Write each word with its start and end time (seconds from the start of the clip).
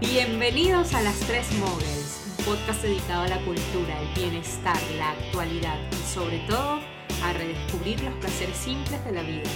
Bienvenidos 0.00 0.92
a 0.92 1.00
Las 1.00 1.18
Tres 1.20 1.50
Mogels, 1.58 2.36
un 2.38 2.44
podcast 2.44 2.82
dedicado 2.82 3.22
a 3.22 3.28
la 3.28 3.38
cultura, 3.44 3.98
el 3.98 4.14
bienestar, 4.14 4.76
la 4.98 5.12
actualidad 5.12 5.78
y 5.90 6.12
sobre 6.12 6.40
todo 6.40 6.80
a 7.24 7.32
redescubrir 7.32 8.02
los 8.02 8.12
placeres 8.16 8.56
simples 8.58 9.02
de 9.06 9.12
la 9.12 9.22
vida. 9.22 9.48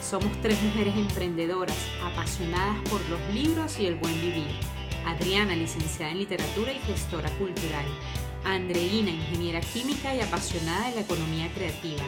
Somos 0.00 0.30
tres 0.40 0.62
mujeres 0.62 0.96
emprendedoras, 0.96 1.76
apasionadas 2.02 2.78
por 2.88 3.00
los 3.10 3.20
libros 3.34 3.78
y 3.78 3.86
el 3.86 3.96
buen 3.96 4.18
vivir. 4.22 4.79
Adriana, 5.06 5.54
licenciada 5.54 6.12
en 6.12 6.18
literatura 6.18 6.72
y 6.72 6.78
gestora 6.80 7.30
cultural. 7.38 7.84
Andreina, 8.44 9.10
ingeniera 9.10 9.60
química 9.60 10.14
y 10.14 10.20
apasionada 10.20 10.88
de 10.88 10.96
la 10.96 11.00
economía 11.02 11.50
creativa. 11.54 12.02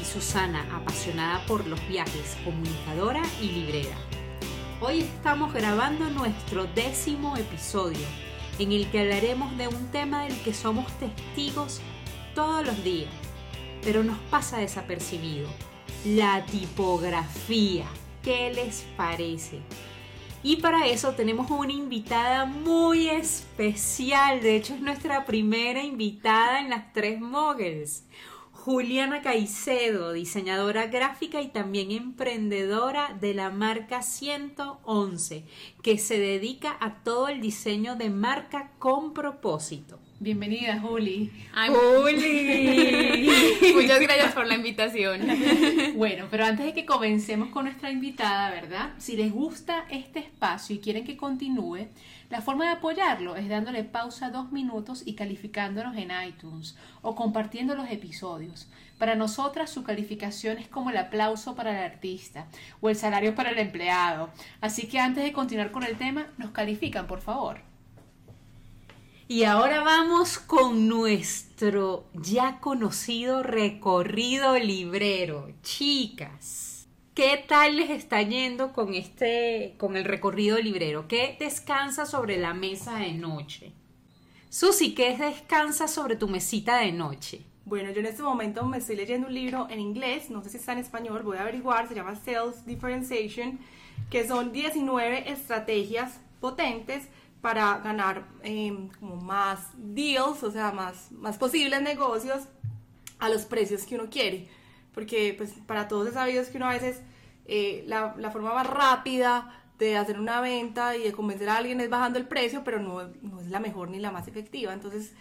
Y 0.00 0.04
Susana, 0.04 0.66
apasionada 0.74 1.44
por 1.46 1.66
los 1.66 1.86
viajes, 1.88 2.36
comunicadora 2.44 3.22
y 3.40 3.48
librera. 3.48 3.96
Hoy 4.80 5.00
estamos 5.00 5.52
grabando 5.52 6.10
nuestro 6.10 6.64
décimo 6.74 7.36
episodio, 7.36 8.06
en 8.58 8.72
el 8.72 8.90
que 8.90 9.00
hablaremos 9.00 9.56
de 9.56 9.68
un 9.68 9.88
tema 9.88 10.24
del 10.24 10.36
que 10.42 10.52
somos 10.52 10.86
testigos 10.98 11.80
todos 12.34 12.66
los 12.66 12.82
días, 12.82 13.10
pero 13.82 14.02
nos 14.02 14.18
pasa 14.30 14.58
desapercibido, 14.58 15.48
la 16.04 16.44
tipografía. 16.46 17.86
¿Qué 18.22 18.52
les 18.54 18.84
parece? 18.96 19.60
Y 20.46 20.56
para 20.56 20.86
eso 20.86 21.14
tenemos 21.14 21.50
una 21.50 21.72
invitada 21.72 22.44
muy 22.44 23.08
especial, 23.08 24.42
de 24.42 24.56
hecho 24.56 24.74
es 24.74 24.82
nuestra 24.82 25.24
primera 25.24 25.82
invitada 25.82 26.60
en 26.60 26.68
las 26.68 26.92
tres 26.92 27.18
Moguls. 27.18 28.04
Juliana 28.52 29.22
Caicedo, 29.22 30.12
diseñadora 30.12 30.88
gráfica 30.88 31.40
y 31.40 31.48
también 31.48 31.92
emprendedora 31.92 33.16
de 33.18 33.32
la 33.32 33.48
marca 33.48 34.02
111, 34.02 35.44
que 35.84 35.98
se 35.98 36.18
dedica 36.18 36.78
a 36.80 36.94
todo 37.04 37.28
el 37.28 37.42
diseño 37.42 37.94
de 37.94 38.08
marca 38.08 38.70
con 38.78 39.12
propósito. 39.12 39.98
Bienvenida, 40.18 40.80
Juli. 40.80 41.30
Juli. 41.68 43.28
Muchas 43.74 44.00
gracias 44.00 44.32
por 44.32 44.46
la 44.46 44.54
invitación. 44.54 45.20
Bueno, 45.94 46.26
pero 46.30 46.46
antes 46.46 46.64
de 46.64 46.72
que 46.72 46.86
comencemos 46.86 47.50
con 47.50 47.66
nuestra 47.66 47.90
invitada, 47.90 48.50
¿verdad? 48.50 48.94
Si 48.96 49.14
les 49.16 49.30
gusta 49.30 49.84
este 49.90 50.20
espacio 50.20 50.74
y 50.74 50.78
quieren 50.78 51.04
que 51.04 51.18
continúe, 51.18 51.86
la 52.30 52.40
forma 52.40 52.64
de 52.64 52.70
apoyarlo 52.70 53.36
es 53.36 53.48
dándole 53.48 53.84
pausa 53.84 54.30
dos 54.30 54.50
minutos 54.50 55.02
y 55.04 55.14
calificándonos 55.14 55.96
en 55.98 56.10
iTunes 56.26 56.76
o 57.02 57.14
compartiendo 57.14 57.74
los 57.74 57.90
episodios. 57.90 58.68
Para 59.04 59.16
nosotras 59.16 59.68
su 59.68 59.82
calificación 59.82 60.56
es 60.56 60.66
como 60.66 60.88
el 60.88 60.96
aplauso 60.96 61.54
para 61.54 61.72
el 61.72 61.92
artista 61.92 62.46
o 62.80 62.88
el 62.88 62.96
salario 62.96 63.34
para 63.34 63.50
el 63.50 63.58
empleado. 63.58 64.30
Así 64.62 64.88
que 64.88 64.98
antes 64.98 65.22
de 65.22 65.34
continuar 65.34 65.72
con 65.72 65.82
el 65.82 65.98
tema, 65.98 66.28
nos 66.38 66.52
califican, 66.52 67.06
por 67.06 67.20
favor. 67.20 67.60
Y 69.28 69.44
ahora 69.44 69.82
vamos 69.82 70.38
con 70.38 70.88
nuestro 70.88 72.06
ya 72.14 72.60
conocido 72.60 73.42
recorrido 73.42 74.58
librero. 74.58 75.50
Chicas, 75.62 76.88
¿qué 77.12 77.44
tal 77.46 77.76
les 77.76 77.90
está 77.90 78.22
yendo 78.22 78.72
con 78.72 78.94
este 78.94 79.74
con 79.76 79.98
el 79.98 80.06
recorrido 80.06 80.56
librero? 80.56 81.08
¿Qué 81.08 81.36
descansa 81.38 82.06
sobre 82.06 82.38
la 82.38 82.54
mesa 82.54 82.96
de 83.00 83.12
noche? 83.12 83.74
Susi, 84.48 84.94
¿qué 84.94 85.14
descansa 85.14 85.88
sobre 85.88 86.16
tu 86.16 86.26
mesita 86.26 86.78
de 86.78 86.92
noche? 86.92 87.44
Bueno, 87.66 87.90
yo 87.92 88.00
en 88.00 88.06
este 88.06 88.22
momento 88.22 88.66
me 88.66 88.76
estoy 88.76 88.96
leyendo 88.96 89.26
un 89.26 89.34
libro 89.34 89.66
en 89.70 89.80
inglés, 89.80 90.28
no 90.28 90.42
sé 90.42 90.50
si 90.50 90.58
está 90.58 90.72
en 90.72 90.80
español, 90.80 91.22
voy 91.22 91.38
a 91.38 91.42
averiguar, 91.42 91.88
se 91.88 91.94
llama 91.94 92.14
Sales 92.14 92.66
Differentiation, 92.66 93.58
que 94.10 94.28
son 94.28 94.52
19 94.52 95.30
estrategias 95.30 96.20
potentes 96.40 97.08
para 97.40 97.78
ganar 97.78 98.26
eh, 98.42 98.88
como 99.00 99.16
más 99.16 99.60
deals, 99.76 100.42
o 100.42 100.50
sea, 100.50 100.72
más, 100.72 101.10
más 101.12 101.38
posibles 101.38 101.80
negocios 101.80 102.44
a 103.18 103.30
los 103.30 103.46
precios 103.46 103.84
que 103.84 103.94
uno 103.94 104.10
quiere. 104.10 104.48
Porque 104.92 105.34
pues 105.36 105.52
para 105.66 105.88
todos 105.88 106.08
es 106.08 106.14
sabido 106.14 106.44
que 106.50 106.58
uno 106.58 106.66
a 106.66 106.74
veces 106.74 107.00
eh, 107.46 107.82
la, 107.86 108.14
la, 108.18 108.30
forma 108.30 108.52
más 108.52 108.66
rápida 108.66 109.62
de 109.78 109.96
hacer 109.96 110.20
una 110.20 110.40
venta 110.42 110.96
y 110.96 111.02
de 111.02 111.12
convencer 111.12 111.48
a 111.48 111.56
alguien 111.56 111.80
es 111.80 111.88
bajando 111.88 112.18
el 112.18 112.26
precio, 112.26 112.62
pero 112.62 112.78
no, 112.78 113.08
no 113.22 113.40
es 113.40 113.48
la 113.48 113.60
mejor 113.60 113.88
ni 113.88 113.98
la 114.00 114.10
más 114.10 114.28
efectiva. 114.28 114.72
Entonces, 114.74 115.14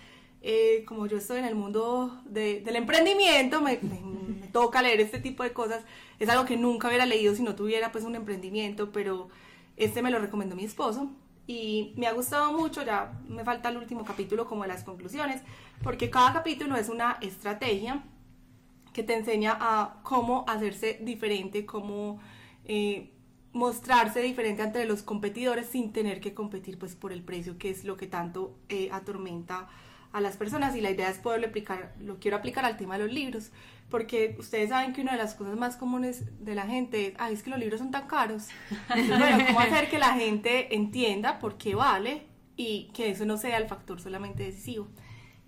eh, 0.44 0.84
como 0.86 1.08
yo 1.08 1.18
estoy 1.18 1.40
en 1.40 1.46
el 1.46 1.56
mundo 1.56 2.22
de, 2.26 2.60
del 2.62 2.76
emprendimiento, 2.76 3.62
me, 3.62 3.80
me, 3.82 4.02
me, 4.02 4.48
toca 4.48 4.82
leer 4.82 5.00
este 5.00 5.20
tipo 5.20 5.42
de 5.42 5.54
cosas. 5.54 5.84
Es 6.20 6.30
algo 6.30 6.46
que 6.46 6.58
nunca 6.58 6.90
hubiera 6.90 7.06
leído 7.06 7.34
si 7.34 7.42
no 7.42 7.56
tuviera 7.56 7.92
pues 7.92 8.04
un 8.04 8.16
emprendimiento, 8.16 8.92
pero 8.92 9.30
este 9.78 10.02
me 10.02 10.12
lo 10.12 10.20
recomendó 10.20 10.56
mi 10.56 10.66
esposo 10.66 11.10
y 11.48 11.94
me 11.98 12.08
ha 12.08 12.14
gustado 12.14 12.54
mucho, 12.54 12.84
ya 12.84 13.20
me 13.28 13.44
falta 13.44 13.70
el 13.70 13.78
último 13.78 14.06
capítulo 14.06 14.46
como 14.46 14.64
de 14.64 14.70
las 14.70 14.84
conclusiones, 14.84 15.42
porque 15.82 16.10
cada 16.10 16.34
capítulo 16.34 16.76
es 16.76 16.90
una 16.90 17.18
estrategia 17.22 18.04
que 18.94 19.04
te 19.04 19.16
enseña 19.16 19.58
a 19.60 20.02
cómo 20.04 20.46
hacerse 20.48 21.00
diferente, 21.02 21.66
cómo 21.66 22.20
eh, 22.66 23.12
mostrarse 23.52 24.22
diferente 24.22 24.62
ante 24.62 24.86
los 24.86 25.04
competidores 25.04 25.68
sin 25.68 25.92
tener 25.92 26.22
que 26.22 26.34
competir 26.34 26.78
pues 26.78 26.96
por 26.96 27.12
el 27.12 27.24
precio, 27.24 27.58
que 27.58 27.70
es 27.70 27.84
lo 27.84 27.98
que 27.98 28.08
tanto 28.08 28.56
eh, 28.70 28.90
atormenta 28.92 29.68
a 30.14 30.22
las 30.22 30.38
personas 30.38 30.76
y 30.76 30.82
la 30.82 30.92
idea 30.92 31.10
es 31.10 31.18
poderlo 31.18 31.48
aplicar, 31.48 31.94
lo 32.00 32.20
quiero 32.20 32.38
aplicar 32.38 32.64
al 32.66 32.78
tema 32.78 32.98
de 32.98 33.06
los 33.06 33.14
libros, 33.14 33.52
porque 33.90 34.36
ustedes 34.40 34.70
saben 34.70 34.94
que 34.94 35.02
una 35.02 35.14
de 35.14 35.18
las 35.18 35.34
cosas 35.34 35.58
más 35.58 35.76
comunes 35.76 36.24
de 36.40 36.56
la 36.56 36.68
gente 36.68 37.08
es, 37.08 37.14
ay, 37.18 37.34
es 37.34 37.44
que 37.44 37.50
los 37.50 37.60
libros 37.60 37.80
son 37.80 37.92
tan 37.92 38.08
caros. 38.08 38.48
Entonces, 38.96 39.20
bueno, 39.20 39.44
¿cómo 39.48 39.60
hacer 39.60 39.90
que 39.90 39.98
la 40.00 40.14
gente 40.14 40.76
entienda 40.76 41.40
por 41.40 41.58
qué 41.58 41.76
vale 41.76 42.28
y 42.56 42.92
que 42.94 43.10
eso 43.10 43.26
no 43.26 43.38
sea 43.38 43.58
el 43.58 43.68
factor 43.68 44.00
solamente 44.00 44.44
decisivo? 44.44 44.88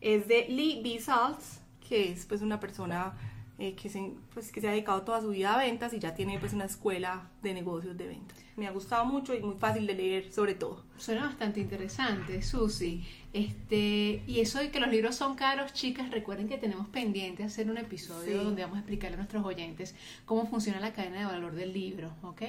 Es 0.02 0.28
de 0.28 0.48
Lee 0.50 0.82
B. 0.84 1.00
Saltz, 1.00 1.62
que 1.88 2.12
es 2.12 2.26
pues 2.26 2.42
una 2.42 2.60
persona 2.60 3.14
eh, 3.60 3.76
que, 3.76 3.90
se, 3.90 4.14
pues, 4.36 4.52
que 4.52 4.62
se 4.62 4.68
ha 4.68 4.72
dedicado 4.72 5.02
toda 5.02 5.22
su 5.22 5.30
vida 5.30 5.56
a 5.56 5.58
ventas 5.58 5.94
y 5.94 6.00
ya 6.00 6.14
tiene 6.14 6.38
pues 6.38 6.54
una 6.54 6.66
escuela 6.66 7.30
de 7.42 7.54
negocios 7.54 7.98
de 7.98 8.06
ventas. 8.06 8.38
Me 8.58 8.68
ha 8.68 8.72
gustado 8.72 9.06
mucho 9.06 9.34
y 9.34 9.40
muy 9.40 9.56
fácil 9.56 9.88
de 9.88 9.96
leer 9.96 10.32
sobre 10.32 10.54
todo. 10.54 10.84
Suena 10.98 11.26
bastante 11.26 11.60
interesante, 11.60 12.42
Susi. 12.42 13.04
Este, 13.34 14.24
y 14.28 14.40
eso 14.40 14.60
de 14.60 14.72
que 14.72 14.80
los 14.80 14.90
libros 14.90 15.16
son 15.16 15.36
caros, 15.36 15.74
chicas, 15.74 16.10
recuerden 16.10 16.48
que 16.48 16.58
tenemos 16.58 16.88
pendiente 16.88 17.44
hacer 17.44 17.70
un 17.70 17.78
episodio 17.78 18.40
sí. 18.40 18.46
donde 18.46 18.62
vamos 18.62 18.78
a 18.78 18.80
explicarle 18.80 19.16
a 19.16 19.18
nuestros 19.18 19.44
oyentes 19.44 19.94
cómo 20.24 20.48
funciona 20.48 20.80
la 20.80 20.94
cadena 20.94 21.20
de 21.20 21.26
valor 21.26 21.54
del 21.54 21.74
libro, 21.74 22.14
¿ok? 22.22 22.44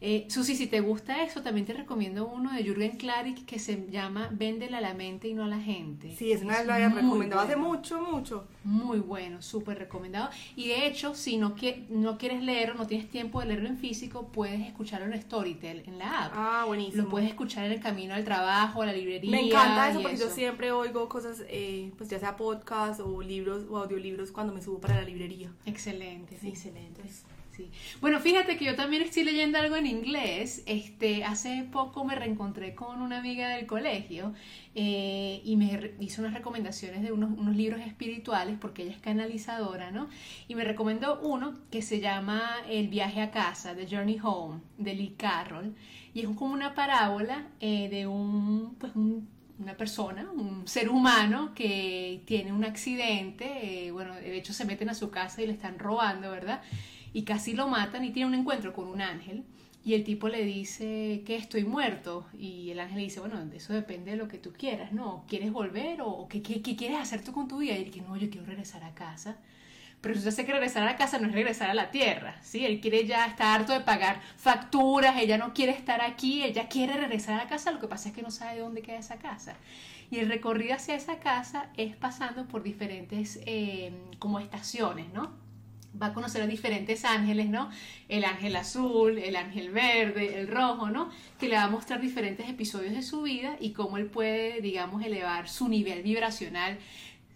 Eh, 0.00 0.26
Susi, 0.28 0.54
si 0.54 0.68
te 0.68 0.78
gusta 0.78 1.24
eso, 1.24 1.42
también 1.42 1.66
te 1.66 1.72
recomiendo 1.72 2.28
uno 2.28 2.52
de 2.52 2.62
Jürgen 2.62 2.96
Klarik 2.96 3.44
que 3.44 3.58
se 3.58 3.88
llama 3.90 4.28
Véndela 4.30 4.78
a 4.78 4.80
la 4.80 4.94
mente 4.94 5.26
y 5.26 5.34
no 5.34 5.42
a 5.42 5.48
la 5.48 5.58
gente. 5.58 6.14
Sí, 6.16 6.30
es 6.30 6.42
una 6.42 6.58
vez 6.58 6.66
lo 6.66 6.74
había 6.74 6.90
recomendado 6.90 7.18
bueno. 7.18 7.40
hace 7.40 7.56
mucho, 7.56 8.00
mucho. 8.00 8.46
Muy 8.62 9.00
bueno, 9.00 9.42
súper 9.42 9.80
recomendado. 9.80 10.30
Y 10.54 10.68
de 10.68 10.86
hecho, 10.86 11.12
si 11.20 11.36
no, 11.36 11.54
que, 11.54 11.84
no 11.88 12.18
quieres 12.18 12.42
leerlo, 12.42 12.74
no 12.74 12.86
tienes 12.86 13.08
tiempo 13.10 13.40
de 13.40 13.46
leerlo 13.46 13.68
en 13.68 13.78
físico, 13.78 14.28
puedes 14.32 14.60
escucharlo 14.66 15.06
en 15.06 15.20
Storytel, 15.20 15.84
en 15.86 15.98
la 15.98 16.26
app. 16.26 16.32
Ah, 16.34 16.64
buenísimo. 16.66 17.04
Lo 17.04 17.08
puedes 17.08 17.28
escuchar 17.28 17.66
en 17.66 17.72
el 17.72 17.80
camino 17.80 18.14
al 18.14 18.24
trabajo, 18.24 18.82
a 18.82 18.86
la 18.86 18.92
librería. 18.92 19.30
Me 19.30 19.46
encanta 19.46 19.90
eso 19.90 20.00
porque 20.00 20.16
eso. 20.16 20.28
yo 20.28 20.34
siempre 20.34 20.72
oigo 20.72 21.08
cosas, 21.08 21.44
eh, 21.48 21.92
pues 21.96 22.10
ya 22.10 22.18
sea 22.18 22.36
podcast 22.36 23.00
o 23.00 23.22
libros 23.22 23.66
o 23.70 23.76
audiolibros 23.76 24.32
cuando 24.32 24.52
me 24.52 24.62
subo 24.62 24.80
para 24.80 24.96
la 24.96 25.02
librería. 25.02 25.52
Excelente, 25.66 26.36
sí. 26.40 26.48
excelente. 26.48 27.02
Sí. 27.56 27.70
Bueno, 28.00 28.20
fíjate 28.20 28.56
que 28.56 28.64
yo 28.64 28.74
también 28.74 29.02
estoy 29.02 29.24
leyendo 29.24 29.58
algo 29.58 29.76
en 29.76 29.86
inglés. 29.86 30.62
Este, 30.66 31.24
hace 31.24 31.66
poco 31.70 32.04
me 32.04 32.14
reencontré 32.14 32.74
con 32.74 33.02
una 33.02 33.18
amiga 33.18 33.48
del 33.48 33.66
colegio 33.66 34.32
eh, 34.74 35.42
y 35.44 35.56
me 35.56 35.92
hizo 36.00 36.22
unas 36.22 36.34
recomendaciones 36.34 37.02
de 37.02 37.12
unos, 37.12 37.30
unos, 37.36 37.56
libros 37.56 37.80
espirituales 37.80 38.56
porque 38.60 38.82
ella 38.82 38.92
es 38.92 39.00
canalizadora, 39.00 39.90
¿no? 39.90 40.08
Y 40.48 40.54
me 40.54 40.64
recomendó 40.64 41.20
uno 41.20 41.54
que 41.70 41.82
se 41.82 42.00
llama 42.00 42.42
El 42.68 42.88
viaje 42.88 43.20
a 43.20 43.30
casa, 43.30 43.74
The 43.74 43.88
Journey 43.90 44.18
Home, 44.22 44.60
de 44.78 44.94
Lee 44.94 45.14
Carroll. 45.16 45.74
Y 46.14 46.20
es 46.20 46.26
como 46.28 46.54
una 46.54 46.74
parábola 46.74 47.48
eh, 47.60 47.88
de 47.88 48.06
un, 48.06 48.76
pues 48.78 48.94
un 48.94 49.28
una 49.60 49.76
persona, 49.76 50.28
un 50.34 50.66
ser 50.66 50.88
humano 50.88 51.52
que 51.54 52.22
tiene 52.24 52.52
un 52.52 52.64
accidente, 52.64 53.86
eh, 53.86 53.90
bueno, 53.90 54.14
de 54.14 54.36
hecho 54.36 54.52
se 54.52 54.64
meten 54.64 54.88
a 54.88 54.94
su 54.94 55.10
casa 55.10 55.42
y 55.42 55.46
le 55.46 55.52
están 55.52 55.78
robando, 55.78 56.30
¿verdad? 56.30 56.62
Y 57.12 57.22
casi 57.22 57.52
lo 57.52 57.68
matan 57.68 58.04
y 58.04 58.10
tiene 58.10 58.28
un 58.28 58.34
encuentro 58.34 58.72
con 58.72 58.88
un 58.88 59.02
ángel. 59.02 59.44
Y 59.82 59.94
el 59.94 60.04
tipo 60.04 60.28
le 60.28 60.44
dice 60.44 61.22
que 61.24 61.36
estoy 61.36 61.64
muerto. 61.64 62.26
Y 62.38 62.70
el 62.70 62.80
ángel 62.80 62.98
le 62.98 63.04
dice, 63.04 63.20
bueno, 63.20 63.40
eso 63.54 63.72
depende 63.72 64.10
de 64.12 64.16
lo 64.16 64.28
que 64.28 64.38
tú 64.38 64.52
quieras, 64.52 64.92
¿no? 64.92 65.24
¿Quieres 65.28 65.52
volver 65.52 66.02
o 66.02 66.28
qué, 66.28 66.42
qué, 66.42 66.62
qué 66.62 66.76
quieres 66.76 66.98
hacer 66.98 67.24
tú 67.24 67.32
con 67.32 67.48
tu 67.48 67.58
vida? 67.58 67.74
Y 67.74 67.78
él 67.78 67.84
dice, 67.86 68.02
no, 68.02 68.16
yo 68.16 68.28
quiero 68.28 68.46
regresar 68.46 68.84
a 68.84 68.94
casa. 68.94 69.36
Pero 70.00 70.14
usted 70.14 70.28
hace 70.28 70.46
que 70.46 70.52
regresar 70.52 70.86
a 70.88 70.96
casa 70.96 71.18
no 71.18 71.28
es 71.28 71.34
regresar 71.34 71.68
a 71.68 71.74
la 71.74 71.90
tierra, 71.90 72.36
¿sí? 72.42 72.64
Él 72.64 72.80
quiere 72.80 73.06
ya 73.06 73.26
estar 73.26 73.60
harto 73.60 73.74
de 73.74 73.80
pagar 73.80 74.20
facturas, 74.36 75.18
ella 75.18 75.36
no 75.36 75.52
quiere 75.52 75.72
estar 75.72 76.00
aquí, 76.00 76.42
ella 76.42 76.68
quiere 76.68 76.94
regresar 76.94 77.34
a 77.34 77.44
la 77.44 77.50
casa, 77.50 77.70
lo 77.70 77.80
que 77.80 77.86
pasa 77.86 78.08
es 78.08 78.14
que 78.14 78.22
no 78.22 78.30
sabe 78.30 78.60
dónde 78.60 78.80
queda 78.80 78.96
esa 78.96 79.18
casa. 79.18 79.56
Y 80.10 80.18
el 80.18 80.28
recorrido 80.28 80.74
hacia 80.74 80.94
esa 80.94 81.18
casa 81.18 81.68
es 81.76 81.96
pasando 81.96 82.48
por 82.48 82.62
diferentes 82.62 83.40
eh, 83.44 83.92
como 84.18 84.40
estaciones, 84.40 85.12
¿no? 85.12 85.32
Va 86.00 86.06
a 86.06 86.14
conocer 86.14 86.42
a 86.42 86.46
diferentes 86.46 87.04
ángeles, 87.04 87.48
¿no? 87.48 87.70
El 88.08 88.24
ángel 88.24 88.56
azul, 88.56 89.18
el 89.18 89.36
ángel 89.36 89.70
verde, 89.70 90.38
el 90.38 90.48
rojo, 90.48 90.90
¿no? 90.90 91.10
Que 91.38 91.48
le 91.48 91.56
va 91.56 91.64
a 91.64 91.70
mostrar 91.70 92.00
diferentes 92.00 92.48
episodios 92.48 92.94
de 92.94 93.02
su 93.02 93.22
vida 93.22 93.56
y 93.60 93.72
cómo 93.72 93.96
él 93.96 94.06
puede, 94.06 94.60
digamos, 94.60 95.04
elevar 95.04 95.48
su 95.48 95.68
nivel 95.68 96.02
vibracional 96.02 96.78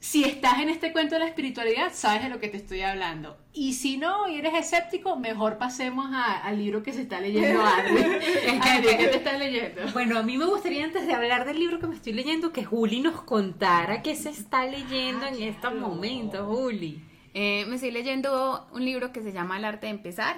si 0.04 0.22
estás 0.22 0.58
en 0.58 0.68
este 0.68 0.92
cuento 0.92 1.14
de 1.14 1.20
la 1.20 1.26
espiritualidad, 1.28 1.90
sabes 1.94 2.24
de 2.24 2.28
lo 2.28 2.38
que 2.38 2.48
te 2.48 2.58
estoy 2.58 2.82
hablando. 2.82 3.38
Y 3.54 3.72
si 3.72 3.96
no, 3.96 4.28
y 4.28 4.36
eres 4.36 4.52
escéptico, 4.52 5.16
mejor 5.16 5.56
pasemos 5.56 6.10
al 6.12 6.58
libro 6.58 6.82
que 6.82 6.92
se 6.92 7.00
está 7.00 7.22
leyendo 7.22 7.62
¿Qué 7.86 9.08
te 9.08 9.16
estás 9.16 9.38
leyendo? 9.38 9.80
Bueno, 9.94 10.18
a 10.18 10.22
mí 10.22 10.36
me 10.36 10.44
gustaría 10.44 10.84
antes 10.84 11.06
de 11.06 11.14
hablar 11.14 11.46
del 11.46 11.58
libro 11.58 11.80
que 11.80 11.86
me 11.86 11.94
estoy 11.94 12.12
leyendo, 12.12 12.52
que 12.52 12.66
Juli 12.66 13.00
nos 13.00 13.22
contara 13.22 14.02
qué 14.02 14.14
se 14.14 14.28
está 14.28 14.66
leyendo 14.66 15.24
en 15.24 15.42
estos 15.42 15.74
momentos, 15.74 16.46
Juli. 16.46 17.02
Eh, 17.34 17.66
me 17.68 17.74
estoy 17.74 17.90
leyendo 17.90 18.66
un 18.72 18.84
libro 18.84 19.12
que 19.12 19.20
se 19.22 19.32
llama 19.32 19.58
El 19.58 19.64
arte 19.64 19.86
de 19.86 19.92
empezar. 19.92 20.36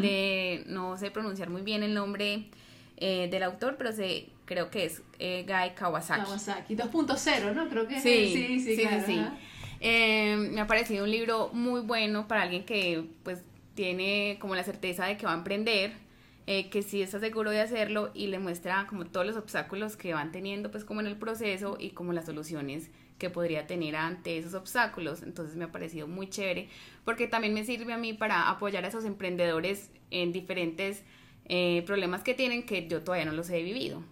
De, 0.00 0.64
no 0.66 0.98
sé 0.98 1.12
pronunciar 1.12 1.48
muy 1.48 1.62
bien 1.62 1.82
el 1.84 1.94
nombre 1.94 2.46
eh, 2.96 3.28
del 3.30 3.42
autor, 3.44 3.76
pero 3.78 3.92
se, 3.92 4.28
creo 4.44 4.68
que 4.68 4.84
es 4.84 5.02
eh, 5.18 5.44
Guy 5.46 5.74
Kawasaki. 5.74 6.22
Kawasaki 6.22 6.76
2.0, 6.76 7.54
¿no? 7.54 7.68
Creo 7.68 7.86
que 7.86 8.00
sí, 8.00 8.32
sí, 8.34 8.60
sí, 8.60 8.76
sí, 8.76 8.88
sí, 9.06 9.24
eh, 9.80 10.36
me 10.36 10.60
ha 10.60 10.66
parecido 10.66 11.04
un 11.04 11.10
libro 11.10 11.48
muy 11.54 11.80
bueno 11.80 12.28
para 12.28 12.42
alguien 12.42 12.64
que 12.64 13.04
pues 13.22 13.42
tiene 13.74 14.36
como 14.40 14.54
la 14.54 14.62
certeza 14.62 15.06
de 15.06 15.16
que 15.16 15.24
va 15.24 15.32
a 15.32 15.36
emprender, 15.36 15.94
que 16.70 16.82
sí 16.82 17.00
está 17.00 17.20
seguro 17.20 17.50
de 17.50 17.60
hacerlo 17.60 18.10
y 18.12 18.26
le 18.26 18.40
muestra 18.40 18.86
como 18.88 19.06
todos 19.06 19.24
los 19.24 19.36
obstáculos 19.36 19.96
que 19.96 20.14
van 20.14 20.32
teniendo 20.32 20.70
pues 20.72 20.84
como 20.84 21.00
en 21.00 21.06
el 21.06 21.16
proceso 21.16 21.76
y 21.78 21.90
como 21.90 22.12
las 22.12 22.26
soluciones 22.26 22.90
que 23.18 23.30
podría 23.30 23.68
tener 23.68 23.94
ante 23.94 24.36
esos 24.36 24.54
obstáculos. 24.54 25.22
Entonces 25.22 25.54
me 25.54 25.66
ha 25.66 25.70
parecido 25.70 26.08
muy 26.08 26.28
chévere 26.28 26.68
porque 27.04 27.28
también 27.28 27.54
me 27.54 27.64
sirve 27.64 27.92
a 27.92 27.98
mí 27.98 28.14
para 28.14 28.50
apoyar 28.50 28.84
a 28.84 28.88
esos 28.88 29.04
emprendedores 29.04 29.90
en 30.10 30.32
diferentes 30.32 31.04
eh, 31.44 31.84
problemas 31.86 32.24
que 32.24 32.34
tienen 32.34 32.64
que 32.64 32.88
yo 32.88 33.02
todavía 33.02 33.26
no 33.26 33.32
los 33.32 33.48
he 33.50 33.62
vivido. 33.62 34.02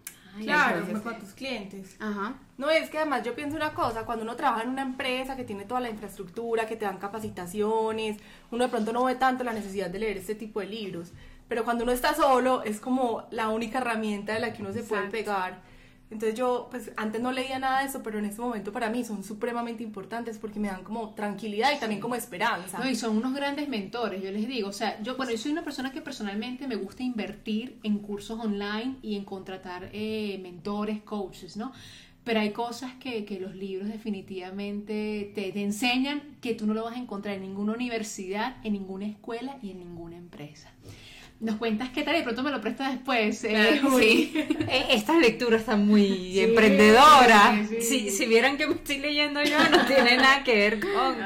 claro, 0.40 0.84
con 1.02 1.18
tus 1.18 1.30
clientes. 1.30 1.96
Ajá. 1.98 2.38
No, 2.56 2.70
es 2.70 2.90
que 2.90 2.98
además 2.98 3.24
yo 3.24 3.34
pienso 3.34 3.56
una 3.56 3.74
cosa, 3.74 4.04
cuando 4.04 4.22
uno 4.24 4.36
trabaja 4.36 4.62
en 4.62 4.68
una 4.68 4.82
empresa 4.82 5.34
que 5.34 5.42
tiene 5.42 5.64
toda 5.64 5.80
la 5.80 5.90
infraestructura, 5.90 6.66
que 6.66 6.76
te 6.76 6.84
dan 6.84 6.98
capacitaciones, 6.98 8.18
uno 8.52 8.64
de 8.64 8.70
pronto 8.70 8.92
no 8.92 9.04
ve 9.04 9.16
tanto 9.16 9.42
la 9.42 9.52
necesidad 9.52 9.90
de 9.90 9.98
leer 9.98 10.16
este 10.18 10.36
tipo 10.36 10.60
de 10.60 10.66
libros, 10.66 11.12
pero 11.48 11.64
cuando 11.64 11.84
uno 11.84 11.92
está 11.92 12.14
solo 12.14 12.62
es 12.62 12.80
como 12.80 13.26
la 13.30 13.48
única 13.48 13.78
herramienta 13.78 14.34
de 14.34 14.40
la 14.40 14.52
que 14.52 14.62
uno 14.62 14.72
se 14.72 14.82
puede 14.82 15.08
pegar 15.08 15.68
entonces 16.10 16.38
yo, 16.38 16.68
pues 16.70 16.90
antes 16.96 17.20
no 17.20 17.32
leía 17.32 17.58
nada 17.58 17.80
de 17.80 17.86
eso, 17.86 18.02
pero 18.02 18.18
en 18.18 18.24
este 18.24 18.40
momento 18.40 18.72
para 18.72 18.88
mí 18.88 19.04
son 19.04 19.22
supremamente 19.22 19.82
importantes 19.82 20.38
porque 20.38 20.58
me 20.58 20.68
dan 20.68 20.82
como 20.82 21.14
tranquilidad 21.14 21.70
y 21.76 21.78
también 21.78 22.00
como 22.00 22.14
esperanza. 22.14 22.78
No, 22.78 22.88
y 22.88 22.94
son 22.94 23.18
unos 23.18 23.34
grandes 23.34 23.68
mentores, 23.68 24.22
yo 24.22 24.30
les 24.30 24.48
digo. 24.48 24.68
O 24.68 24.72
sea, 24.72 25.00
yo, 25.02 25.16
bueno, 25.16 25.32
yo 25.32 25.38
soy 25.38 25.52
una 25.52 25.64
persona 25.64 25.92
que 25.92 26.00
personalmente 26.00 26.66
me 26.66 26.76
gusta 26.76 27.02
invertir 27.02 27.78
en 27.82 27.98
cursos 27.98 28.40
online 28.40 28.96
y 29.02 29.16
en 29.16 29.24
contratar 29.24 29.90
eh, 29.92 30.38
mentores, 30.42 31.02
coaches, 31.02 31.58
¿no? 31.58 31.72
Pero 32.24 32.40
hay 32.40 32.52
cosas 32.52 32.94
que, 32.94 33.24
que 33.24 33.38
los 33.38 33.54
libros 33.54 33.88
definitivamente 33.88 35.32
te, 35.34 35.52
te 35.52 35.62
enseñan 35.62 36.22
que 36.40 36.54
tú 36.54 36.66
no 36.66 36.72
lo 36.72 36.84
vas 36.84 36.96
a 36.96 36.98
encontrar 36.98 37.34
en 37.34 37.42
ninguna 37.42 37.72
universidad, 37.72 38.56
en 38.64 38.74
ninguna 38.74 39.06
escuela 39.06 39.58
y 39.62 39.70
en 39.70 39.78
ninguna 39.78 40.16
empresa 40.16 40.70
nos 41.40 41.56
cuentas 41.56 41.90
qué 41.90 42.02
tal 42.02 42.16
y 42.16 42.18
de 42.18 42.24
pronto 42.24 42.42
me 42.42 42.50
lo 42.50 42.60
prestas 42.60 42.92
después. 42.92 43.44
Eh, 43.44 43.80
sí. 43.98 44.32
Eh, 44.34 44.86
Estas 44.90 45.18
lecturas 45.18 45.60
están 45.60 45.86
muy 45.86 46.38
emprendedoras. 46.40 47.68
Si, 47.80 48.10
si, 48.10 48.26
vieran 48.26 48.56
que 48.56 48.66
me 48.66 48.74
estoy 48.74 48.98
leyendo 48.98 49.42
yo, 49.42 49.56
no 49.70 49.86
tiene 49.86 50.16
nada 50.16 50.42
que 50.42 50.54
ver 50.54 50.80
con 50.80 51.16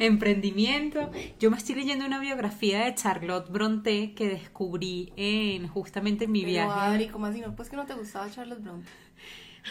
emprendimiento. 0.00 1.10
Yo 1.40 1.50
me 1.50 1.56
estoy 1.56 1.76
leyendo 1.76 2.04
una 2.04 2.20
biografía 2.20 2.84
de 2.84 2.94
Charlotte 2.94 3.50
Bronte 3.50 4.12
que 4.14 4.28
descubrí 4.28 5.12
en 5.16 5.66
justamente 5.68 6.26
en 6.26 6.32
mi 6.32 6.40
Pero, 6.40 6.52
viaje. 6.52 6.80
Adri, 6.80 7.08
¿cómo 7.08 7.26
así? 7.26 7.40
¿No? 7.40 7.56
Pues 7.56 7.70
que 7.70 7.76
no 7.76 7.86
te 7.86 7.94
gustaba 7.94 8.30
Charlotte 8.30 8.62
Bronte. 8.62 8.90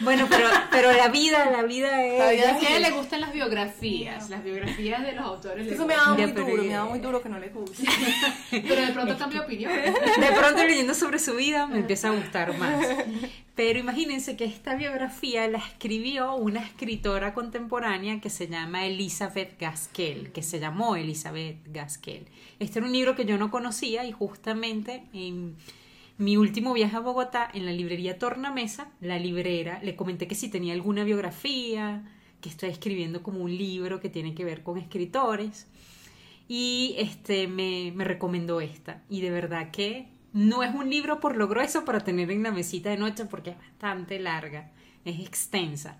Bueno, 0.00 0.26
pero, 0.28 0.48
pero 0.72 0.92
la 0.92 1.08
vida, 1.08 1.50
la 1.50 1.62
vida 1.62 2.04
es... 2.04 2.18
La 2.18 2.30
vida 2.32 2.58
es 2.58 2.66
que 2.66 2.80
le 2.80 2.90
gustan 2.90 3.20
las 3.20 3.32
biografías, 3.32 4.28
las 4.28 4.42
biografías 4.42 5.02
de 5.02 5.12
los 5.12 5.24
autores. 5.24 5.66
Eso 5.68 5.86
me 5.86 5.94
da 5.94 6.14
muy 6.14 6.26
duro, 6.32 6.62
me 6.62 6.68
da 6.68 6.84
muy 6.84 6.98
duro 6.98 7.22
que 7.22 7.28
no 7.28 7.38
le 7.38 7.50
guste. 7.50 7.84
pero 8.50 8.86
de 8.86 8.92
pronto 8.92 9.16
cambia 9.16 9.42
opinión. 9.42 9.72
De 9.72 10.32
pronto 10.36 10.64
leyendo 10.64 10.94
sobre 10.94 11.20
su 11.20 11.36
vida 11.36 11.66
me 11.66 11.78
empieza 11.78 12.08
a 12.08 12.12
gustar 12.12 12.56
más. 12.58 12.84
Pero 13.54 13.78
imagínense 13.78 14.36
que 14.36 14.44
esta 14.44 14.74
biografía 14.74 15.46
la 15.46 15.58
escribió 15.58 16.34
una 16.34 16.60
escritora 16.60 17.34
contemporánea 17.34 18.20
que 18.20 18.28
se 18.28 18.48
llama 18.48 18.84
Elizabeth 18.84 19.60
Gaskell, 19.60 20.32
que 20.32 20.42
se 20.42 20.58
llamó 20.58 20.96
Elizabeth 20.96 21.58
Gaskell. 21.66 22.26
Este 22.58 22.80
era 22.80 22.86
un 22.86 22.92
libro 22.92 23.14
que 23.14 23.24
yo 23.24 23.38
no 23.38 23.52
conocía 23.52 24.04
y 24.04 24.10
justamente 24.10 25.04
en 25.12 25.56
mi 26.18 26.36
último 26.36 26.72
viaje 26.72 26.96
a 26.96 27.00
Bogotá, 27.00 27.50
en 27.52 27.66
la 27.66 27.72
librería 27.72 28.18
Tornamesa, 28.18 28.88
la 29.00 29.18
librera, 29.18 29.80
le 29.82 29.96
comenté 29.96 30.28
que 30.28 30.34
si 30.34 30.48
tenía 30.48 30.72
alguna 30.72 31.04
biografía, 31.04 32.04
que 32.40 32.48
estoy 32.48 32.70
escribiendo 32.70 33.22
como 33.22 33.40
un 33.40 33.56
libro 33.56 34.00
que 34.00 34.08
tiene 34.08 34.34
que 34.34 34.44
ver 34.44 34.62
con 34.62 34.78
escritores. 34.78 35.66
Y 36.46 36.94
este 36.98 37.48
me, 37.48 37.92
me 37.94 38.04
recomendó 38.04 38.60
esta. 38.60 39.02
Y 39.08 39.22
de 39.22 39.30
verdad 39.30 39.70
que 39.70 40.08
no 40.32 40.62
es 40.62 40.74
un 40.74 40.90
libro 40.90 41.20
por 41.20 41.36
lo 41.36 41.48
grueso 41.48 41.84
para 41.84 42.00
tener 42.00 42.30
en 42.30 42.42
la 42.42 42.50
mesita 42.50 42.90
de 42.90 42.98
noche 42.98 43.24
porque 43.24 43.50
es 43.50 43.58
bastante 43.58 44.18
larga, 44.18 44.72
es 45.04 45.20
extensa 45.20 45.98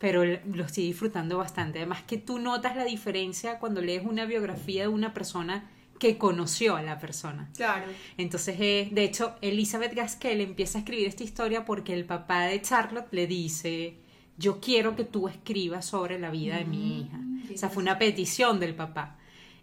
pero 0.00 0.24
lo 0.24 0.64
estoy 0.64 0.84
disfrutando 0.84 1.36
bastante. 1.36 1.78
Además 1.78 2.02
que 2.04 2.16
tú 2.16 2.38
notas 2.38 2.74
la 2.74 2.84
diferencia 2.84 3.58
cuando 3.58 3.82
lees 3.82 4.02
una 4.02 4.24
biografía 4.24 4.82
de 4.84 4.88
una 4.88 5.12
persona 5.12 5.68
que 6.00 6.18
conoció 6.18 6.74
a 6.74 6.82
la 6.82 6.98
persona. 6.98 7.48
Claro. 7.54 7.84
Entonces, 8.16 8.56
eh, 8.58 8.88
de 8.90 9.04
hecho, 9.04 9.36
Elizabeth 9.42 9.94
Gaskell 9.94 10.40
empieza 10.40 10.78
a 10.78 10.80
escribir 10.80 11.06
esta 11.06 11.22
historia 11.22 11.64
porque 11.64 11.92
el 11.92 12.06
papá 12.06 12.46
de 12.46 12.60
Charlotte 12.62 13.12
le 13.12 13.26
dice, 13.28 13.98
yo 14.38 14.60
quiero 14.60 14.96
que 14.96 15.04
tú 15.04 15.28
escribas 15.28 15.84
sobre 15.84 16.18
la 16.18 16.30
vida 16.30 16.56
de 16.56 16.64
mi 16.64 16.78
mm, 16.78 17.00
hija. 17.00 17.20
o 17.54 17.58
sea, 17.58 17.68
fue 17.68 17.82
una 17.82 17.98
petición 17.98 18.58
del 18.58 18.74
papá. 18.74 19.18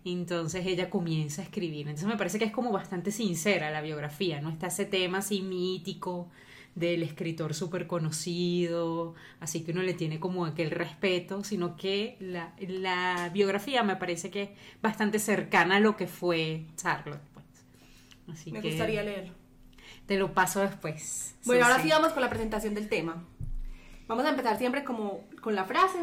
Entonces 0.06 0.66
ella 0.66 0.90
comienza 0.90 1.42
a 1.42 1.46
escribir. 1.46 1.88
Entonces 1.88 2.08
me 2.08 2.18
parece 2.18 2.38
que 2.40 2.46
es 2.46 2.52
como 2.52 2.72
bastante 2.72 3.12
sincera 3.12 3.72
la 3.72 3.82
biografía, 3.82 4.40
¿no? 4.40 4.50
Está 4.50 4.68
ese 4.68 4.86
tema 4.86 5.18
así 5.18 5.42
mítico 5.42 6.30
del 6.78 7.02
escritor 7.02 7.54
súper 7.54 7.88
conocido, 7.88 9.16
así 9.40 9.64
que 9.64 9.72
uno 9.72 9.82
le 9.82 9.94
tiene 9.94 10.20
como 10.20 10.46
aquel 10.46 10.70
respeto, 10.70 11.44
sino 11.44 11.76
que 11.76 12.18
la, 12.20 12.54
la, 12.60 13.30
biografía 13.34 13.82
me 13.84 13.96
parece 13.96 14.30
que 14.30 14.44
es 14.44 14.50
bastante 14.82 15.18
cercana 15.18 15.78
a 15.78 15.80
lo 15.80 15.98
que 15.98 16.08
fue 16.08 16.66
Charlotte. 16.76 17.22
Pues. 17.34 17.46
Así 18.38 18.52
me 18.52 18.62
gustaría 18.62 19.02
leerlo. 19.02 19.34
Te 20.06 20.18
lo 20.18 20.34
paso 20.34 20.62
después. 20.62 21.36
Bueno, 21.46 21.66
ahora 21.66 21.82
sí. 21.82 21.90
vamos 21.90 22.14
con 22.14 22.22
la 22.22 22.30
presentación 22.30 22.76
del 22.76 22.90
tema. 22.90 23.26
Vamos 24.08 24.26
a 24.26 24.30
empezar 24.30 24.58
siempre 24.58 24.84
como 24.84 25.24
con 25.42 25.56
la 25.56 25.66
frase 25.66 25.98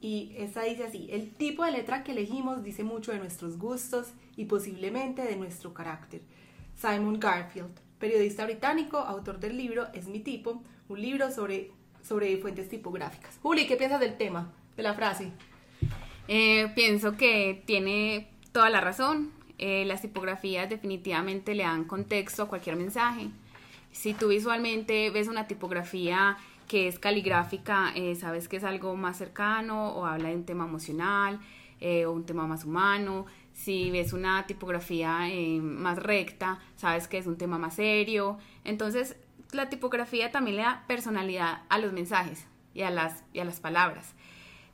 y 0.00 0.34
esta 0.36 0.62
dice 0.62 0.84
así, 0.84 1.08
el 1.10 1.30
tipo 1.30 1.64
de 1.64 1.70
letra 1.70 2.02
que 2.02 2.12
elegimos 2.12 2.64
dice 2.64 2.82
mucho 2.82 3.12
de 3.12 3.18
nuestros 3.18 3.58
gustos 3.58 4.08
y 4.36 4.46
posiblemente 4.46 5.22
de 5.22 5.36
nuestro 5.36 5.72
carácter. 5.72 6.22
Simon 6.74 7.20
Garfield 7.20 7.78
periodista 8.00 8.46
británico, 8.46 8.98
autor 8.98 9.38
del 9.38 9.56
libro 9.56 9.86
Es 9.92 10.08
mi 10.08 10.18
tipo, 10.18 10.62
un 10.88 11.00
libro 11.00 11.30
sobre, 11.30 11.70
sobre 12.02 12.36
fuentes 12.38 12.68
tipográficas. 12.68 13.38
Juli, 13.42 13.66
¿qué 13.66 13.76
piensas 13.76 14.00
del 14.00 14.16
tema, 14.16 14.50
de 14.76 14.82
la 14.82 14.94
frase? 14.94 15.30
Eh, 16.26 16.72
pienso 16.74 17.16
que 17.16 17.62
tiene 17.66 18.28
toda 18.52 18.70
la 18.70 18.80
razón. 18.80 19.30
Eh, 19.58 19.84
las 19.84 20.00
tipografías 20.00 20.68
definitivamente 20.68 21.54
le 21.54 21.62
dan 21.62 21.84
contexto 21.84 22.44
a 22.44 22.48
cualquier 22.48 22.76
mensaje. 22.76 23.28
Si 23.92 24.14
tú 24.14 24.28
visualmente 24.28 25.10
ves 25.10 25.28
una 25.28 25.46
tipografía 25.46 26.38
que 26.66 26.88
es 26.88 26.98
caligráfica, 26.98 27.92
eh, 27.94 28.14
sabes 28.14 28.48
que 28.48 28.56
es 28.56 28.64
algo 28.64 28.96
más 28.96 29.18
cercano 29.18 29.90
o 29.90 30.06
habla 30.06 30.30
de 30.30 30.36
un 30.36 30.44
tema 30.44 30.64
emocional 30.64 31.38
o 32.06 32.10
un 32.10 32.24
tema 32.26 32.46
más 32.46 32.64
humano. 32.64 33.24
Si 33.62 33.90
ves 33.90 34.14
una 34.14 34.46
tipografía 34.46 35.28
eh, 35.28 35.60
más 35.60 35.98
recta, 35.98 36.60
sabes 36.76 37.08
que 37.08 37.18
es 37.18 37.26
un 37.26 37.36
tema 37.36 37.58
más 37.58 37.74
serio. 37.74 38.38
Entonces, 38.64 39.16
la 39.52 39.68
tipografía 39.68 40.32
también 40.32 40.56
le 40.56 40.62
da 40.62 40.84
personalidad 40.86 41.60
a 41.68 41.76
los 41.76 41.92
mensajes 41.92 42.46
y 42.72 42.82
a 42.82 42.90
las, 42.90 43.22
y 43.34 43.40
a 43.40 43.44
las 43.44 43.60
palabras. 43.60 44.14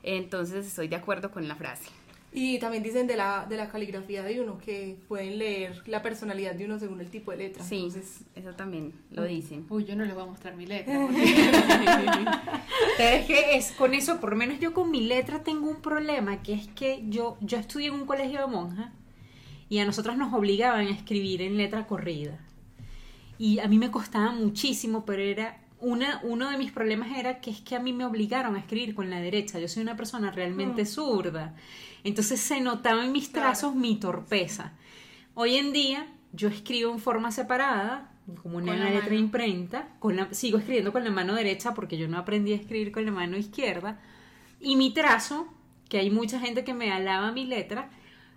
Entonces, 0.04 0.68
estoy 0.68 0.86
de 0.86 0.94
acuerdo 0.94 1.32
con 1.32 1.48
la 1.48 1.56
frase. 1.56 1.95
Y 2.38 2.58
también 2.58 2.82
dicen 2.82 3.06
de 3.06 3.16
la, 3.16 3.46
de 3.48 3.56
la 3.56 3.70
caligrafía 3.70 4.22
de 4.22 4.38
uno 4.42 4.58
que 4.58 4.98
pueden 5.08 5.38
leer 5.38 5.82
la 5.86 6.02
personalidad 6.02 6.54
de 6.54 6.66
uno 6.66 6.78
según 6.78 7.00
el 7.00 7.08
tipo 7.08 7.30
de 7.30 7.38
letra. 7.38 7.64
Sí, 7.64 7.88
eso 8.34 8.50
también 8.54 8.92
lo 9.10 9.24
dicen. 9.24 9.64
Uy, 9.70 9.86
yo 9.86 9.96
no 9.96 10.04
les 10.04 10.12
voy 10.12 10.24
a 10.24 10.26
mostrar 10.26 10.54
mi 10.54 10.66
letra. 10.66 10.92
es 12.98 13.24
que 13.24 13.56
es 13.56 13.72
con 13.72 13.94
eso, 13.94 14.20
por 14.20 14.32
lo 14.32 14.36
menos 14.36 14.60
yo 14.60 14.74
con 14.74 14.90
mi 14.90 15.06
letra 15.06 15.42
tengo 15.42 15.70
un 15.70 15.80
problema, 15.80 16.42
que 16.42 16.52
es 16.52 16.68
que 16.68 17.04
yo, 17.08 17.38
yo 17.40 17.56
estudié 17.56 17.88
en 17.88 17.94
un 17.94 18.04
colegio 18.04 18.40
de 18.40 18.46
monjas 18.48 18.92
y 19.70 19.78
a 19.78 19.86
nosotros 19.86 20.18
nos 20.18 20.34
obligaban 20.34 20.88
a 20.88 20.90
escribir 20.90 21.40
en 21.40 21.56
letra 21.56 21.86
corrida. 21.86 22.38
Y 23.38 23.60
a 23.60 23.66
mí 23.66 23.78
me 23.78 23.90
costaba 23.90 24.32
muchísimo, 24.32 25.06
pero 25.06 25.22
era 25.22 25.58
una, 25.80 26.20
uno 26.24 26.50
de 26.50 26.58
mis 26.58 26.72
problemas 26.72 27.16
era 27.16 27.40
que 27.40 27.50
es 27.50 27.60
que 27.60 27.76
a 27.76 27.80
mí 27.80 27.92
me 27.92 28.04
obligaron 28.04 28.56
a 28.56 28.58
escribir 28.60 28.94
con 28.94 29.10
la 29.10 29.20
derecha. 29.20 29.58
Yo 29.58 29.68
soy 29.68 29.82
una 29.82 29.96
persona 29.96 30.30
realmente 30.30 30.82
Mm. 30.82 30.86
zurda. 30.86 31.54
Entonces 32.04 32.40
se 32.40 32.60
notaba 32.60 33.04
en 33.04 33.12
mis 33.12 33.28
Claro. 33.28 33.48
trazos 33.48 33.74
mi 33.74 33.96
torpeza. 33.96 34.72
Hoy 35.34 35.56
en 35.56 35.72
día 35.72 36.06
yo 36.32 36.48
escribo 36.48 36.92
en 36.92 36.98
forma 36.98 37.30
separada, 37.30 38.10
como 38.42 38.56
una 38.58 38.74
letra 38.74 39.04
mano. 39.04 39.14
imprenta, 39.18 39.88
con 40.00 40.16
la, 40.16 40.32
sigo 40.34 40.58
escribiendo 40.58 40.92
con 40.92 41.04
la 41.04 41.10
mano 41.10 41.34
derecha 41.34 41.74
porque 41.74 41.96
yo 41.98 42.08
no 42.08 42.18
aprendí 42.18 42.52
a 42.52 42.56
escribir 42.56 42.90
con 42.90 43.04
la 43.04 43.12
mano 43.12 43.36
izquierda. 43.36 44.00
Y 44.60 44.76
mi 44.76 44.92
trazo, 44.92 45.46
que 45.88 45.98
hay 45.98 46.10
mucha 46.10 46.40
gente 46.40 46.64
que 46.64 46.74
me 46.74 46.90
alaba 46.90 47.30
mi 47.32 47.44
letra, 47.46 47.90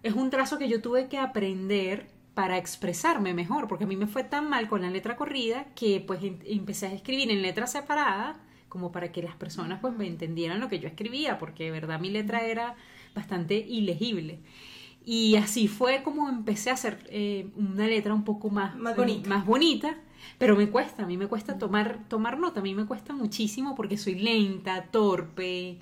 es 0.04 0.14
un 0.14 0.30
trazo 0.30 0.58
que 0.60 0.70
yo 0.70 0.82
tuve 0.82 1.08
que 1.08 1.18
aprender 1.18 2.08
para 2.40 2.58
expresarme 2.58 3.34
mejor, 3.34 3.68
porque 3.68 3.84
a 3.84 3.88
mí 3.88 3.98
me 3.98 4.08
fue 4.08 4.24
tan 4.24 4.50
mal 4.50 4.70
con 4.70 4.82
la 4.82 4.90
letra 4.90 5.18
corrida 5.18 5.66
que 5.76 6.00
pues 6.00 6.24
em- 6.24 6.40
empecé 6.46 6.88
a 6.88 6.94
escribir 6.94 7.30
en 7.32 7.42
letra 7.42 7.68
separada 7.68 8.40
como 8.70 8.94
para 8.94 9.12
que 9.12 9.22
las 9.22 9.36
personas 9.36 9.80
pues 9.82 9.94
me 9.94 10.08
entendieran 10.08 10.62
lo 10.62 10.70
que 10.70 10.80
yo 10.80 10.88
escribía, 10.88 11.38
porque 11.38 11.66
de 11.66 11.72
verdad 11.72 12.00
mi 12.00 12.10
letra 12.10 12.46
era 12.46 12.76
bastante 13.14 13.56
ilegible. 13.58 14.40
Y 15.06 15.36
así 15.36 15.68
fue 15.68 16.02
como 16.04 16.30
empecé 16.30 16.70
a 16.70 16.74
hacer 16.76 17.00
eh, 17.10 17.50
una 17.58 17.88
letra 17.88 18.14
un 18.14 18.24
poco 18.24 18.50
más, 18.50 18.74
Más 18.78 18.96
bonita. 18.96 19.30
más 19.30 19.46
bonita, 19.46 19.98
pero 20.38 20.56
me 20.56 20.70
cuesta, 20.70 21.04
a 21.04 21.08
mí 21.08 21.18
me 21.18 21.28
cuesta 21.28 21.58
tomar, 21.58 22.08
tomar 22.08 22.40
nota, 22.40 22.62
a 22.62 22.64
mí 22.64 22.74
me 22.74 22.86
cuesta 22.86 23.14
muchísimo 23.14 23.76
porque 23.76 23.98
soy 23.98 24.16
lenta, 24.16 24.84
torpe, 24.92 25.80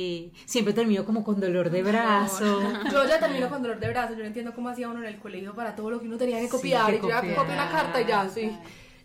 eh, 0.00 0.32
siempre 0.44 0.72
termino 0.72 1.04
como 1.04 1.24
con 1.24 1.40
dolor 1.40 1.70
de 1.70 1.82
brazo. 1.82 2.60
Yo 2.92 3.06
ya 3.06 3.18
termino 3.18 3.48
con 3.48 3.62
dolor 3.62 3.80
de 3.80 3.88
brazo, 3.88 4.12
yo 4.14 4.20
no 4.20 4.26
entiendo 4.26 4.54
cómo 4.54 4.68
hacía 4.68 4.88
uno 4.88 5.00
en 5.00 5.06
el 5.06 5.18
colegio 5.18 5.54
para 5.54 5.74
todo 5.74 5.90
lo 5.90 6.00
que 6.00 6.06
uno 6.06 6.16
tenía 6.16 6.38
que 6.38 6.44
Sí, 6.46 6.50
copiar. 6.50 6.90
que 6.90 6.96
y 6.98 7.00
yo 7.00 7.08
ya 7.08 7.20
copio 7.20 7.52
una 7.54 7.68
carta 7.70 8.00
y 8.00 8.06
ya, 8.06 8.28
sí. 8.28 8.50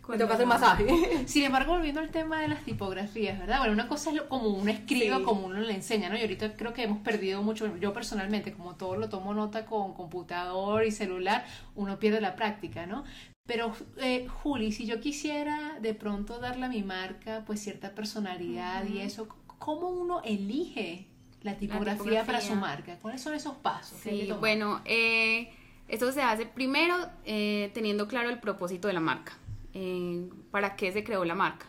Me 0.06 0.18
toca 0.18 0.34
hacer 0.34 0.46
masaje. 0.46 0.86
Sin 1.26 1.44
embargo, 1.44 1.72
volviendo 1.72 1.98
al 2.00 2.10
tema 2.10 2.38
de 2.42 2.48
las 2.48 2.60
tipografías, 2.62 3.38
¿verdad? 3.38 3.58
Bueno, 3.60 3.72
una 3.72 3.88
cosa 3.88 4.10
es 4.10 4.16
lo, 4.16 4.28
como 4.28 4.48
uno 4.50 4.70
escribe, 4.70 5.16
Sí. 5.16 5.22
como 5.22 5.46
uno 5.46 5.60
le 5.60 5.72
enseña, 5.74 6.10
¿no? 6.10 6.16
Y 6.18 6.20
ahorita 6.20 6.52
creo 6.56 6.74
que 6.74 6.82
hemos 6.82 6.98
perdido 6.98 7.42
mucho, 7.42 7.74
yo 7.78 7.94
personalmente, 7.94 8.52
como 8.52 8.74
todo 8.76 8.96
lo 8.96 9.08
tomo 9.08 9.32
nota 9.32 9.64
con 9.64 9.94
computador 9.94 10.84
y 10.84 10.90
celular, 10.90 11.46
uno 11.74 11.98
pierde 11.98 12.20
la 12.20 12.36
práctica, 12.36 12.84
¿no? 12.84 13.04
Pero, 13.46 13.72
eh, 13.96 14.26
Juli, 14.28 14.72
si 14.72 14.84
yo 14.86 15.00
quisiera 15.00 15.78
de 15.80 15.94
pronto 15.94 16.38
darle 16.38 16.66
a 16.66 16.68
mi 16.68 16.82
marca, 16.82 17.42
pues 17.46 17.60
cierta 17.60 17.94
personalidad 17.94 18.84
y 18.86 19.00
eso, 19.00 19.26
¿cómo 19.64 19.88
uno 19.88 20.20
elige 20.24 21.06
la 21.42 21.56
tipografía, 21.56 22.24
para 22.26 22.40
su 22.40 22.54
marca? 22.54 22.98
¿Cuáles 23.00 23.22
son 23.22 23.32
esos 23.34 23.54
pasos? 23.56 23.98
Sí, 23.98 24.28
bueno, 24.40 24.82
eh, 24.84 25.50
esto 25.88 26.12
se 26.12 26.20
hace 26.22 26.44
primero 26.44 26.96
eh, 27.24 27.70
teniendo 27.72 28.06
claro 28.06 28.28
el 28.28 28.40
propósito 28.40 28.88
de 28.88 28.94
la 28.94 29.00
marca, 29.00 29.32
eh, 29.72 30.28
para 30.50 30.76
qué 30.76 30.92
se 30.92 31.02
creó 31.02 31.24
la 31.24 31.34
marca. 31.34 31.66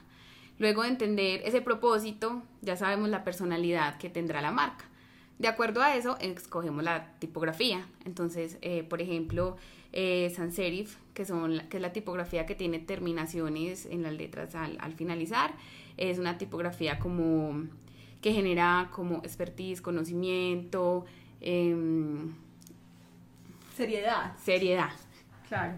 Luego 0.59 0.83
de 0.83 0.89
entender 0.89 1.41
ese 1.45 1.61
propósito, 1.61 2.41
ya 2.61 2.75
sabemos 2.75 3.09
la 3.09 3.23
personalidad 3.23 3.97
que 3.97 4.09
tendrá 4.09 4.41
la 4.41 4.51
marca. 4.51 4.85
De 5.39 5.47
acuerdo 5.49 5.81
a 5.81 5.95
eso, 5.95 6.17
escogemos 6.19 6.83
la 6.83 7.13
tipografía. 7.19 7.85
Entonces, 8.05 8.57
eh, 8.61 8.83
por 8.83 9.01
ejemplo, 9.01 9.57
sans 10.35 10.53
serif, 10.55 10.97
que, 11.13 11.23
son, 11.25 11.57
la- 11.57 11.67
que 11.69 11.77
es 11.77 11.81
la 11.81 11.91
tipografía 11.93 12.45
que 12.45 12.55
tiene 12.55 12.79
terminaciones 12.79 13.85
en 13.85 14.03
las 14.03 14.13
letras 14.13 14.55
al, 14.55 14.77
al 14.79 14.93
finalizar, 14.93 15.53
es 15.97 16.19
una 16.19 16.37
tipografía 16.37 16.99
como 16.99 17.63
que 18.25 18.33
genera 18.33 18.89
como 18.91 19.17
expertise, 19.17 19.83
conocimiento, 19.83 21.05
em, 21.41 22.33
Seriedad. 23.77 24.35
seriedad. 24.43 24.89
Claro. 25.47 25.73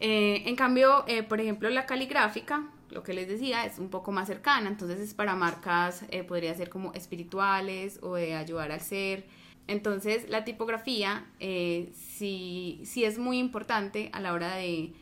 Eh, 0.00 0.42
en 0.46 0.56
cambio, 0.56 1.04
eh, 1.06 1.22
por 1.22 1.40
ejemplo, 1.40 1.70
la 1.70 1.86
caligráfica, 1.86 2.68
lo 2.90 3.04
que 3.04 3.14
les 3.14 3.28
decía, 3.28 3.64
es 3.64 3.78
un 3.78 3.90
poco 3.90 4.10
más 4.10 4.26
cercana, 4.26 4.68
entonces 4.68 4.98
es 4.98 5.14
para 5.14 5.36
marcas, 5.36 6.04
eh, 6.10 6.24
podría 6.24 6.52
ser 6.56 6.68
como 6.68 6.92
espirituales 6.94 8.00
o 8.02 8.16
de 8.16 8.34
ayudar 8.34 8.72
al 8.72 8.80
ser. 8.80 9.24
Entonces, 9.68 10.28
la 10.28 10.42
tipografía 10.44 11.26
sí, 11.38 12.80
sí 12.84 13.04
es 13.04 13.20
muy 13.20 13.38
importante 13.38 14.10
a 14.12 14.18
la 14.18 14.32
hora 14.32 14.56
de, 14.56 14.92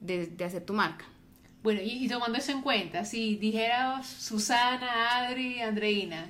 de- 0.00 0.28
de 0.28 0.44
hacer 0.44 0.64
tu 0.64 0.72
marca. 0.72 1.04
Bueno, 1.64 1.80
y, 1.80 2.04
y 2.04 2.08
tomando 2.08 2.36
eso 2.36 2.52
en 2.52 2.60
cuenta, 2.60 3.06
si 3.06 3.36
dijera 3.36 4.02
Susana, 4.02 5.16
Adri, 5.16 5.62
Andreina, 5.62 6.28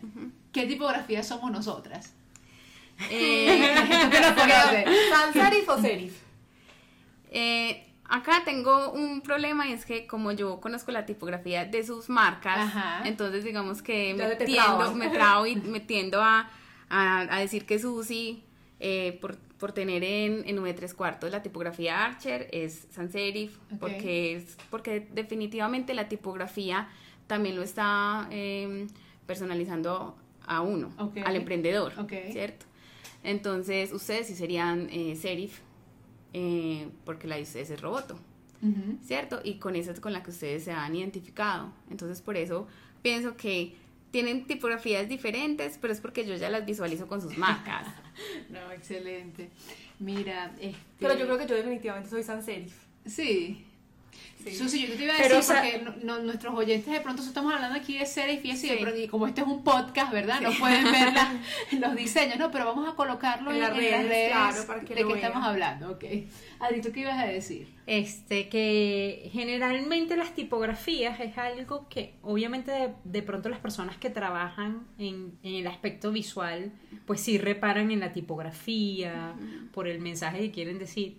¿qué 0.52 0.64
tipografía 0.64 1.24
somos 1.24 1.50
nosotras? 1.50 2.14
Eh. 3.10 3.74
¿Sans 5.10 5.32
serif 5.32 5.68
o 5.68 5.78
serif? 5.80 6.14
Eh, 7.36 7.84
acá 8.04 8.42
tengo 8.44 8.92
un 8.92 9.20
problema 9.20 9.66
y 9.66 9.72
es 9.72 9.84
que 9.84 10.06
como 10.06 10.30
yo 10.30 10.60
conozco 10.60 10.92
la 10.92 11.04
tipografía 11.04 11.64
de 11.64 11.84
sus 11.84 12.08
marcas, 12.08 12.58
Ajá. 12.58 13.02
entonces 13.04 13.42
digamos 13.42 13.82
que 13.82 14.14
me 14.14 14.36
tiendo, 14.36 14.94
me 14.94 15.10
y 15.50 15.56
me 15.56 15.80
tiendo 15.80 16.22
a, 16.22 16.48
a, 16.88 17.20
a 17.22 17.40
decir 17.40 17.66
que 17.66 17.80
Susi, 17.80 18.44
eh, 18.80 19.18
por, 19.20 19.36
por 19.58 19.72
tener 19.72 20.04
en, 20.04 20.46
en 20.46 20.58
V3 20.58 20.94
cuartos 20.94 21.30
la 21.30 21.42
tipografía 21.42 22.04
Archer, 22.04 22.48
es 22.52 22.86
sans 22.90 23.12
serif, 23.12 23.56
porque, 23.80 24.36
es, 24.36 24.56
porque 24.70 25.06
definitivamente 25.12 25.94
la 25.94 26.08
tipografía 26.08 26.88
también 27.26 27.56
lo 27.56 27.62
está 27.62 28.28
eh, 28.30 28.86
personalizando 29.26 30.16
a 30.46 30.60
uno, 30.60 30.92
al 31.24 31.36
emprendedor. 31.36 31.92
¿cierto? 32.30 32.66
Entonces, 33.22 33.92
ustedes 33.92 34.26
sí 34.26 34.34
serían 34.34 34.88
eh, 34.90 35.16
serif, 35.16 35.60
eh, 36.32 36.88
porque 37.04 37.26
la 37.26 37.38
ustedes 37.38 37.70
es 37.70 37.80
roboto. 37.80 38.18
¿cierto? 39.02 39.40
Y 39.44 39.56
con 39.56 39.76
esa 39.76 39.92
es 39.92 40.00
con 40.00 40.14
la 40.14 40.22
que 40.22 40.30
ustedes 40.30 40.64
se 40.64 40.72
han 40.72 40.96
identificado. 40.96 41.70
Entonces, 41.90 42.22
por 42.22 42.38
eso 42.38 42.66
pienso 43.02 43.36
que 43.36 43.74
tienen 44.14 44.44
tipografías 44.44 45.08
diferentes, 45.08 45.76
pero 45.80 45.92
es 45.92 46.00
porque 46.00 46.24
yo 46.24 46.36
ya 46.36 46.48
las 46.48 46.64
visualizo 46.64 47.08
con 47.08 47.20
sus 47.20 47.36
marcas. 47.36 47.88
No, 48.48 48.70
excelente. 48.70 49.50
Mira, 49.98 50.54
este... 50.60 50.78
Pero 51.00 51.18
yo 51.18 51.24
creo 51.24 51.36
que 51.36 51.48
yo 51.48 51.56
definitivamente 51.56 52.08
soy 52.08 52.22
sans 52.22 52.44
serif. 52.44 52.72
Sí. 53.04 53.66
Sí. 54.44 54.54
Susi, 54.56 54.86
yo 54.86 54.94
te 54.94 55.04
iba 55.04 55.14
a 55.14 55.16
Pero, 55.16 55.36
decir, 55.36 55.52
o 55.52 55.54
sea- 55.56 55.62
porque 55.62 55.78
no- 56.04 56.16
no- 56.18 56.22
nuestros 56.22 56.54
oyentes 56.54 56.92
de 56.92 57.00
pronto 57.00 57.22
estamos 57.22 57.54
hablando 57.54 57.78
aquí 57.78 57.96
de 57.96 58.04
series 58.04 58.44
y 58.44 58.48
de 58.50 58.56
Sí. 58.56 58.82
pronto- 58.82 59.00
y 59.00 59.08
como 59.08 59.26
este 59.26 59.40
es 59.40 59.46
un 59.46 59.64
podcast, 59.64 60.12
¿verdad? 60.12 60.42
No 60.42 60.50
pueden 60.52 60.84
ver 60.84 61.14
la- 61.14 61.32
los 61.80 61.96
diseños, 61.96 62.38
¿no? 62.38 62.50
Pero 62.50 62.66
vamos 62.66 62.86
a 62.86 62.94
colocarlo 62.94 63.50
En 63.50 63.56
en, 63.56 63.62
las 63.62 63.70
en 63.70 63.76
redes, 63.78 63.90
las 63.92 64.04
redes 64.08 64.30
claro, 64.32 64.66
para 64.66 64.80
que 64.82 64.94
de 64.96 65.06
qué 65.06 65.12
estamos 65.14 65.42
hablando, 65.46 65.92
ok. 65.92 66.04
Adri, 66.60 66.82
¿tú 66.82 66.92
qué 66.92 67.00
ibas 67.00 67.18
a 67.18 67.26
decir? 67.26 67.68
Este, 67.86 68.50
que 68.50 69.30
generalmente 69.32 70.14
las 70.16 70.34
tipografías 70.34 71.20
es 71.20 71.38
algo 71.38 71.88
que 71.88 72.14
obviamente 72.22 72.70
de, 72.70 72.90
de 73.04 73.22
pronto 73.22 73.48
las 73.48 73.60
personas 73.60 73.96
que 73.96 74.10
trabajan 74.10 74.86
en, 74.98 75.38
en 75.42 75.54
el 75.54 75.66
aspecto 75.66 76.12
visual, 76.12 76.70
pues 77.06 77.20
sí 77.22 77.38
reparan 77.38 77.90
en 77.90 78.00
la 78.00 78.12
tipografía, 78.12 79.34
por 79.72 79.88
el 79.88 80.00
mensaje 80.00 80.38
que 80.40 80.50
quieren 80.50 80.78
decir. 80.78 81.16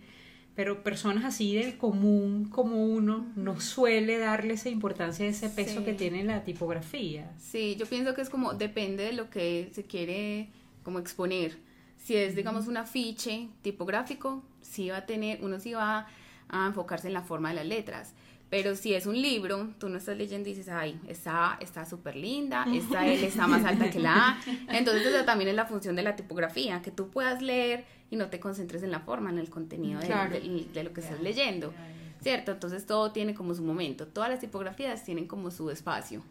Pero 0.56 0.84
personas 0.84 1.26
así 1.26 1.54
del 1.56 1.78
común 1.78 2.46
como 2.50 2.86
uno 2.86 3.26
no 3.36 3.60
suele 3.60 4.18
darle 4.18 4.54
esa 4.54 4.70
importancia, 4.70 5.26
ese 5.26 5.50
peso 5.50 5.80
Sí. 5.80 5.86
que 5.86 5.94
tiene 5.94 6.24
la 6.24 6.44
tipografía. 6.44 7.30
Sí, 7.38 7.76
yo 7.78 7.86
pienso 7.86 8.14
que 8.14 8.22
es 8.22 8.30
como 8.30 8.54
depende 8.54 9.04
de 9.04 9.14
lo 9.14 9.30
que 9.30 9.70
se 9.74 9.84
quiere 9.84 10.50
como 10.84 11.00
exponer. 11.00 11.58
Si 11.98 12.16
es, 12.16 12.36
digamos, 12.36 12.68
un 12.68 12.78
afiche 12.78 13.50
tipográfico, 13.64 14.44
sí 14.62 14.90
va 14.90 14.98
a 14.98 15.06
tener, 15.06 15.44
uno 15.44 15.60
sí 15.60 15.74
va 15.74 16.08
a 16.48 16.68
enfocarse 16.68 17.08
en 17.08 17.14
la 17.14 17.24
forma 17.24 17.50
de 17.50 17.56
las 17.56 17.66
letras. 17.66 18.14
Pero 18.50 18.76
si 18.76 18.94
es 18.94 19.06
un 19.08 19.20
libro, 19.22 19.70
tú 19.80 19.90
no 19.90 19.98
estás 19.98 20.16
leyendo 20.18 20.48
y 20.50 20.54
dices, 20.54 20.70
ay, 20.70 21.00
esta 21.08 21.58
está 21.60 21.86
súper 21.86 22.16
linda, 22.16 22.66
esta 22.74 23.06
L 23.06 23.26
está 23.26 23.48
más 23.48 23.66
alta 23.66 23.90
que 23.90 24.00
la 24.00 24.30
A. 24.30 24.38
Entonces, 24.70 25.06
esa 25.08 25.26
también 25.26 25.50
es 25.50 25.56
la 25.56 25.66
función 25.66 25.96
de 25.96 26.04
la 26.04 26.16
tipografía, 26.16 26.82
que 26.82 26.92
tú 26.92 27.10
puedas 27.10 27.42
leer 27.42 27.86
y 28.12 28.16
no 28.18 28.28
te 28.28 28.40
concentres 28.40 28.84
en 28.84 28.92
la 28.92 29.00
forma, 29.00 29.30
en 29.32 29.40
el 29.40 29.50
contenido 29.50 30.00
de, 30.00 30.06
Claro. 30.06 30.32
de- 30.32 30.68
de 30.74 30.84
lo 30.84 30.94
que 30.94 31.02
estás 31.02 31.20
leyendo. 31.22 31.74
¿Cierto? 32.22 32.52
Entonces, 32.54 32.86
todo 32.86 33.12
tiene 33.12 33.34
como 33.36 33.54
su 33.56 33.62
momento. 33.64 34.08
Todas 34.08 34.30
las 34.30 34.40
tipografías 34.40 35.04
tienen 35.04 35.28
como 35.28 35.52
su 35.52 35.70
espacio. 35.70 36.22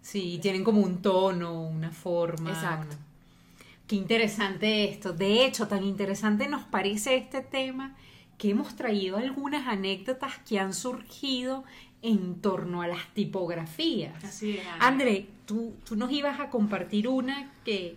Sí, 0.00 0.38
tienen 0.42 0.64
como 0.64 0.80
un 0.80 1.02
tono, 1.02 1.62
una 1.68 1.90
forma. 1.90 2.50
Exacto. 2.50 2.96
una- 2.96 3.04
Qué 3.86 3.96
interesante 3.96 4.88
esto. 4.88 5.12
De 5.12 5.44
hecho, 5.44 5.68
tan 5.68 5.84
interesante 5.84 6.48
nos 6.48 6.64
parece 6.64 7.16
este 7.16 7.40
tema 7.42 7.94
que 8.38 8.50
hemos 8.50 8.76
traído 8.76 9.16
algunas 9.16 9.66
anécdotas 9.66 10.38
que 10.48 10.58
han 10.58 10.74
surgido 10.74 11.64
en 12.02 12.40
torno 12.40 12.82
a 12.82 12.86
las 12.86 13.12
tipografías. 13.14 14.22
Así 14.22 14.58
es. 14.58 14.66
André, 14.78 15.26
tú, 15.46 15.74
tú 15.84 15.96
nos 15.96 16.12
ibas 16.12 16.38
a 16.40 16.50
compartir 16.50 17.08
una 17.08 17.52
que 17.64 17.96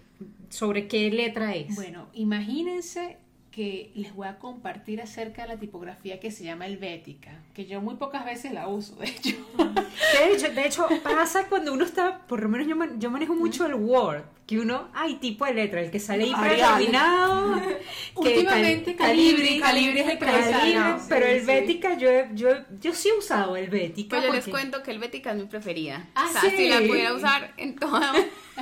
sobre 0.49 0.87
qué 0.87 1.11
letra 1.11 1.55
es. 1.55 1.75
Bueno, 1.75 2.07
imagínense 2.13 3.17
que 3.57 3.89
les 3.95 4.13
voy 4.13 4.27
a 4.27 4.37
compartir 4.37 5.01
acerca 5.01 5.41
de 5.41 5.47
la 5.47 5.57
tipografía 5.59 6.19
que 6.19 6.29
se 6.29 6.43
llama 6.43 6.67
helvética, 6.67 7.31
que 7.55 7.65
yo 7.65 7.81
muy 7.81 7.95
pocas 7.95 8.23
veces 8.23 8.51
la 8.53 8.67
uso, 8.67 8.95
de 8.97 9.07
hecho. 9.07 9.35
De 9.55 10.31
hecho, 10.31 10.49
de 10.51 10.67
hecho 10.67 10.87
pasa 11.01 11.47
cuando 11.49 11.73
uno 11.73 11.83
está, 11.83 12.19
por 12.27 12.43
lo 12.43 12.49
menos 12.49 12.67
yo, 12.67 12.75
man- 12.75 12.99
yo 13.01 13.09
manejo 13.09 13.33
mucho 13.33 13.65
el 13.65 13.73
Word, 13.73 14.21
que 14.45 14.59
uno, 14.59 14.89
hay 14.93 15.15
tipo 15.15 15.43
de 15.45 15.55
letra, 15.55 15.81
el 15.81 15.89
que 15.89 15.99
sale 15.99 16.25
ahí 16.35 16.85
que 18.13 18.19
Últimamente 18.19 18.95
cal- 18.95 19.07
Calibri, 19.07 19.59
Calibri 19.59 19.99
es 20.01 20.07
el 20.07 20.19
Calibri, 20.19 20.43
predeterminado, 20.43 21.01
pero 21.09 21.25
sí, 21.25 21.31
Helvética, 21.31 21.97
yo, 21.97 22.09
he- 22.11 22.29
yo, 22.35 22.49
he- 22.51 22.65
yo 22.79 22.93
sí 22.93 23.09
he 23.09 23.13
usado 23.17 23.55
Helvética. 23.57 24.17
Pues 24.17 24.21
yo 24.27 24.33
les 24.33 24.39
porque- 24.45 24.51
cuento 24.51 24.83
que 24.83 24.91
Helvética 24.91 25.31
es 25.31 25.37
mi 25.37 25.45
preferida. 25.45 26.05
Ah, 26.13 26.27
o 26.29 26.31
sea, 26.31 26.41
si 26.51 26.69
la 26.69 26.77
¿sí? 26.77 26.87
pudiera 26.87 27.11
usar 27.13 27.53
en 27.57 27.75
toda, 27.75 28.13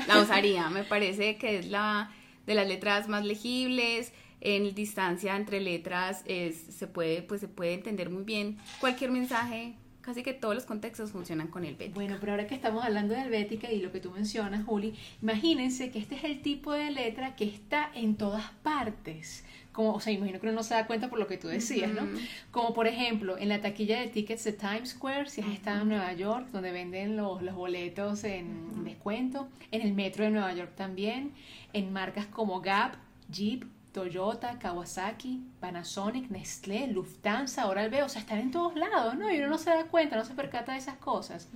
la 0.07 0.19
usaría. 0.21 0.69
Me 0.69 0.83
parece 0.85 1.35
que 1.35 1.59
es 1.59 1.65
la 1.67 2.11
de 2.45 2.55
las 2.55 2.65
letras 2.67 3.09
más 3.09 3.25
legibles. 3.25 4.13
En 4.47 4.75
distancia 4.75 5.35
entre 5.35 5.59
letras 5.59 6.21
es, 6.27 6.55
se 6.55 6.85
puede, 6.85 7.23
pues 7.23 7.41
se 7.41 7.47
puede 7.47 7.73
entender 7.73 8.11
muy 8.11 8.23
bien 8.23 8.57
cualquier 8.79 9.09
mensaje. 9.09 9.73
Casi 10.01 10.21
que 10.21 10.33
todos 10.33 10.53
los 10.53 10.65
contextos 10.65 11.11
funcionan 11.11 11.47
con 11.47 11.65
Helvética. 11.65 11.95
Bueno, 11.95 12.17
pero 12.19 12.33
ahora 12.33 12.45
que 12.45 12.53
estamos 12.53 12.85
hablando 12.85 13.15
de 13.15 13.21
helvética 13.21 13.71
y 13.71 13.81
lo 13.81 13.91
que 13.91 13.99
tú 13.99 14.11
mencionas, 14.11 14.63
Juli, 14.63 14.93
imagínense 15.23 15.89
que 15.89 15.97
este 15.97 16.13
es 16.13 16.25
el 16.25 16.43
tipo 16.43 16.73
de 16.73 16.91
letra 16.91 17.35
que 17.35 17.45
está 17.45 17.89
en 17.95 18.17
todas 18.17 18.51
partes. 18.61 19.43
Como, 19.71 19.93
o 19.93 19.99
sea, 19.99 20.13
imagino 20.13 20.39
que 20.39 20.45
uno 20.45 20.57
no 20.57 20.61
se 20.61 20.75
da 20.75 20.85
cuenta 20.85 21.09
por 21.09 21.17
lo 21.17 21.25
que 21.25 21.37
tú 21.37 21.47
decías, 21.47 21.91
¿no? 21.91 22.07
Como 22.51 22.75
por 22.75 22.85
ejemplo, 22.85 23.39
en 23.39 23.49
la 23.49 23.61
taquilla 23.61 23.99
de 23.99 24.09
tickets 24.09 24.43
de 24.43 24.53
Times 24.53 24.89
Square, 24.89 25.27
si 25.27 25.41
has 25.41 25.49
estado 25.49 25.81
en 25.81 25.89
Nueva 25.89 26.13
York, 26.13 26.49
donde 26.51 26.71
venden 26.71 27.17
los, 27.17 27.41
los 27.41 27.55
boletos 27.55 28.23
en 28.25 28.83
descuento, 28.83 29.49
en 29.71 29.81
el 29.81 29.93
metro 29.93 30.23
de 30.23 30.29
Nueva 30.29 30.53
York 30.53 30.73
también, 30.75 31.31
en 31.73 31.91
marcas 31.91 32.27
como 32.27 32.61
Gap, 32.61 32.95
Jeep, 33.31 33.65
Toyota, 33.95 34.59
Kawasaki, 34.59 35.41
Panasonic, 35.61 36.29
Nestlé, 36.29 36.87
Lufthansa, 36.87 37.65
Oral 37.67 37.89
B, 37.89 38.03
o 38.03 38.09
sea, 38.09 38.19
están 38.19 38.39
en 38.39 38.51
todos 38.51 38.75
lados, 38.75 39.15
¿no? 39.15 39.31
Y 39.31 39.37
uno 39.39 39.47
no 39.47 39.57
se 39.57 39.69
da 39.69 39.85
cuenta, 39.85 40.17
no 40.17 40.25
se 40.25 40.33
percata 40.33 40.73
de 40.73 40.79
esas 40.79 40.97
cosas. 40.97 41.47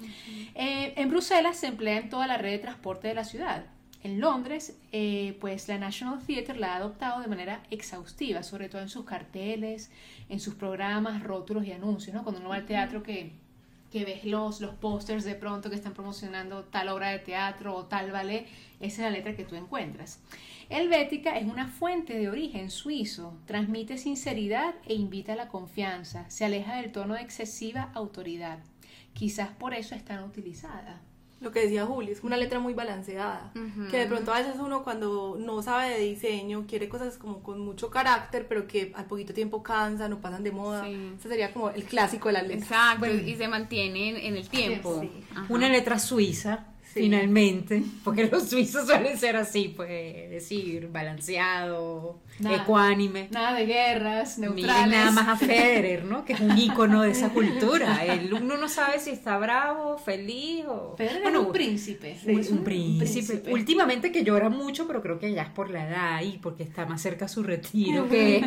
Eh, 0.55 0.93
en 0.96 1.10
Bruselas 1.10 1.58
se 1.58 1.67
emplea 1.67 1.98
en 1.98 2.10
toda 2.10 2.27
la 2.27 2.38
red 2.38 2.51
de 2.51 2.60
transporte 2.60 3.10
de 3.10 3.13
la 3.13 3.25
ciudad. 3.25 3.65
En 4.03 4.22
Londres, 4.22 4.79
eh, 4.93 5.38
pues 5.41 5.67
la 5.67 5.77
National 5.77 6.19
Theatre 6.25 6.58
la 6.58 6.75
ha 6.75 6.77
adoptado 6.77 7.19
de 7.19 7.27
manera 7.27 7.62
exhaustiva, 7.72 8.41
sobre 8.41 8.69
todo 8.69 8.81
en 8.81 8.88
sus 8.88 9.03
carteles, 9.03 9.91
en 10.29 10.39
sus 10.39 10.55
programas, 10.55 11.22
rótulos 11.22 11.65
y 11.65 11.74
anuncios, 11.74 12.15
¿no? 12.15 12.24
Cuando 12.24 12.39
uno 12.39 12.51
va 12.51 12.55
al 12.55 12.65
teatro 12.65 13.03
que, 13.03 13.34
que 13.91 14.05
ves 14.05 14.25
los, 14.25 14.62
los 14.62 14.75
pósters 14.75 15.24
de 15.24 15.36
pronto 15.36 15.69
que 15.69 15.75
están 15.75 15.93
promocionando 15.93 16.65
tal 16.65 16.89
obra 16.89 17.10
de 17.10 17.19
teatro 17.19 17.75
o 17.75 17.86
tal 17.86 18.12
ballet, 18.12 18.48
esa 18.79 19.05
es 19.05 19.12
la 19.12 19.17
letra 19.17 19.36
que 19.36 19.46
tú 19.46 19.55
encuentras. 19.55 20.22
Helvética 20.69 21.38
es 21.38 21.48
una 21.48 21.67
fuente 21.67 22.17
de 22.17 22.29
origen 22.29 22.69
suizo, 22.69 23.38
transmite 23.46 23.98
sinceridad 23.98 24.75
e 24.86 24.93
invita 24.93 25.34
a 25.34 25.36
la 25.36 25.48
confianza, 25.48 26.29
se 26.29 26.46
aleja 26.46 26.75
del 26.75 26.91
tono 26.91 27.15
de 27.15 27.22
excesiva 27.22 27.91
autoridad. 27.96 28.60
Quizás 29.13 29.50
por 29.50 29.74
eso 29.74 29.96
es 29.96 30.05
tan 30.05 30.24
utilizada. 30.24 31.01
Lo 31.41 31.51
que 31.51 31.62
decía 31.62 31.86
Juli, 31.86 32.12
es 32.12 32.22
una 32.24 32.36
letra 32.36 32.60
muy 32.60 32.74
balanceada. 32.74 33.51
Que 33.89 33.98
de 33.98 34.05
pronto 34.08 34.34
a 34.34 34.39
veces 34.39 34.55
uno 34.60 34.84
cuando 34.84 35.38
no 35.39 35.62
sabe 35.62 35.89
de 35.91 36.00
diseño 36.00 36.65
quiere 36.67 36.89
cosas 36.89 37.17
como 37.17 37.41
con 37.41 37.60
mucho 37.62 37.89
carácter, 37.89 38.46
pero 38.48 38.67
que 38.67 38.91
al 38.96 39.05
poquito 39.05 39.34
tiempo 39.34 39.63
cansan 39.63 40.12
o 40.13 40.19
pasan 40.19 40.43
de 40.43 40.51
moda. 40.51 40.84
Sí. 40.84 41.13
Ese 41.17 41.29
sería 41.29 41.53
como 41.53 41.69
el 41.69 41.84
clásico 41.86 42.27
de 42.27 42.34
las 42.34 42.43
letras. 42.43 42.63
Exacto, 42.63 43.00
Bueno. 43.00 43.22
y 43.27 43.36
se 43.36 43.48
mantienen 43.48 44.17
en 44.17 44.36
el 44.36 44.50
tiempo. 44.50 45.00
Sí. 45.00 45.10
Una 45.48 45.69
letra 45.69 45.98
suiza, 45.98 46.65
Sí. 47.00 47.03
finalmente, 47.06 47.84
porque 48.03 48.25
los 48.27 48.50
suizos 48.50 48.86
suelen 48.88 49.18
ser 49.18 49.36
así, 49.36 49.74
pues, 49.75 49.89
decir, 50.29 50.88
balanceado, 50.91 52.20
Nada. 52.39 52.58
ecuánime. 52.63 53.27
Nada 53.32 53.53
de 53.58 53.65
guerras, 53.65 54.38
Miren 54.38 54.56
neutrales. 54.56 54.91
nada 54.91 55.12
más 55.12 55.27
a 55.27 55.36
Federer, 55.46 56.06
¿no? 56.06 56.25
Que 56.25 56.34
es 56.34 56.39
un 56.39 56.58
ícono 56.58 57.01
de 57.01 57.12
esa 57.12 57.29
cultura. 57.29 58.03
El, 58.06 58.34
uno 58.34 58.58
no 58.58 58.68
sabe 58.70 59.00
si 59.00 59.10
está 59.12 59.38
bravo, 59.38 59.98
feliz 59.98 60.65
o... 60.68 60.96
Pero 60.98 61.22
Bueno, 61.22 61.41
es 61.41 61.46
un 61.48 61.51
príncipe. 61.53 62.18
es 62.25 62.50
un 62.51 62.63
príncipe. 62.63 63.51
Últimamente 63.51 64.12
que 64.12 64.24
llora 64.24 64.50
mucho, 64.50 64.88
pero 64.88 65.01
creo 65.01 65.20
que 65.20 65.32
ya 65.34 65.44
es 65.44 65.50
por 65.50 65.70
la 65.70 65.88
edad 65.88 66.22
y 66.22 66.38
porque 66.38 66.63
está 66.63 66.86
más 66.86 67.01
cerca 67.01 67.25
a 67.25 67.27
su 67.27 67.44
retiro 67.44 68.08
que... 68.10 68.41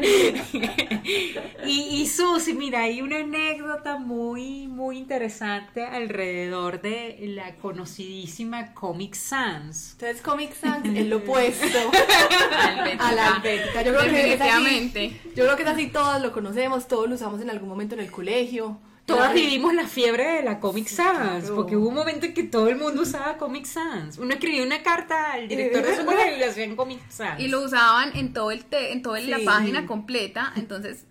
y, 1.66 2.00
y 2.00 2.06
Susi, 2.06 2.54
mira, 2.54 2.82
hay 2.82 3.02
una 3.02 3.18
anécdota 3.18 3.98
muy, 3.98 4.66
muy 4.66 4.98
interesante 4.98 5.84
alrededor 5.84 6.80
de 6.80 7.16
la 7.34 7.54
conocidísima 7.56 8.74
Comic 8.74 9.14
Sans. 9.14 9.92
Entonces 9.92 10.22
Comic 10.22 10.54
Sans 10.54 10.86
es 10.86 11.06
lo 11.06 11.18
opuesto 11.18 11.78
a 12.98 13.12
la 13.12 13.28
helvética. 13.36 13.82
Yo 13.82 13.94
creo 13.96 14.10
que 14.10 14.34
es 14.34 14.40
así. 14.40 15.20
Yo 15.36 15.44
creo 15.44 15.56
que 15.56 15.62
es 15.62 15.68
así, 15.68 15.86
todos 15.88 16.20
lo 16.20 16.32
conocemos, 16.32 16.88
todos 16.88 17.08
lo 17.08 17.14
usamos 17.14 17.40
en 17.40 17.50
algún 17.50 17.68
momento 17.68 17.94
en 17.94 18.00
el 18.00 18.10
colegio. 18.10 18.78
Todas 19.08 19.34
vivimos 19.34 19.74
la 19.74 19.86
fiebre 19.86 20.24
de 20.34 20.42
la 20.42 20.60
Comic 20.60 20.86
Sans, 20.86 21.18
claro. 21.40 21.54
porque 21.56 21.76
hubo 21.76 21.88
un 21.88 21.94
momento 21.94 22.26
en 22.26 22.34
que 22.34 22.44
todo 22.44 22.68
el 22.68 22.76
mundo 22.76 23.02
usaba 23.02 23.36
Comic 23.38 23.64
Sans. 23.64 24.18
Uno 24.18 24.34
escribía 24.34 24.62
una 24.62 24.82
carta 24.82 25.32
al 25.32 25.48
director 25.48 25.82
de 25.84 25.96
su 25.96 26.02
le 26.38 26.44
hacían 26.44 26.76
Comic 26.76 27.00
Sans. 27.10 27.40
Y 27.40 27.48
lo 27.48 27.62
usaban 27.62 28.16
en 28.16 28.32
todo 28.32 28.50
el 28.50 28.64
te- 28.64 28.92
en 28.92 29.02
toda 29.02 29.18
la 29.20 29.38
página 29.44 29.86
completa, 29.86 30.52
entonces 30.56 31.04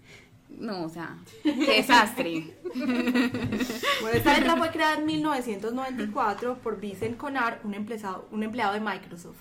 no, 0.49 0.83
o 0.86 0.89
sea, 0.89 1.17
qué 1.43 1.51
desastre. 1.53 2.55
Bueno, 4.01 4.17
esta 4.17 4.38
letra 4.38 4.55
fue 4.57 4.69
creada 4.71 4.95
en 4.97 5.05
1994 5.05 6.57
por 6.60 6.79
Vincent 6.79 7.17
Conard, 7.17 7.60
un 7.63 7.73
empleado, 7.73 8.27
un 8.31 8.43
empleado 8.43 8.73
de 8.73 8.79
Microsoft. 8.79 9.38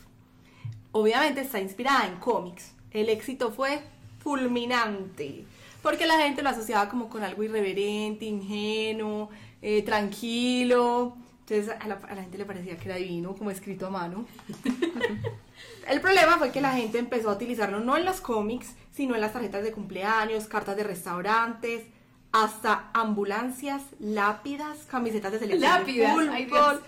Obviamente 0.93 1.43
está 1.43 1.61
inspirada 1.61 2.07
en 2.07 2.17
cómics. 2.17 2.73
El 2.91 3.09
éxito 3.11 3.53
fue 3.53 3.83
fulminante, 4.23 5.45
porque 5.87 6.05
la 6.05 6.19
gente 6.19 6.43
lo 6.43 6.49
asociaba 6.49 6.89
como 6.89 7.09
con 7.09 7.23
algo 7.23 7.45
irreverente, 7.45 8.25
ingenuo, 8.25 9.31
eh, 9.63 9.83
tranquilo. 9.83 11.17
Entonces 11.39 11.73
a 11.79 11.87
la, 11.87 11.95
a 11.95 12.15
la 12.17 12.23
gente 12.23 12.39
le 12.39 12.45
parecía 12.45 12.77
que 12.77 12.89
era 12.89 12.97
divino, 12.97 13.37
como 13.37 13.53
escrito 13.53 13.87
a 13.87 13.91
mano. 13.91 14.27
El 15.89 16.01
problema 16.01 16.39
fue 16.39 16.51
que 16.51 16.61
la 16.61 16.73
gente 16.73 16.99
empezó 16.99 17.31
a 17.31 17.35
utilizarlo 17.35 17.79
no 17.79 17.97
en 17.97 18.05
los 18.05 18.21
cómics, 18.21 18.75
sino 18.91 19.15
en 19.15 19.21
las 19.21 19.33
tarjetas 19.33 19.63
de 19.63 19.71
cumpleaños, 19.71 20.49
cartas 20.49 20.77
de 20.77 20.83
restaurantes, 20.83 21.85
hasta 22.33 22.91
ambulancias, 22.93 23.85
lápidas, 24.01 24.79
camisetas 24.91 25.31
de 25.31 25.39
selección 25.39 25.71
Lápidas, 25.71 26.17
de 26.17 26.47
fútbol, 26.49 26.83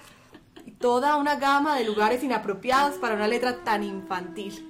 y 0.66 0.72
toda 0.72 1.14
una 1.14 1.37
gama 1.37 1.76
de 1.76 1.84
lugares 1.84 2.24
inapropiados 2.24 2.96
para 2.96 3.14
una 3.14 3.28
letra 3.28 3.62
tan 3.62 3.84
infantil. 3.84 4.67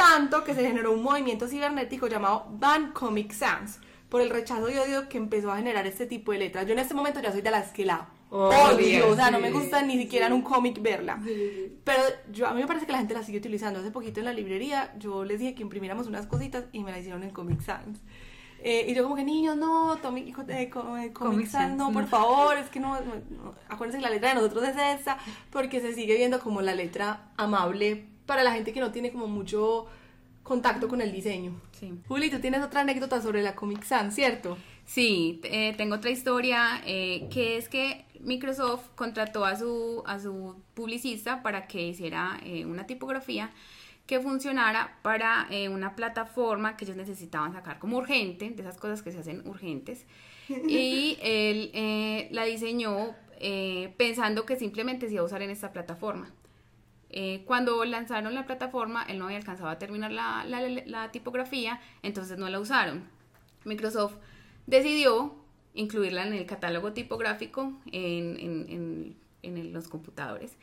Tanto 0.00 0.44
que 0.44 0.54
se 0.54 0.62
generó 0.66 0.92
un 0.92 1.02
movimiento 1.02 1.46
cibernético 1.46 2.06
llamado 2.08 2.46
Ban 2.52 2.92
Comic 2.92 3.32
Sans 3.32 3.78
por 4.08 4.20
el 4.22 4.30
rechazo 4.30 4.68
y 4.70 4.76
odio 4.78 5.08
que 5.08 5.18
empezó 5.18 5.52
a 5.52 5.56
generar 5.58 5.86
este 5.86 6.06
tipo 6.06 6.32
de 6.32 6.38
letras. 6.38 6.66
Yo 6.66 6.72
en 6.72 6.78
este 6.80 6.94
momento 6.94 7.20
ya 7.20 7.30
soy 7.32 7.42
de 7.42 7.50
las 7.50 7.70
que 7.72 7.84
la 7.84 8.08
odio, 8.30 9.08
o 9.10 9.14
sea, 9.14 9.30
no 9.30 9.36
sí. 9.38 9.42
me 9.42 9.50
gusta 9.52 9.82
ni 9.82 9.98
siquiera 9.98 10.26
en 10.26 10.32
un 10.32 10.42
cómic 10.42 10.80
verla. 10.80 11.20
Pero 11.84 12.02
yo, 12.32 12.48
a 12.48 12.54
mí 12.54 12.60
me 12.60 12.66
parece 12.66 12.86
que 12.86 12.92
la 12.92 12.98
gente 12.98 13.14
la 13.14 13.22
sigue 13.22 13.38
utilizando. 13.38 13.80
Hace 13.80 13.90
poquito 13.90 14.20
en 14.20 14.26
la 14.26 14.32
librería 14.32 14.94
yo 14.98 15.24
les 15.24 15.38
dije 15.38 15.54
que 15.54 15.62
imprimiéramos 15.62 16.06
unas 16.06 16.26
cositas 16.26 16.64
y 16.72 16.82
me 16.82 16.90
la 16.92 16.98
hicieron 16.98 17.22
en 17.22 17.30
Comic 17.30 17.60
Sans. 17.60 18.00
Eh, 18.62 18.86
y 18.88 18.94
yo 18.94 19.04
como 19.04 19.16
que 19.16 19.24
niños, 19.24 19.56
no, 19.56 19.96
Tommy, 20.02 20.20
hijo 20.22 20.44
de 20.44 20.68
co- 20.68 20.82
Comic 20.82 21.12
Comic 21.14 21.46
Sans, 21.46 21.76
no, 21.76 21.92
por 21.92 22.02
no. 22.02 22.08
favor, 22.08 22.56
es 22.58 22.68
que 22.68 22.78
no, 22.78 22.94
no, 23.00 23.14
no. 23.30 23.54
acuérdense 23.68 23.98
que 23.98 24.04
la 24.04 24.10
letra 24.10 24.28
de 24.30 24.34
nosotros 24.34 24.64
es 24.64 24.76
esta, 24.98 25.16
porque 25.50 25.80
se 25.80 25.94
sigue 25.94 26.14
viendo 26.16 26.40
como 26.40 26.60
la 26.60 26.74
letra 26.74 27.30
amable 27.38 28.06
para 28.30 28.44
la 28.44 28.52
gente 28.52 28.72
que 28.72 28.78
no 28.78 28.92
tiene 28.92 29.10
como 29.10 29.26
mucho 29.26 29.86
contacto 30.44 30.86
con 30.86 31.00
el 31.00 31.10
diseño. 31.10 31.60
Sí. 31.72 31.92
Juli, 32.06 32.30
tú 32.30 32.38
tienes 32.38 32.62
otra 32.62 32.82
anécdota 32.82 33.20
sobre 33.20 33.42
la 33.42 33.56
Comic 33.56 33.82
Sans, 33.82 34.14
¿cierto? 34.14 34.56
Sí, 34.84 35.40
eh, 35.42 35.74
tengo 35.76 35.96
otra 35.96 36.10
historia 36.10 36.80
eh, 36.86 37.26
que 37.32 37.56
es 37.56 37.68
que 37.68 38.04
Microsoft 38.20 38.90
contrató 38.94 39.44
a 39.44 39.56
su, 39.56 40.04
a 40.06 40.20
su 40.20 40.54
publicista 40.74 41.42
para 41.42 41.66
que 41.66 41.88
hiciera 41.88 42.38
eh, 42.44 42.64
una 42.66 42.86
tipografía 42.86 43.50
que 44.06 44.20
funcionara 44.20 45.00
para 45.02 45.48
eh, 45.50 45.68
una 45.68 45.96
plataforma 45.96 46.76
que 46.76 46.84
ellos 46.84 46.96
necesitaban 46.96 47.52
sacar 47.52 47.80
como 47.80 47.96
urgente, 47.96 48.48
de 48.48 48.62
esas 48.62 48.76
cosas 48.76 49.02
que 49.02 49.10
se 49.10 49.18
hacen 49.18 49.42
urgentes. 49.44 50.06
Y 50.68 51.18
él 51.20 52.28
la 52.30 52.44
diseñó 52.44 53.16
pensando 53.96 54.46
que 54.46 54.54
simplemente 54.54 55.08
se 55.08 55.14
iba 55.14 55.22
a 55.22 55.26
usar 55.26 55.42
en 55.42 55.50
esta 55.50 55.72
plataforma. 55.72 56.32
Eh, 57.12 57.42
cuando 57.44 57.84
lanzaron 57.84 58.34
la 58.34 58.46
plataforma, 58.46 59.02
él 59.04 59.18
no 59.18 59.24
había 59.26 59.36
alcanzado 59.38 59.68
a 59.68 59.78
terminar 59.78 60.12
la, 60.12 60.44
la- 60.44 60.60
la- 60.68 61.10
tipografía, 61.10 61.80
entonces 62.02 62.38
no 62.38 62.48
la 62.48 62.60
usaron. 62.60 63.02
Microsoft 63.64 64.14
decidió 64.66 65.34
incluirla 65.74 66.26
en 66.26 66.34
el 66.34 66.46
catálogo 66.46 66.92
tipográfico 66.92 67.72
en, 67.92 68.38
en- 68.38 68.66
en- 68.68 69.16
en 69.42 69.72
los 69.72 69.88
computadores. 69.88 70.56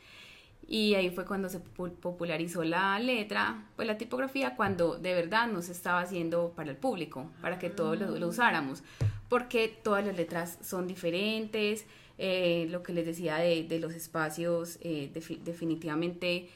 Y 0.70 0.94
ahí 0.94 1.08
fue 1.10 1.24
cuando 1.24 1.48
se 1.48 1.60
pu- 1.64 1.94
popularizó 1.94 2.62
la 2.62 2.98
letra, 2.98 3.64
pues 3.76 3.88
la 3.88 3.96
tipografía, 3.96 4.54
cuando 4.54 4.98
de 4.98 5.14
verdad 5.14 5.46
no 5.48 5.62
se 5.62 5.72
estaba 5.72 6.00
haciendo 6.00 6.52
para 6.54 6.70
el 6.70 6.76
público, 6.76 7.30
para 7.40 7.58
que 7.58 7.70
todos 7.70 7.98
lo, 7.98 8.18
lo 8.18 8.28
usáramos, 8.28 8.82
porque 9.30 9.68
todas 9.82 10.04
las 10.04 10.14
letras 10.16 10.58
son 10.62 10.86
diferentes, 10.86 11.86
eh, 12.18 12.66
lo 12.70 12.82
que 12.82 12.92
les 12.92 13.06
decía 13.06 13.36
de, 13.36 13.62
de 13.64 13.78
los 13.78 13.94
espacios, 13.94 14.78
eh, 14.82 15.10
defi- 15.14 15.38
definitivamente 15.42 16.48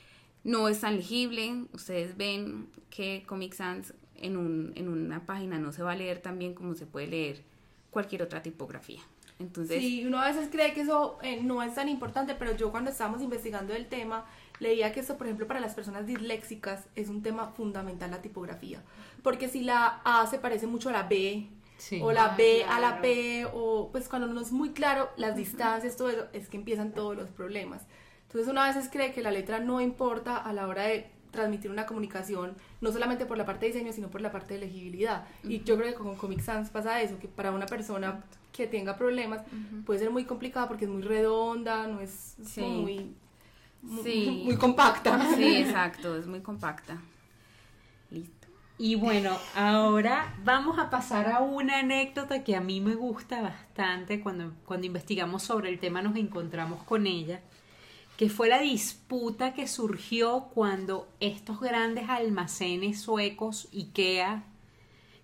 no 0.45 0.69
es 0.69 0.81
tan 0.81 0.97
legible. 0.97 1.65
Ustedes 1.73 2.17
ven 2.17 2.69
que 2.91 3.23
Comic 3.27 3.55
Sans 3.55 3.95
en, 4.17 4.37
un, 4.37 4.73
en 4.77 4.89
una 4.89 5.25
página 5.25 5.59
no 5.59 5.73
se 5.73 5.83
va 5.83 5.93
a 5.93 5.97
leer 5.97 6.21
tan 6.21 6.39
bien 6.39 6.55
como 6.55 6.75
se 6.75 6.87
puede 6.87 7.07
leer 7.07 7.43
cualquier 7.91 8.23
otra 8.23 8.43
tipografía. 8.43 9.01
Entonces, 9.39 9.81
Sí, 9.81 10.05
uno 10.07 10.21
a 10.21 10.29
veces 10.29 10.49
cree 10.53 10.73
que 10.73 10.83
eso 10.83 11.19
eh, 11.23 11.41
no 11.43 11.63
es 11.63 11.75
tan 11.75 11.89
importante, 11.89 12.35
pero 12.35 12.57
yo 12.57 12.71
cuando 12.71 12.91
estábamos 12.91 13.23
investigando 13.23 13.75
el 13.75 13.87
tema, 13.87 14.25
leía 14.61 14.93
que 14.93 15.01
esto, 15.01 15.17
por 15.19 15.27
ejemplo, 15.27 15.49
para 15.49 15.59
las 15.59 15.75
personas 15.75 16.07
disléxicas 16.07 16.87
es 16.95 17.09
un 17.09 17.23
tema 17.23 17.49
fundamental 17.49 18.11
la 18.13 18.23
tipografía. 18.23 18.83
Porque 19.23 19.49
si 19.49 19.63
la 19.63 20.01
A 20.05 20.27
se 20.29 20.39
parece 20.39 20.67
mucho 20.69 20.91
a 20.91 20.93
la 20.93 21.03
B, 21.05 21.47
Sí. 21.83 22.01
o 22.03 22.13
la 22.13 22.27
Ah, 22.27 22.35
B 22.37 22.65
a 22.65 22.79
la 22.79 22.89
claro. 22.99 23.03
P, 23.03 23.47
o 23.53 23.89
pues 23.91 24.09
cuando 24.09 24.29
no 24.29 24.41
es 24.41 24.53
muy 24.53 24.71
claro 24.71 25.11
las 25.17 25.35
distancias, 25.37 25.97
todo 25.97 26.11
eso, 26.11 26.27
es 26.33 26.49
que 26.49 26.57
empiezan 26.57 26.93
todos 26.93 27.17
los 27.17 27.29
problemas. 27.31 27.83
Entonces 28.27 28.49
uno 28.49 28.61
a 28.63 28.69
veces 28.69 28.89
cree 28.91 29.13
que 29.13 29.21
la 29.21 29.31
letra 29.33 29.59
no 29.59 29.81
importa 29.81 30.37
a 30.37 30.53
la 30.53 30.69
hora 30.69 30.85
de 30.85 31.11
transmitir 31.33 31.71
una 31.71 31.85
comunicación, 31.87 32.55
no 32.81 32.93
solamente 32.93 33.27
por 33.27 33.37
la 33.37 33.45
parte 33.47 33.67
de 33.67 33.73
diseño, 33.73 33.93
sino 33.93 34.09
por 34.11 34.21
la 34.21 34.31
parte 34.31 34.55
de 34.55 34.61
legibilidad. 34.61 35.25
Y 35.43 35.63
yo 35.65 35.77
creo 35.77 35.89
que 35.89 35.95
con 35.95 36.15
Comic 36.15 36.41
Sans 36.41 36.71
pasa 36.71 37.01
eso, 37.03 37.19
que 37.19 37.27
para 37.27 37.51
una 37.51 37.67
persona 37.67 38.23
que 38.53 38.67
tenga 38.67 38.97
problemas 38.97 39.43
puede 39.87 39.99
ser 39.99 40.11
muy 40.11 40.25
complicada 40.25 40.69
porque 40.69 40.85
es 40.85 40.91
muy 40.91 41.03
redonda, 41.03 41.87
no 41.89 42.01
es, 42.01 42.37
Sí. 42.45 42.61
muy, 42.61 43.15
muy, 43.83 44.03
Sí. 44.05 44.43
muy 44.47 44.57
compacta. 44.57 45.19
sí, 45.35 45.57
exacto, 45.67 46.17
es 46.17 46.27
muy 46.27 46.41
compacta. 46.41 46.99
Y 48.85 48.97
bueno, 48.97 49.39
ahora 49.55 50.35
vamos 50.43 50.77
a 50.77 50.91
pasar 50.91 51.29
a 51.29 51.39
una 51.39 51.79
anécdota 51.79 52.43
que 52.43 52.57
a 52.57 52.61
mí 52.61 52.81
me 52.81 52.97
gusta 52.97 53.41
bastante. 53.41 54.21
Cuando, 54.21 54.55
cuando 54.65 54.89
investigamos 54.89 55.45
sobre 55.45 55.69
el 55.69 55.79
tema 55.79 56.03
nos 56.03 56.17
encontramos 56.17 56.83
con 56.83 57.07
ella, 57.07 57.43
que 58.17 58.29
fue 58.29 58.49
la 58.49 58.59
disputa 58.59 59.55
que 59.55 59.69
surgió 59.69 60.49
cuando 60.53 61.07
estos 61.21 61.61
grandes 61.61 62.09
almacenes 62.09 63.01
suecos, 63.01 63.69
IKEA, 63.73 64.43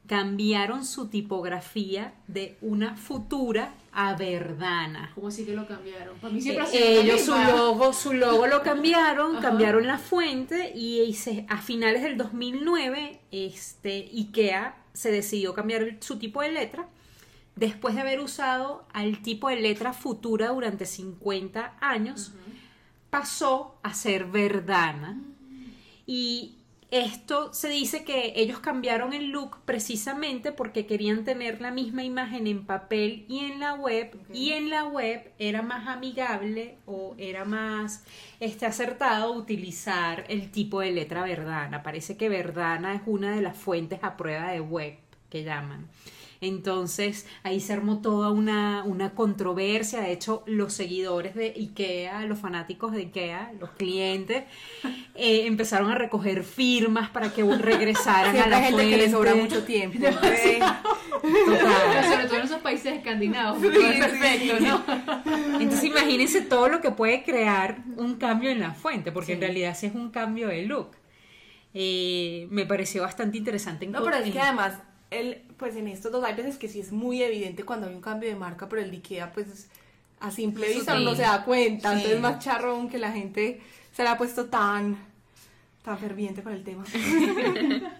cambiaron 0.08 0.84
su 0.84 1.06
tipografía 1.08 2.14
de 2.26 2.56
una 2.62 2.96
futura 2.96 3.74
a 3.92 4.14
Verdana. 4.16 5.12
¿Cómo 5.14 5.28
así 5.28 5.44
que 5.44 5.54
lo 5.54 5.66
cambiaron? 5.68 6.16
Para 6.18 6.32
mí 6.32 6.38
Eh, 6.38 6.42
siempre 6.42 6.64
ha 6.64 6.66
sido 6.66 6.84
la 6.84 6.90
ellos 7.02 7.20
su 7.20 7.32
logo, 7.34 7.92
su 7.92 8.12
logo 8.14 8.46
lo 8.46 8.62
cambiaron, 8.62 9.32
Ajá. 9.36 9.48
cambiaron 9.48 9.86
la 9.86 9.98
fuente 9.98 10.72
y, 10.74 11.00
y 11.02 11.12
se- 11.14 11.44
a 11.48 11.58
finales 11.58 12.02
del 12.02 12.16
2009 12.16 13.20
este 13.30 14.08
IKEA 14.12 14.76
se 14.94 15.10
decidió 15.12 15.52
cambiar 15.54 15.98
su 16.00 16.18
tipo 16.18 16.40
de 16.42 16.52
letra 16.52 16.88
después 17.54 17.94
de 17.94 18.00
haber 18.00 18.20
usado 18.20 18.86
al 18.92 19.20
tipo 19.20 19.48
de 19.50 19.56
letra 19.56 19.92
futura 19.92 20.48
durante 20.48 20.86
50 20.86 21.76
años 21.80 22.32
pasó 23.10 23.76
a 23.82 23.92
ser 23.94 24.24
Verdana 24.26 25.20
y 26.06 26.54
esto 26.90 27.52
se 27.52 27.68
dice 27.68 28.02
que 28.02 28.32
ellos 28.36 28.60
cambiaron 28.60 29.12
el 29.12 29.28
look 29.28 29.58
precisamente 29.66 30.52
porque 30.52 30.86
querían 30.86 31.24
tener 31.24 31.60
la 31.60 31.70
misma 31.70 32.02
imagen 32.02 32.46
en 32.46 32.64
papel 32.64 33.26
y 33.28 33.40
en 33.40 33.60
la 33.60 33.74
web 33.74 34.18
y 34.32 34.52
en 34.52 34.70
la 34.70 34.86
web 34.86 35.30
era 35.38 35.60
más 35.60 35.86
amigable 35.86 36.78
o 36.86 37.14
era 37.18 37.44
más 37.44 38.04
este 38.40 38.64
acertado 38.64 39.32
utilizar 39.32 40.24
el 40.28 40.50
tipo 40.50 40.80
de 40.80 40.92
letra 40.92 41.22
Verdana. 41.24 41.82
Parece 41.82 42.16
que 42.16 42.30
Verdana 42.30 42.94
es 42.94 43.02
una 43.04 43.36
de 43.36 43.42
las 43.42 43.58
fuentes 43.58 43.98
a 44.02 44.16
prueba 44.16 44.50
de 44.52 44.60
web 44.60 44.96
que 45.28 45.44
llaman. 45.44 45.88
Entonces 46.40 47.26
ahí 47.42 47.60
se 47.60 47.72
armó 47.72 48.00
toda 48.00 48.30
una, 48.30 48.84
una 48.84 49.10
controversia. 49.10 50.00
De 50.00 50.12
hecho, 50.12 50.42
los 50.46 50.72
seguidores 50.72 51.34
de 51.34 51.54
IKEA, 51.56 52.24
los 52.26 52.38
fanáticos 52.38 52.92
de 52.92 53.00
IKEA, 53.02 53.52
los 53.58 53.70
clientes, 53.70 54.44
eh, 55.14 55.46
empezaron 55.46 55.90
a 55.90 55.94
recoger 55.94 56.44
firmas 56.44 57.10
para 57.10 57.32
que 57.32 57.42
regresaran 57.42 58.30
a 58.30 58.32
Siempre 58.32 58.50
la 58.50 58.56
hay 58.58 58.62
gente 58.64 58.76
fuente. 58.82 58.96
que 58.96 59.02
le 59.02 59.10
sobra 59.10 59.34
mucho 59.34 59.64
tiempo. 59.64 59.98
Total. 61.18 62.04
sobre 62.04 62.26
todo 62.26 62.36
en 62.36 62.44
esos 62.44 62.60
países 62.60 62.94
escandinavos. 62.94 63.60
todo 63.60 63.72
es 63.72 63.98
perfecto, 63.98 64.60
¿no? 64.60 64.84
Entonces 65.60 65.84
imagínense 65.84 66.42
todo 66.42 66.68
lo 66.68 66.80
que 66.80 66.90
puede 66.92 67.24
crear 67.24 67.78
un 67.96 68.16
cambio 68.16 68.50
en 68.50 68.60
la 68.60 68.72
fuente, 68.72 69.10
porque 69.10 69.32
en 69.32 69.40
realidad 69.40 69.76
sí 69.76 69.86
es 69.86 69.94
un 69.94 70.10
cambio 70.10 70.48
de 70.48 70.62
look. 70.62 70.90
Eh, 71.74 72.46
me 72.50 72.66
pareció 72.66 73.02
bastante 73.02 73.36
interesante. 73.36 73.84
en 73.84 73.92
No, 73.92 74.02
pero 74.02 74.16
es 74.16 74.32
que 74.32 74.40
además, 74.40 74.74
el, 75.10 75.42
pues 75.56 75.76
en 75.76 75.88
estos 75.88 76.12
dos 76.12 76.24
hay 76.24 76.34
veces 76.34 76.56
que 76.58 76.68
sí 76.68 76.80
es 76.80 76.92
muy 76.92 77.22
evidente 77.22 77.64
cuando 77.64 77.86
hay 77.86 77.94
un 77.94 78.00
cambio 78.00 78.28
de 78.28 78.36
marca, 78.36 78.68
pero 78.68 78.82
el 78.82 78.90
de 78.90 78.96
Ikea, 78.98 79.32
pues 79.32 79.68
a 80.20 80.30
simple 80.30 80.68
vista 80.68 80.96
Sí. 80.96 81.04
no 81.04 81.14
se 81.14 81.22
da 81.22 81.44
cuenta. 81.44 81.90
Sí. 81.90 81.96
Entonces 81.96 82.16
es 82.16 82.20
más 82.20 82.44
charrón 82.44 82.88
que 82.88 82.98
la 82.98 83.12
gente 83.12 83.60
se 83.92 84.04
la 84.04 84.12
ha 84.12 84.18
puesto 84.18 84.46
tan, 84.46 84.98
tan 85.84 85.98
ferviente 85.98 86.42
con 86.42 86.52
el 86.52 86.64
tema. 86.64 86.84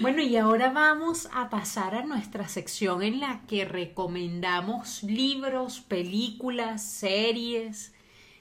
Bueno, 0.00 0.20
y 0.20 0.36
ahora 0.36 0.70
vamos 0.70 1.26
a 1.32 1.48
pasar 1.48 1.94
a 1.94 2.04
nuestra 2.04 2.48
sección 2.48 3.02
en 3.02 3.18
la 3.20 3.40
que 3.48 3.64
recomendamos 3.64 5.02
libros, 5.02 5.80
películas, 5.80 6.82
series. 6.82 7.92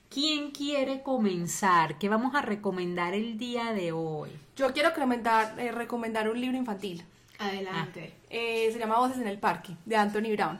¿Quién 0.10 0.52
quiere 0.52 1.02
comenzar? 1.02 1.98
¿Qué 1.98 2.10
vamos 2.10 2.36
a 2.36 2.42
recomendar 2.42 3.14
el 3.14 3.38
día 3.38 3.72
de 3.72 3.94
hoy? 3.94 4.32
Yo 4.58 4.74
quiero 4.74 4.90
recomendar, 4.90 5.58
eh, 5.58 5.72
recomendar 5.72 6.30
un 6.30 6.42
libro 6.42 6.58
infantil. 6.58 7.04
Adelante. 7.40 8.14
Eh, 8.30 8.70
se 8.72 8.80
llama 8.80 8.98
Voces 8.98 9.18
en 9.18 9.28
el 9.28 9.40
Parque, 9.40 9.76
de 9.86 9.96
Anthony 9.96 10.36
Brown. 10.36 10.60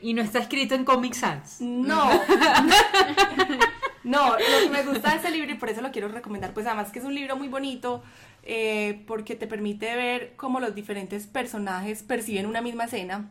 Y 0.00 0.14
no 0.14 0.22
está 0.22 0.38
escrito 0.38 0.74
en 0.74 0.84
Comic 0.84 1.12
Sans. 1.14 1.60
No. 1.60 2.10
no, 4.04 4.30
lo 4.30 4.38
que 4.38 4.70
me 4.70 4.82
gusta 4.82 5.10
de 5.10 5.16
este 5.16 5.30
libro 5.30 5.52
y 5.52 5.56
por 5.56 5.68
eso 5.68 5.82
lo 5.82 5.92
quiero 5.92 6.08
recomendar, 6.08 6.54
pues 6.54 6.66
además 6.66 6.90
que 6.90 7.00
es 7.00 7.04
un 7.04 7.14
libro 7.14 7.36
muy 7.36 7.48
bonito 7.48 8.02
eh, 8.42 9.04
porque 9.06 9.36
te 9.36 9.46
permite 9.46 9.94
ver 9.94 10.34
cómo 10.36 10.60
los 10.60 10.74
diferentes 10.74 11.26
personajes 11.26 12.02
perciben 12.02 12.46
una 12.46 12.62
misma 12.62 12.84
escena. 12.84 13.28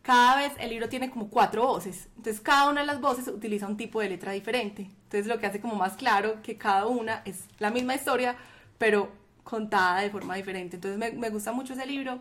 Cada 0.00 0.36
vez 0.36 0.52
el 0.58 0.70
libro 0.70 0.88
tiene 0.88 1.10
como 1.10 1.28
cuatro 1.28 1.66
voces, 1.66 2.08
entonces 2.16 2.40
cada 2.40 2.70
una 2.70 2.80
de 2.80 2.86
las 2.86 3.00
voces 3.00 3.28
utiliza 3.28 3.66
un 3.66 3.76
tipo 3.76 4.00
de 4.00 4.08
letra 4.08 4.32
diferente. 4.32 4.82
Entonces 4.82 5.26
lo 5.26 5.38
que 5.38 5.46
hace 5.46 5.60
como 5.60 5.74
más 5.74 5.94
claro 5.94 6.40
que 6.42 6.56
cada 6.56 6.86
una 6.86 7.20
es 7.26 7.44
la 7.58 7.70
misma 7.70 7.94
historia, 7.94 8.36
pero 8.78 9.12
contada 9.48 10.00
de 10.02 10.10
forma 10.10 10.34
diferente. 10.36 10.76
Entonces 10.76 10.98
me, 10.98 11.10
me 11.12 11.30
gusta 11.30 11.52
mucho 11.52 11.72
ese 11.74 11.86
libro. 11.86 12.18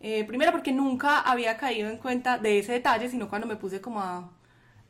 Eh, 0.00 0.24
primero 0.24 0.50
porque 0.52 0.72
nunca 0.72 1.20
había 1.20 1.56
caído 1.56 1.88
en 1.88 1.98
cuenta 1.98 2.36
de 2.38 2.58
ese 2.58 2.72
detalle, 2.72 3.08
sino 3.08 3.28
cuando 3.28 3.46
me 3.46 3.56
puse 3.56 3.80
como 3.80 4.00
a, 4.00 4.28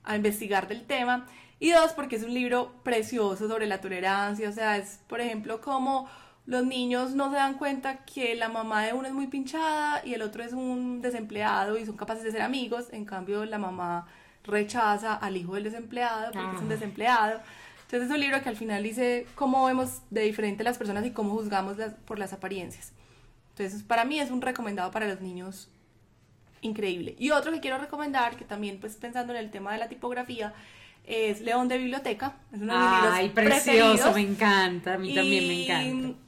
a 0.04 0.16
investigar 0.16 0.66
del 0.66 0.82
tema. 0.86 1.26
Y 1.60 1.70
dos, 1.70 1.92
porque 1.92 2.16
es 2.16 2.22
un 2.24 2.34
libro 2.34 2.72
precioso 2.82 3.48
sobre 3.48 3.66
la 3.66 3.80
tolerancia. 3.80 4.48
O 4.48 4.52
sea, 4.52 4.76
es, 4.76 5.00
por 5.08 5.20
ejemplo, 5.20 5.60
como 5.60 6.08
los 6.46 6.64
niños 6.64 7.14
no 7.14 7.30
se 7.30 7.36
dan 7.36 7.54
cuenta 7.54 8.04
que 8.04 8.34
la 8.34 8.48
mamá 8.48 8.82
de 8.84 8.92
uno 8.92 9.06
es 9.08 9.14
muy 9.14 9.28
pinchada 9.28 10.02
y 10.04 10.14
el 10.14 10.22
otro 10.22 10.42
es 10.42 10.52
un 10.52 11.00
desempleado 11.00 11.78
y 11.78 11.86
son 11.86 11.96
capaces 11.96 12.24
de 12.24 12.32
ser 12.32 12.42
amigos. 12.42 12.88
En 12.92 13.04
cambio, 13.04 13.44
la 13.44 13.58
mamá 13.58 14.06
rechaza 14.44 15.14
al 15.14 15.36
hijo 15.36 15.54
del 15.54 15.64
desempleado 15.64 16.32
porque 16.32 16.56
es 16.56 16.60
un 16.62 16.66
Ah. 16.66 16.74
desempleado. 16.74 17.40
Entonces 17.84 18.08
es 18.08 18.14
un 18.14 18.20
libro 18.20 18.42
que 18.42 18.48
al 18.48 18.56
final 18.56 18.82
dice 18.82 19.26
cómo 19.34 19.64
vemos 19.66 20.00
de 20.10 20.22
diferente 20.22 20.64
las 20.64 20.78
personas 20.78 21.04
y 21.06 21.10
cómo 21.10 21.30
juzgamos 21.32 21.76
las- 21.78 21.94
por 21.94 22.18
las 22.18 22.32
apariencias. 22.32 22.92
Entonces 23.50 23.82
para 23.82 24.04
mí 24.04 24.18
es 24.18 24.30
un 24.30 24.40
recomendado 24.42 24.90
para 24.90 25.06
los 25.06 25.20
niños 25.20 25.68
increíble. 26.60 27.14
Y 27.18 27.30
otro 27.30 27.52
que 27.52 27.60
quiero 27.60 27.78
recomendar, 27.78 28.36
que 28.36 28.44
también 28.44 28.78
pues 28.80 28.96
pensando 28.96 29.32
en 29.34 29.38
el 29.40 29.50
tema 29.50 29.72
de 29.72 29.78
la 29.78 29.88
tipografía, 29.88 30.54
es 31.06 31.40
León 31.42 31.68
de 31.68 31.76
Biblioteca. 31.78 32.34
Es 32.52 32.60
uno 32.62 32.72
de 32.72 32.78
mis 32.80 32.90
libros 32.96 33.12
Ay, 33.14 33.28
precioso, 33.28 33.64
preferidos. 33.64 34.14
me 34.14 34.20
encanta. 34.22 34.94
A 34.94 34.98
mí 34.98 35.14
también 35.14 35.46
me 35.46 35.64
encanta. 35.64 36.18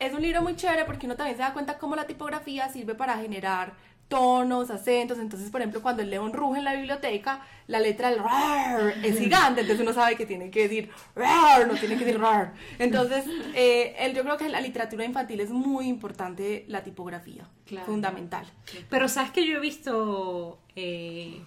Es 0.00 0.12
un 0.12 0.22
libro 0.22 0.42
muy 0.42 0.56
chévere 0.56 0.84
porque 0.86 1.06
uno 1.06 1.14
también 1.16 1.36
se 1.36 1.42
da 1.42 1.52
cuenta 1.52 1.78
cómo 1.78 1.94
la 1.94 2.06
tipografía 2.06 2.68
sirve 2.70 2.94
para 2.94 3.16
generar 3.18 3.74
tonos, 4.08 4.70
acentos. 4.70 5.18
Entonces, 5.18 5.50
por 5.50 5.60
ejemplo, 5.60 5.82
cuando 5.82 6.02
el 6.02 6.10
león 6.10 6.32
ruge 6.32 6.58
en 6.58 6.64
la 6.64 6.74
biblioteca, 6.74 7.40
la 7.66 7.80
letra 7.80 8.10
del 8.10 8.18
rar 8.20 8.94
es 9.02 9.18
gigante, 9.18 9.62
entonces 9.62 9.80
uno 9.84 9.92
sabe 9.94 10.16
que 10.16 10.26
tiene 10.26 10.50
que 10.50 10.62
decir 10.68 10.90
rar, 11.16 11.66
no 11.66 11.74
tiene 11.74 11.96
que 11.96 12.04
decir 12.04 12.20
rar. 12.20 12.52
Entonces, 12.78 13.24
eh, 13.54 13.94
el- 13.98 14.14
yo 14.14 14.22
creo 14.22 14.36
que 14.36 14.44
en 14.46 14.52
la 14.52 14.60
literatura 14.60 15.04
infantil 15.04 15.40
es 15.40 15.50
muy 15.50 15.86
importante 15.88 16.64
la 16.68 16.82
tipografía, 16.84 17.48
Claro. 17.66 17.86
fundamental. 17.86 18.46
Pero 18.90 19.08
sabes 19.08 19.30
que 19.30 19.46
yo 19.46 19.56
he 19.56 19.60
visto 19.60 20.58
eh, 20.76 21.40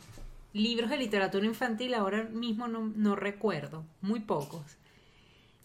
libros 0.54 0.90
de 0.90 0.98
literatura 0.98 1.46
infantil, 1.46 1.94
ahora 1.94 2.24
mismo 2.24 2.68
no, 2.68 2.92
no 2.96 3.16
recuerdo, 3.16 3.84
muy 4.02 4.22
pocos, 4.22 4.64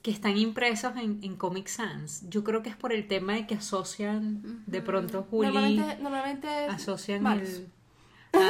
que 0.03 0.11
están 0.11 0.37
impresos 0.37 0.97
en, 0.97 1.21
en 1.23 1.37
Comic 1.37 1.69
Sans. 1.69 2.29
Yo 2.29 2.43
creo 2.43 2.62
que 2.62 2.69
es 2.71 2.77
por 2.77 2.93
el 2.93 3.07
tema 3.07 3.35
de 3.35 3.47
que 3.47 3.55
asocian 3.55 4.62
de 4.67 4.83
pronto 4.83 5.23
Juli. 5.31 5.47
Normalmente, 5.49 6.03
normalmente 6.03 6.65
es 6.67 6.73
asocian 6.73 7.27
el. 7.27 7.69
Ah, 8.35 8.49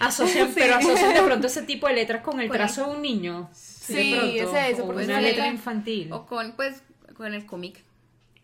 asocian, 0.00 0.50
pero 0.52 0.74
asocian 0.74 1.14
de 1.14 1.22
pronto 1.22 1.46
ese 1.46 1.62
tipo 1.62 1.86
de 1.86 1.94
letras 1.94 2.22
con 2.24 2.40
el 2.40 2.48
Pues, 2.48 2.58
trazo 2.58 2.86
de 2.90 2.96
un 2.96 3.02
niño. 3.02 3.48
sí, 3.52 3.94
de 4.10 4.16
pronto, 4.16 4.58
es 4.58 4.72
eso, 4.74 4.84
o 4.84 4.90
una 4.90 5.20
letra 5.20 5.46
infantil. 5.46 6.12
O 6.12 6.26
con, 6.26 6.52
pues, 6.56 6.82
con 7.16 7.32
el 7.32 7.46
cómic. 7.46 7.84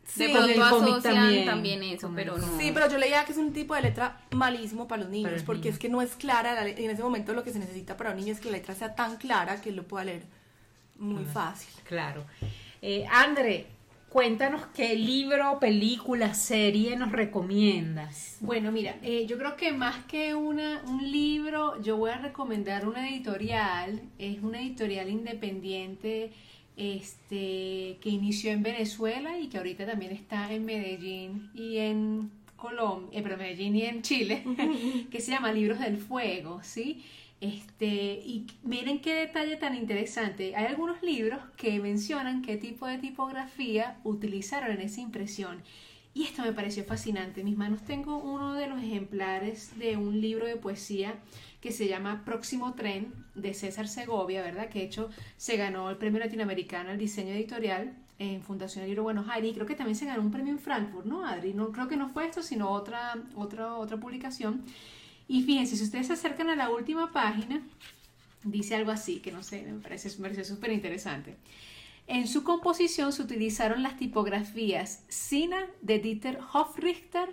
Sí, 0.05 0.27
de 0.29 0.33
con 0.33 0.45
pronto 0.55 0.65
asocian 0.95 1.03
también, 1.03 1.45
también, 1.47 1.83
eso, 1.83 2.07
con 2.07 2.15
pero 2.17 2.39
no. 2.39 2.59
Sí, 2.61 2.71
pero 2.73 2.89
yo 2.89 2.99
leía 2.99 3.25
que 3.25 3.33
es 3.33 3.39
un 3.39 3.53
tipo 3.53 3.75
de 3.75 3.83
letra 3.83 4.21
malísimo 4.31 4.87
para 4.87 5.03
los 5.03 5.11
niños, 5.11 5.33
Para 5.33 5.45
porque 5.45 5.63
niños. 5.63 5.75
es 5.75 5.79
que 5.81 5.89
no 5.89 6.01
es 6.01 6.15
clara, 6.15 6.55
la 6.55 6.63
le- 6.65 6.81
y 6.81 6.85
en 6.85 6.91
ese 6.93 7.03
momento 7.03 7.33
lo 7.33 7.43
que 7.43 7.53
se 7.53 7.59
necesita 7.59 7.97
para 7.97 8.11
un 8.11 8.17
niño 8.17 8.33
es 8.33 8.39
que 8.41 8.53
la 8.53 8.59
letra 8.59 8.75
sea 8.77 8.95
tan 8.95 9.17
clara 9.17 9.61
que 9.61 9.71
él 9.71 9.77
lo 9.77 9.83
pueda 9.89 10.05
leer 10.05 10.23
muy 11.01 11.25
fácil. 11.25 11.69
Claro. 11.85 12.25
Eh, 12.83 13.05
André, 13.11 13.67
cuéntanos 14.09 14.67
qué 14.75 14.95
libro, 14.95 15.59
película, 15.59 16.35
serie 16.35 16.97
nos 16.97 17.11
recomiendas. 17.11 18.37
Bueno, 18.41 18.71
mira, 18.71 18.97
eh, 19.03 19.27
yo 19.27 19.37
creo 19.39 19.57
que 19.57 19.73
más 19.73 20.05
que 20.05 20.35
una, 20.35 20.83
un 20.87 21.11
libro, 21.11 21.81
yo 21.83 21.97
voy 21.97 22.11
a 22.11 22.19
recomendar 22.19 22.87
una 22.87 23.09
editorial. 23.09 24.01
Es 24.19 24.43
una 24.43 24.61
editorial 24.61 25.09
independiente 25.09 26.33
este, 26.77 27.99
que 28.01 28.09
inició 28.09 28.53
en 28.53 28.63
Venezuela 28.63 29.39
y 29.39 29.49
que 29.49 29.59
ahorita 29.59 29.87
también 29.87 30.13
está 30.13 30.53
en 30.53 30.65
Medellín 30.65 31.51
y 31.55 31.79
en 31.79 32.31
Colombia, 32.57 33.19
eh, 33.19 33.23
pero 33.23 33.37
Medellín 33.37 33.77
y 33.77 33.83
en 33.83 34.03
Chile, 34.03 34.45
que 35.11 35.21
se 35.21 35.31
llama 35.31 35.53
Libros 35.53 35.81
del 35.81 35.99
Fuego, 35.99 36.61
¿sí? 36.63 37.03
Este, 37.41 37.87
y 37.87 38.47
miren 38.63 39.01
qué 39.01 39.15
detalle 39.15 39.57
tan 39.57 39.75
interesante. 39.75 40.55
Hay 40.57 40.67
algunos 40.67 41.03
libros 41.03 41.41
que 41.57 41.81
mencionan 41.81 42.43
qué 42.43 42.57
tipo 42.57 42.87
de 42.87 42.99
tipografía 42.99 43.99
utilizaron 44.05 44.73
en 44.73 44.83
esa 44.83 45.01
impresión. 45.01 45.63
Y 46.13 46.25
esto 46.25 46.43
me 46.43 46.53
pareció 46.53 46.85
fascinante. 46.85 47.41
En 47.41 47.47
mis 47.47 47.57
manos 47.57 47.83
tengo 47.83 48.19
uno 48.19 48.55
de 48.55 48.67
los 48.67 48.83
ejemplares 48.83 49.79
de 49.79 49.97
un 49.97 50.21
libro 50.21 50.47
de 50.47 50.57
poesía 50.57 51.15
que 51.61 51.73
se 51.73 51.89
llama 51.89 52.25
Próximo 52.25 52.75
Tren 52.75 53.13
de 53.35 53.55
César 53.55 53.89
Segovia, 53.89 54.43
¿verdad? 54.43 54.69
Que 54.69 54.81
de 54.81 54.87
hecho 54.87 55.11
se 55.37 55.57
ganó 55.57 55.89
el 55.89 55.97
premio 55.97 56.19
latinoamericano 56.19 56.91
al 56.91 56.99
diseño 56.99 57.33
editorial 57.33 57.95
en 58.19 58.43
Fundación 58.43 58.85
Libro 58.87 59.03
Buenos 59.05 59.29
Aires 59.29 59.51
y 59.51 59.55
creo 59.55 59.67
que 59.67 59.75
también 59.75 59.97
se 59.97 60.05
ganó 60.05 60.21
un 60.21 60.31
premio 60.31 60.53
en 60.53 60.59
Frankfurt, 60.59 61.07
¿no, 61.07 61.25
Adri? 61.25 61.55
No, 61.55 61.73
creo 61.73 61.89
que 61.89 61.97
no 61.97 62.09
fue 62.09 62.27
esto, 62.27 62.43
sino 62.43 62.71
otra, 62.71 63.15
otra, 63.35 63.77
otra 63.77 63.97
publicación. 63.97 64.63
Y 65.31 65.45
fíjense, 65.45 65.77
si 65.77 65.85
ustedes 65.85 66.09
se 66.09 66.15
acercan 66.15 66.51
a 66.51 66.57
la 66.57 66.71
última 66.71 67.13
página, 67.13 67.63
dice 68.43 68.75
algo 68.75 68.91
así, 68.91 69.21
que 69.21 69.31
no 69.31 69.45
sé, 69.45 69.63
me 69.63 69.79
parece 69.79 70.11
súper 70.11 70.73
interesante. 70.73 71.37
En 72.09 72.27
su 72.27 72.43
composición 72.43 73.13
se 73.13 73.23
utilizaron 73.23 73.85
las 73.85 73.97
tipografías 73.97 75.05
Sina 75.07 75.67
de 75.83 76.01
Dieter 76.01 76.41
Hofrichter, 76.53 77.29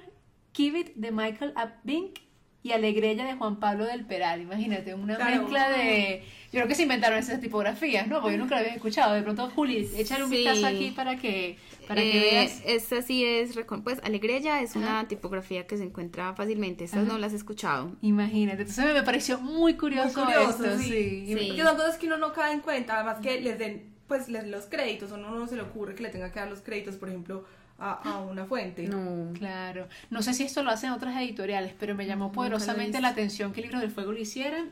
Kivit 0.51 0.93
de 0.93 1.11
Michael 1.11 1.53
Abink 1.55 2.19
y 2.63 2.71
Alegrella 2.71 3.25
de 3.25 3.33
Juan 3.35 3.59
Pablo 3.59 3.85
del 3.85 4.05
Peral. 4.05 4.41
Imagínate, 4.41 4.93
una 4.93 5.17
mezcla 5.17 5.69
de... 5.69 6.23
Yo 6.47 6.59
creo 6.59 6.67
que 6.67 6.75
se 6.75 6.83
inventaron 6.83 7.19
esas 7.19 7.39
tipografías, 7.41 8.07
¿no? 8.07 8.21
Porque 8.21 8.35
yo 8.37 8.39
nunca 8.39 8.55
lo 8.55 8.61
había 8.61 8.73
escuchado. 8.73 9.13
De 9.13 9.21
pronto, 9.21 9.49
Juli, 9.49 9.89
échale 9.95 10.23
un 10.23 10.29
vistazo 10.29 10.65
aquí 10.65 10.91
para 10.91 11.17
que, 11.17 11.57
para 11.87 12.01
que 12.01 12.17
Eh, 12.17 12.31
veas. 12.31 12.61
Esta 12.65 13.01
sí 13.01 13.23
es, 13.25 13.57
pues 13.83 13.99
Alegrella 14.03 14.61
es 14.61 14.75
una 14.75 15.07
tipografía 15.07 15.67
que 15.67 15.77
se 15.77 15.83
encuentra 15.83 16.33
fácilmente. 16.33 16.85
Estas 16.85 17.05
no 17.05 17.17
las 17.17 17.33
he 17.33 17.35
escuchado. 17.35 17.91
Imagínate, 18.01 18.61
entonces 18.61 18.93
me 18.93 19.03
pareció 19.03 19.39
muy 19.39 19.73
Muy 19.73 19.73
curioso, 19.75 20.23
curioso, 20.23 20.65
esto, 20.65 20.77
sí. 20.79 20.89
sí. 20.89 21.25
Sí. 21.27 21.45
Porque 21.47 21.63
son 21.63 21.75
cosas 21.75 21.97
que 21.97 22.07
uno 22.07 22.17
no 22.17 22.33
cae 22.33 22.53
en 22.53 22.61
cuenta, 22.61 22.95
además 22.95 23.17
que 23.21 23.41
les 23.41 23.59
den 23.59 23.97
pues 24.07 24.29
les, 24.29 24.47
los 24.47 24.67
créditos, 24.67 25.11
a 25.11 25.15
uno 25.15 25.31
no 25.31 25.47
se 25.47 25.57
le 25.57 25.63
ocurre 25.63 25.93
que 25.93 26.03
le 26.03 26.09
tenga 26.09 26.31
que 26.31 26.39
dar 26.39 26.49
los 26.49 26.61
créditos, 26.61 26.95
por 26.95 27.09
ejemplo, 27.09 27.43
a, 27.79 27.93
a 27.93 28.19
una 28.21 28.45
fuente. 28.45 28.87
No. 28.87 29.33
Claro, 29.33 29.87
no 30.09 30.21
sé 30.21 30.33
si 30.33 30.43
esto 30.43 30.63
lo 30.63 30.71
hacen 30.71 30.91
otras 30.91 31.15
editoriales, 31.17 31.73
pero 31.79 31.95
me 31.95 32.05
llamó 32.05 32.31
poderosamente 32.31 33.01
la 33.01 33.09
atención 33.09 33.53
que 33.53 33.61
el 33.61 33.67
libro 33.67 33.79
del 33.79 33.91
fuego 33.91 34.11
lo 34.11 34.19
hiciera. 34.19 34.65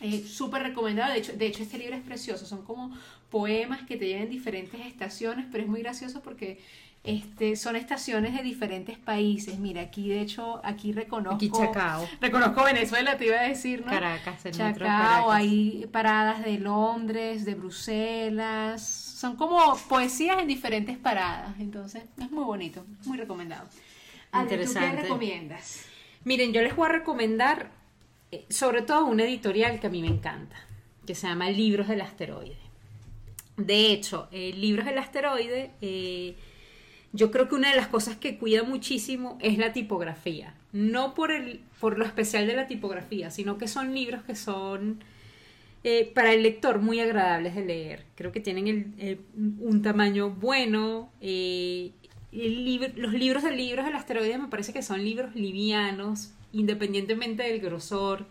Es 0.00 0.30
súper 0.30 0.62
recomendado, 0.62 1.12
de 1.12 1.18
hecho, 1.18 1.32
de 1.34 1.46
hecho 1.46 1.62
este 1.62 1.76
libro 1.76 1.94
es 1.94 2.02
precioso, 2.02 2.46
son 2.46 2.64
como 2.64 2.96
poemas 3.28 3.82
que 3.86 3.96
te 3.96 4.08
llevan 4.08 4.30
diferentes 4.30 4.80
estaciones, 4.86 5.46
pero 5.52 5.62
es 5.64 5.68
muy 5.68 5.82
gracioso 5.82 6.22
porque 6.22 6.58
este, 7.04 7.56
son 7.56 7.76
estaciones 7.76 8.34
de 8.36 8.42
diferentes 8.42 8.98
países. 8.98 9.58
Mira, 9.58 9.82
aquí 9.82 10.08
de 10.08 10.20
hecho, 10.20 10.60
aquí 10.64 10.92
reconozco... 10.92 11.36
Aquí 11.36 11.50
Chacao. 11.50 12.08
Reconozco 12.20 12.64
Venezuela, 12.64 13.16
te 13.16 13.26
iba 13.26 13.40
a 13.40 13.42
decir, 13.42 13.84
¿no? 13.84 13.90
Caracas, 13.90 14.44
el 14.46 14.52
Chacao, 14.52 14.78
Caracas. 14.78 15.24
hay 15.30 15.86
paradas 15.92 16.44
de 16.44 16.58
Londres, 16.58 17.44
de 17.44 17.54
Bruselas, 17.54 18.82
son 19.20 19.36
como 19.36 19.76
poesías 19.86 20.38
en 20.40 20.48
diferentes 20.48 20.96
paradas, 20.96 21.54
entonces 21.60 22.04
es 22.18 22.30
muy 22.30 22.42
bonito, 22.42 22.86
muy 23.04 23.18
recomendado. 23.18 23.68
Adri, 24.32 24.44
¿tú 24.44 24.48
qué 24.48 24.54
Interesante. 24.62 25.02
recomiendas? 25.02 25.84
Miren, 26.24 26.54
yo 26.54 26.62
les 26.62 26.74
voy 26.74 26.86
a 26.88 26.92
recomendar 26.92 27.70
eh, 28.32 28.46
sobre 28.48 28.80
todo 28.80 29.04
una 29.04 29.24
editorial 29.24 29.78
que 29.78 29.88
a 29.88 29.90
mí 29.90 30.00
me 30.00 30.08
encanta, 30.08 30.56
que 31.06 31.14
se 31.14 31.26
llama 31.26 31.50
Libros 31.50 31.86
del 31.88 32.00
Asteroide. 32.00 32.56
De 33.58 33.92
hecho, 33.92 34.26
eh, 34.32 34.54
Libros 34.56 34.86
del 34.86 34.96
Asteroide, 34.96 35.72
eh, 35.82 36.36
yo 37.12 37.30
creo 37.30 37.46
que 37.46 37.56
una 37.56 37.68
de 37.68 37.76
las 37.76 37.88
cosas 37.88 38.16
que 38.16 38.38
cuida 38.38 38.62
muchísimo 38.62 39.36
es 39.42 39.58
la 39.58 39.74
tipografía. 39.74 40.54
No 40.72 41.12
por, 41.12 41.30
el, 41.30 41.60
por 41.78 41.98
lo 41.98 42.06
especial 42.06 42.46
de 42.46 42.56
la 42.56 42.66
tipografía, 42.66 43.30
sino 43.30 43.58
que 43.58 43.68
son 43.68 43.94
libros 43.94 44.22
que 44.22 44.34
son 44.34 45.04
eh, 45.82 46.10
para 46.14 46.32
el 46.32 46.42
lector 46.42 46.80
muy 46.80 47.00
agradables 47.00 47.54
de 47.54 47.64
leer. 47.64 48.04
Creo 48.14 48.32
que 48.32 48.40
tienen 48.40 48.68
el- 48.68 48.86
el- 48.98 49.20
un 49.60 49.82
tamaño 49.82 50.30
bueno. 50.30 51.10
eh, 51.20 51.92
el 52.32 52.64
libro- 52.64 52.92
los 52.96 53.12
libros 53.12 53.42
de 53.42 53.50
libros 53.50 53.84
del 53.84 53.94
asteroide 53.96 54.38
me 54.38 54.46
parece 54.48 54.72
que 54.72 54.82
son 54.82 55.02
libros 55.04 55.34
livianos, 55.34 56.32
independientemente 56.52 57.42
del 57.42 57.60
grosor. 57.60 58.26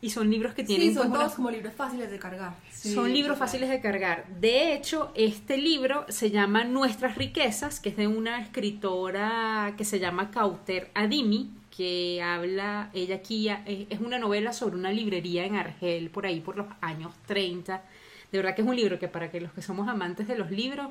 Y 0.00 0.10
son 0.10 0.30
libros 0.30 0.52
que 0.54 0.64
tienen 0.64 0.88
Sí, 0.88 0.94
son 0.94 1.08
pues, 1.10 1.18
todos 1.20 1.26
una- 1.32 1.36
como 1.36 1.50
libros 1.50 1.74
fáciles 1.74 2.10
de 2.10 2.18
cargar. 2.18 2.56
son 2.72 3.12
libros 3.12 3.38
fáciles 3.38 3.68
de 3.70 3.80
cargar. 3.80 4.26
De 4.40 4.74
hecho, 4.74 5.12
este 5.14 5.58
libro 5.58 6.04
se 6.08 6.30
llama 6.30 6.64
Nuestras 6.64 7.16
riquezas, 7.16 7.78
que 7.78 7.90
es 7.90 7.96
de 7.96 8.08
una 8.08 8.40
escritora 8.40 9.74
que 9.76 9.84
se 9.84 10.00
llama 10.00 10.30
Cauter 10.30 10.90
Adimi, 10.94 11.50
que 11.76 12.20
habla, 12.22 12.90
ella 12.92 13.16
aquí 13.16 13.48
eh, 13.48 13.86
es 13.90 14.00
una 14.00 14.18
novela 14.18 14.52
sobre 14.52 14.76
una 14.76 14.92
librería 14.92 15.44
en 15.44 15.56
Argel, 15.56 16.10
por 16.10 16.26
ahí 16.26 16.40
por 16.40 16.56
los 16.56 16.66
años 16.80 17.12
30. 17.26 17.82
De 18.30 18.38
verdad 18.38 18.54
que 18.54 18.62
es 18.62 18.68
un 18.68 18.76
libro 18.76 18.98
que 18.98 19.08
para 19.08 19.30
que 19.30 19.40
los 19.40 19.52
que 19.52 19.62
somos 19.62 19.88
amantes 19.88 20.28
de 20.28 20.36
los 20.38 20.50
libros, 20.50 20.88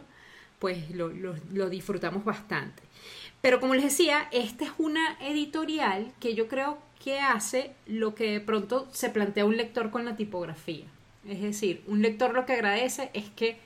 pues 0.59 0.91
lo, 0.91 1.09
lo- 1.09 1.35
lo 1.51 1.69
disfrutamos 1.69 2.23
bastante. 2.25 2.83
Pero 3.41 3.59
como 3.59 3.73
les 3.75 3.83
decía, 3.85 4.27
esta 4.31 4.65
es 4.65 4.71
una 4.77 5.17
editorial 5.21 6.11
que 6.19 6.35
yo 6.35 6.47
creo 6.47 6.77
que 7.03 7.19
hace 7.19 7.71
lo 7.87 8.13
que 8.13 8.31
de 8.33 8.39
pronto 8.41 8.87
se 8.91 9.09
plantea 9.09 9.45
un 9.45 9.57
lector 9.57 9.89
con 9.89 10.05
la 10.05 10.15
tipografía. 10.15 10.85
Es 11.27 11.41
decir, 11.41 11.83
un 11.87 12.01
lector 12.01 12.33
lo 12.33 12.45
que 12.45 12.53
agradece 12.53 13.09
es 13.13 13.29
que 13.35 13.57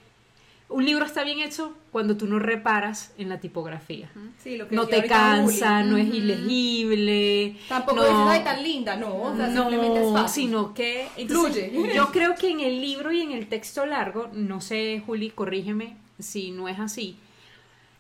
un 0.68 0.84
libro 0.84 1.06
está 1.06 1.24
bien 1.24 1.40
hecho 1.40 1.76
cuando 1.92 2.18
tú 2.18 2.26
no 2.28 2.40
reparas 2.40 3.14
en 3.18 3.30
la 3.30 3.40
tipografía. 3.40 4.10
Sí, 4.40 4.58
lo 4.58 4.68
que 4.68 4.76
No 4.76 4.88
te 4.88 5.06
cansa, 5.06 5.84
no 5.84 5.98
es 5.98 6.08
ilegible. 6.08 7.58
Tampoco 7.70 7.98
no, 7.98 8.04
dices, 8.04 8.18
ay, 8.28 8.44
tan 8.44 8.64
linda, 8.64 8.96
no, 8.96 9.16
o 9.16 9.36
sea, 9.36 9.54
simplemente 9.54 10.06
es 10.06 10.14
fácil. 10.14 10.44
sino 10.46 10.74
que 10.74 11.08
entonces, 11.18 11.72
Fluye. 11.72 11.96
yo 11.96 12.08
creo 12.12 12.36
que 12.36 12.50
en 12.50 12.62
el 12.62 12.82
libro 12.82 13.12
y 13.12 13.22
en 13.22 13.32
el 13.32 13.48
texto 13.48 13.86
largo, 13.86 14.30
no 14.34 14.60
sé, 14.60 15.02
Juli, 15.06 15.30
corrígeme 15.30 15.98
si 16.18 16.52
no 16.52 16.68
es 16.68 16.80
así, 16.80 17.18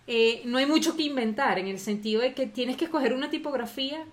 eh, 0.08 0.41
no 0.45 0.58
hay 0.58 0.65
mucho 0.65 0.95
que 0.95 1.04
inventar 1.04 1.60
en 1.60 1.67
el 1.67 1.80
sentido 1.80 2.21
de 2.21 2.34
que 2.34 2.47
tienes 2.47 2.78
que 2.78 2.86
escoger 2.86 3.13
una 3.13 3.30
tipografía 3.30 4.06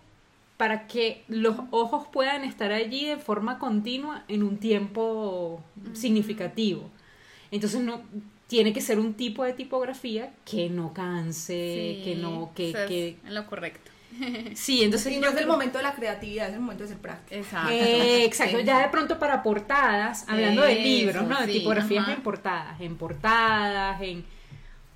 para 0.57 0.87
que 0.87 1.25
los 1.29 1.57
ojos 1.71 2.07
puedan 2.13 2.45
estar 2.45 2.73
allí 2.73 3.07
de 3.07 3.17
forma 3.17 3.59
continua 3.59 4.25
en 4.29 4.43
un 4.43 4.59
tiempo 4.59 5.63
significativo. 5.93 6.89
Entonces 7.51 7.81
no 7.81 8.03
tiene 8.53 8.75
que 8.75 8.83
ser 8.83 8.99
un 8.99 9.15
tipo 9.15 9.45
de 9.45 9.55
tipografía 9.55 10.31
que 10.45 10.69
no 10.69 10.93
canse, 10.93 12.03
que 12.05 12.15
no, 12.21 12.53
que, 12.55 12.73
que 12.87 13.17
en 13.27 13.35
lo 13.35 13.47
correcto. 13.47 13.91
sí, 14.55 14.83
entonces 14.85 15.11
Y 15.15 15.17
no 15.17 15.29
es 15.29 15.37
el 15.37 15.47
momento 15.47 15.79
de 15.79 15.85
la 15.85 15.95
creatividad, 15.95 16.49
es 16.49 16.55
el 16.55 16.61
momento 16.61 16.83
de 16.85 16.91
ser 16.91 16.99
práctico. 16.99 17.35
Exacto. 17.41 17.73
eh, 17.73 18.25
exacto, 18.27 18.59
Sí. 18.59 18.65
ya 18.65 18.81
de 18.83 18.89
pronto 18.91 19.19
para 19.19 19.43
portadas, 19.43 20.27
hablando 20.29 20.61
de 20.63 20.73
Eso, 20.75 20.83
libros, 20.83 21.27
¿no? 21.29 21.41
De 21.41 21.47
sí, 21.47 21.53
tipografías 21.61 22.03
ajá. 22.03 22.13
en 22.13 22.23
portadas, 22.23 22.81
en 22.81 22.97
portadas, 22.97 24.03
en 24.03 24.25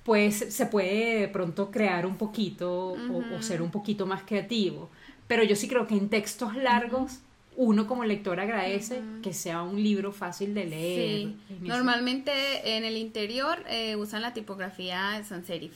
pues 0.03 0.35
se 0.55 0.65
puede 0.67 1.21
de 1.21 1.27
pronto 1.27 1.71
crear 1.71 2.05
un 2.05 2.15
poquito 2.17 2.71
o- 2.93 3.35
o, 3.37 3.41
ser 3.41 3.61
un 3.61 3.71
poquito 3.71 4.05
más 4.05 4.21
creativo. 4.23 4.89
Pero 5.27 5.43
yo 5.43 5.55
sí 5.55 5.67
creo 5.67 5.87
que 5.87 5.95
en 5.95 6.09
textos 6.09 6.55
largos 6.55 7.19
uno 7.57 7.87
como 7.87 8.05
lector 8.05 8.39
agradece 8.39 9.01
que 9.23 9.33
sea 9.33 9.63
un 9.63 9.81
libro 9.81 10.11
fácil 10.13 10.53
de 10.53 10.65
leer. 10.65 11.27
Sí, 11.27 11.37
normalmente 11.61 12.31
en 12.77 12.85
el 12.85 12.95
interior 12.97 13.63
eh, 13.67 13.95
usan 13.95 14.21
la 14.21 14.33
tipografía 14.33 15.21
sans 15.23 15.45
serif 15.45 15.73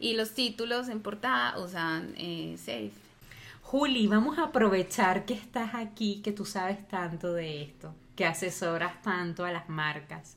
y 0.00 0.14
los 0.14 0.32
títulos 0.34 0.88
en 0.88 1.00
portada 1.00 1.58
usan 1.58 2.14
eh, 2.16 2.56
serif. 2.58 2.92
Juli, 3.62 4.08
vamos 4.08 4.38
a 4.38 4.44
aprovechar 4.44 5.24
que 5.24 5.34
estás 5.34 5.74
aquí, 5.74 6.20
que 6.22 6.32
tú 6.32 6.44
sabes 6.44 6.86
tanto 6.88 7.32
de 7.32 7.62
esto, 7.62 7.94
que 8.16 8.26
asesoras 8.26 9.00
tanto 9.00 9.44
a 9.44 9.52
las 9.52 9.68
marcas. 9.68 10.36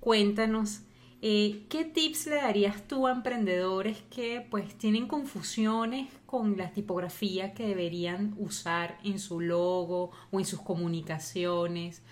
Cuéntanos, 0.00 0.80
eh, 1.22 1.66
¿qué 1.68 1.84
tips 1.84 2.26
le 2.26 2.36
darías 2.36 2.86
tú 2.88 3.06
a 3.06 3.12
emprendedores 3.12 3.98
que 4.10 4.46
pues 4.50 4.76
tienen 4.78 5.06
confusiones 5.06 6.08
con 6.26 6.56
la 6.56 6.70
tipografía 6.70 7.54
que 7.54 7.66
deberían 7.66 8.34
usar 8.38 8.98
en 9.04 9.18
su 9.18 9.40
logo 9.40 10.10
o 10.30 10.38
en 10.38 10.46
sus 10.46 10.60
comunicaciones? 10.60 12.02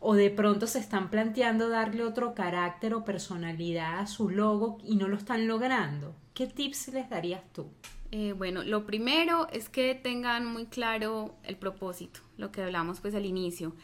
O 0.00 0.14
de 0.14 0.30
pronto 0.30 0.66
se 0.66 0.78
están 0.78 1.10
planteando 1.10 1.68
darle 1.68 2.04
otro 2.04 2.34
carácter 2.34 2.94
o 2.94 3.04
personalidad 3.04 4.00
a 4.00 4.06
su 4.06 4.30
logo 4.30 4.78
y 4.84 4.96
no 4.96 5.08
lo 5.08 5.16
están 5.16 5.46
logrando. 5.46 6.14
¿Qué 6.34 6.46
tips 6.46 6.88
les 6.88 7.10
darías 7.10 7.42
tú? 7.52 7.66
Eh, 8.12 8.32
bueno, 8.32 8.64
lo 8.64 8.86
primero 8.86 9.48
es 9.52 9.68
que 9.68 9.94
tengan 9.94 10.44
muy 10.44 10.66
claro 10.66 11.36
el 11.44 11.56
propósito, 11.56 12.20
lo 12.38 12.50
que 12.50 12.62
hablamos 12.62 13.00
pues 13.00 13.14
al 13.14 13.24
inicio, 13.24 13.74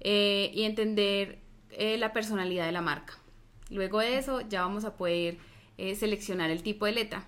eh, 0.00 0.50
y 0.52 0.62
entender 0.62 1.38
eh, 1.70 1.96
la 1.98 2.12
personalidad 2.12 2.66
de 2.66 2.72
la 2.72 2.80
marca. 2.80 3.18
Luego 3.70 4.00
de 4.00 4.18
eso 4.18 4.40
ya 4.42 4.62
vamos 4.62 4.84
a 4.84 4.96
poder 4.96 5.38
eh, 5.78 5.94
seleccionar 5.94 6.50
el 6.50 6.62
tipo 6.62 6.86
de 6.86 6.92
letra. 6.92 7.26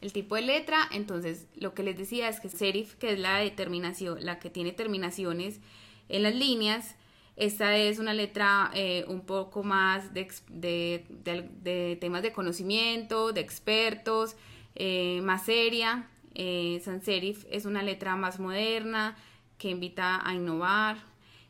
El 0.00 0.12
tipo 0.12 0.34
de 0.34 0.42
letra, 0.42 0.88
entonces 0.92 1.46
lo 1.56 1.74
que 1.74 1.82
les 1.82 1.96
decía 1.96 2.28
es 2.28 2.40
que 2.40 2.48
serif, 2.48 2.94
que 2.94 3.12
es 3.12 3.18
la 3.18 3.38
determinación, 3.38 4.24
la 4.24 4.38
que 4.38 4.50
tiene 4.50 4.72
terminaciones 4.72 5.60
en 6.08 6.22
las 6.22 6.34
líneas, 6.34 6.96
esta 7.36 7.76
es 7.76 7.98
una 7.98 8.14
letra 8.14 8.70
eh, 8.74 9.04
un 9.08 9.20
poco 9.26 9.62
más 9.62 10.14
de, 10.14 10.26
de, 10.48 11.98
temas 12.00 12.22
de 12.22 12.32
conocimiento, 12.32 13.32
de 13.32 13.42
expertos, 13.42 14.36
eh, 14.74 15.20
más 15.22 15.44
seria. 15.44 16.08
Eh, 16.34 16.80
sans 16.84 17.04
serif 17.04 17.46
es 17.50 17.66
una 17.66 17.82
letra 17.82 18.16
más 18.16 18.40
moderna 18.40 19.16
que 19.58 19.68
invita 19.68 20.26
a 20.26 20.34
innovar. 20.34 20.96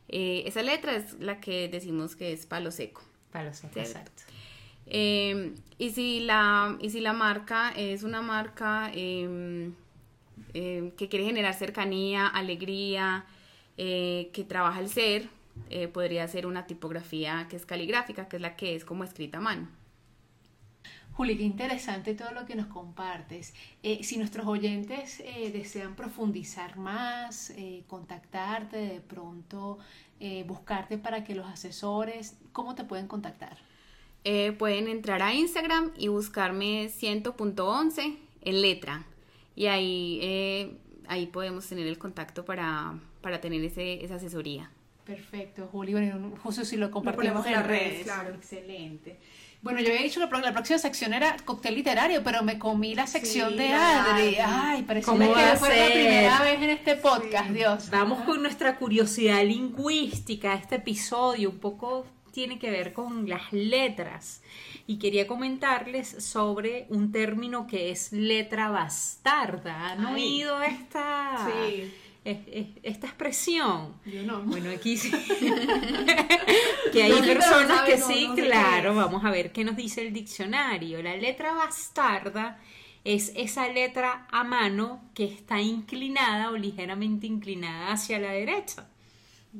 Esa 0.09 0.61
letra 0.61 0.95
es 0.95 1.19
la 1.19 1.41
que 1.41 1.67
decimos 1.67 2.15
que 2.15 2.31
es 2.33 2.45
palo 2.45 2.71
seco. 2.71 3.01
Seco, 3.53 3.79
exacto. 3.79 4.23
y, 4.85 5.89
si 5.91 6.21
la, 6.21 6.77
y 6.81 6.89
si 6.89 7.01
la 7.01 7.13
marca 7.13 7.71
es 7.75 8.03
una 8.03 8.21
marca 8.21 8.91
em, 8.93 9.73
em, 10.53 10.91
que 10.91 11.09
quiere 11.09 11.25
generar 11.25 11.53
cercanía, 11.53 12.27
alegría, 12.27 13.25
que 13.77 14.45
trabaja 14.47 14.79
el 14.79 14.89
ser, 14.89 15.29
eh, 15.69 15.87
podría 15.87 16.27
ser 16.27 16.45
una 16.45 16.65
tipografía 16.65 17.47
que 17.49 17.55
es 17.55 17.65
caligráfica, 17.65 18.27
que 18.27 18.37
es 18.37 18.41
la 18.41 18.55
que 18.55 18.75
es 18.75 18.85
como 18.85 19.03
escrita 19.03 19.39
a 19.39 19.41
mano. 19.41 19.67
Juli, 21.13 21.35
qué 21.35 21.43
interesante 21.43 22.13
todo 22.13 22.31
lo 22.31 22.45
que 22.45 22.55
nos 22.55 22.67
compartes. 22.67 23.53
Eh, 23.81 24.03
si 24.03 24.17
nuestros 24.17 24.45
oyentes 24.45 25.19
eh, 25.19 25.51
desean 25.51 25.95
profundizar 25.95 26.77
más, 26.77 27.53
contactarte, 27.87 28.77
de 28.77 29.01
pronto 29.01 29.79
buscarte 30.45 30.97
para 30.97 31.23
que 31.23 31.35
los 31.35 31.45
asesores, 31.47 32.37
¿cómo 32.51 32.75
te 32.75 32.83
pueden 32.83 33.07
contactar? 33.07 33.57
pueden 34.57 34.89
entrar 34.89 35.21
a 35.21 35.33
Instagram 35.33 35.93
y 35.97 36.09
buscarme 36.09 36.87
100.11 36.87 38.17
en 38.41 38.61
letra. 38.61 39.05
Y 39.55 39.67
ahí, 39.67 40.77
ahí 41.07 41.27
podemos 41.27 41.65
tener 41.65 41.87
el 41.87 41.97
contacto 41.97 42.43
para, 42.43 42.99
para 43.21 43.39
tener 43.39 43.63
ese, 43.63 44.03
esa 44.03 44.15
asesoría. 44.15 44.69
Perfecto, 45.07 45.69
Juli. 45.71 45.93
Bueno, 45.93 46.33
justo 46.43 46.65
si 46.65 46.75
lo 46.75 46.91
compartimos 46.91 47.45
en 47.45 47.63
redes. 47.63 48.03
Claro. 48.03 48.35
Excelente. 48.35 49.17
Bueno, 49.61 49.81
yo 49.81 49.89
había 49.89 50.03
dicho 50.03 50.19
que 50.19 50.37
la 50.39 50.53
próxima 50.53 50.77
sección 50.77 51.13
era 51.13 51.35
cóctel 51.43 51.75
literario, 51.75 52.23
pero 52.23 52.43
me 52.43 52.59
comí 52.59 52.95
la 52.95 53.07
sección 53.07 53.57
de 53.57 53.73
Adri. 53.73 54.37
Ay, 54.39 54.83
parece 54.83 55.11
que 55.11 55.17
fue 55.57 55.77
la 55.77 55.93
primera 55.93 56.41
vez 56.41 56.61
en 56.61 56.69
este 56.69 56.95
podcast, 56.95 57.49
Dios. 57.49 57.89
Vamos 57.89 58.23
con 58.23 58.41
nuestra 58.41 58.77
curiosidad 58.77 59.43
lingüística. 59.43 60.53
Este 60.53 60.75
episodio 60.75 61.49
un 61.49 61.59
poco 61.59 62.05
tiene 62.31 62.59
que 62.59 62.69
ver 62.69 62.93
con 62.93 63.27
las 63.27 63.51
letras. 63.51 64.41
Y 64.85 64.99
quería 64.99 65.25
comentarles 65.25 66.23
sobre 66.23 66.85
un 66.89 67.11
término 67.11 67.65
que 67.65 67.89
es 67.89 68.13
letra 68.13 68.69
bastarda. 68.69 69.91
¿Han 69.91 70.05
oído 70.05 70.61
esta? 70.61 71.47
Sí 71.47 71.91
esta 72.83 73.07
expresión. 73.07 73.93
Yo 74.05 74.23
no. 74.23 74.41
Bueno, 74.41 74.69
aquí 74.69 74.97
sí. 74.97 75.11
que 76.91 77.03
hay 77.03 77.21
personas 77.21 77.81
que 77.83 77.97
sí, 77.97 78.29
claro. 78.35 78.95
Vamos 78.95 79.23
a 79.23 79.31
ver 79.31 79.51
qué 79.51 79.63
nos 79.63 79.75
dice 79.75 80.05
el 80.05 80.13
diccionario. 80.13 81.01
La 81.01 81.15
letra 81.15 81.53
bastarda 81.53 82.59
es 83.03 83.31
esa 83.35 83.69
letra 83.69 84.27
a 84.31 84.43
mano 84.43 85.01
que 85.13 85.23
está 85.25 85.61
inclinada 85.61 86.51
o 86.51 86.57
ligeramente 86.57 87.27
inclinada 87.27 87.91
hacia 87.91 88.19
la 88.19 88.31
derecha. 88.31 88.87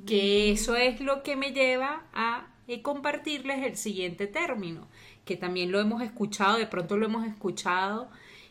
Que 0.06 0.52
eso 0.52 0.76
es 0.76 1.00
lo 1.00 1.24
que 1.24 1.36
me 1.36 1.54
lleva 1.54 2.04
a 2.14 2.48
eh, 2.68 2.82
compartirles 2.82 3.64
el 3.64 3.78
siguiente 3.78 4.28
término, 4.28 4.88
que 5.24 5.38
también 5.38 5.72
lo 5.72 5.80
hemos 5.80 6.02
escuchado, 6.02 6.58
de 6.58 6.68
pronto 6.68 6.98
lo 6.98 7.06
hemos 7.06 7.26
escuchado 7.26 8.10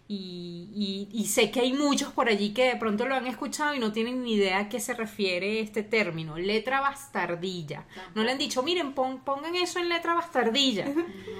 y, 0.08 1.08
y, 1.12 1.26
sé 1.26 1.50
que 1.50 1.58
hay 1.58 1.72
muchos 1.72 2.12
por 2.12 2.28
allí 2.28 2.50
que 2.50 2.68
de 2.68 2.76
pronto 2.76 3.06
lo 3.06 3.16
han 3.16 3.26
escuchado 3.26 3.74
y 3.74 3.80
no 3.80 3.90
tienen 3.90 4.22
ni 4.22 4.34
idea 4.34 4.58
a 4.60 4.68
qué 4.68 4.78
se 4.78 4.94
refiere 4.94 5.58
este 5.58 5.82
término, 5.82 6.38
letra 6.38 6.80
bastardilla. 6.80 7.84
No 8.14 8.22
le 8.22 8.30
han 8.30 8.38
dicho, 8.38 8.62
miren, 8.62 8.92
pongan 8.92 9.56
eso 9.56 9.80
en 9.80 9.88
letra 9.88 10.14
bastardilla. 10.14 10.86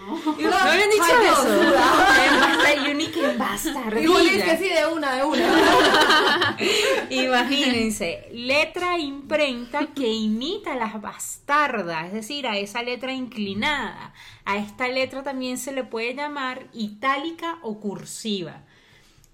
No, 0.07 0.15
¿No 0.17 0.75
le 0.75 0.83
han 0.85 0.91
dicho 0.91 1.05
eso. 1.33 2.91
Unique 2.91 3.37
bastardilla. 3.37 4.45
que 4.45 4.57
sí, 4.57 4.69
de 4.69 4.87
una, 4.87 5.17
de 5.17 5.25
una. 5.25 6.57
Imagínense, 7.11 8.29
letra 8.33 8.99
imprenta 8.99 9.87
que 9.89 10.07
imita 10.07 10.77
las 10.77 11.01
bastardas, 11.01 12.07
es 12.07 12.13
decir, 12.13 12.47
a 12.47 12.57
esa 12.57 12.83
letra 12.83 13.13
inclinada. 13.13 14.13
A 14.47 14.59
esta 14.59 14.87
letra 14.87 15.25
también 15.25 15.59
se 15.59 15.73
le 15.73 15.83
puede 15.83 16.15
llamar 16.15 16.69
itálica 16.73 17.59
o 17.63 17.81
cursiva. 17.81 18.63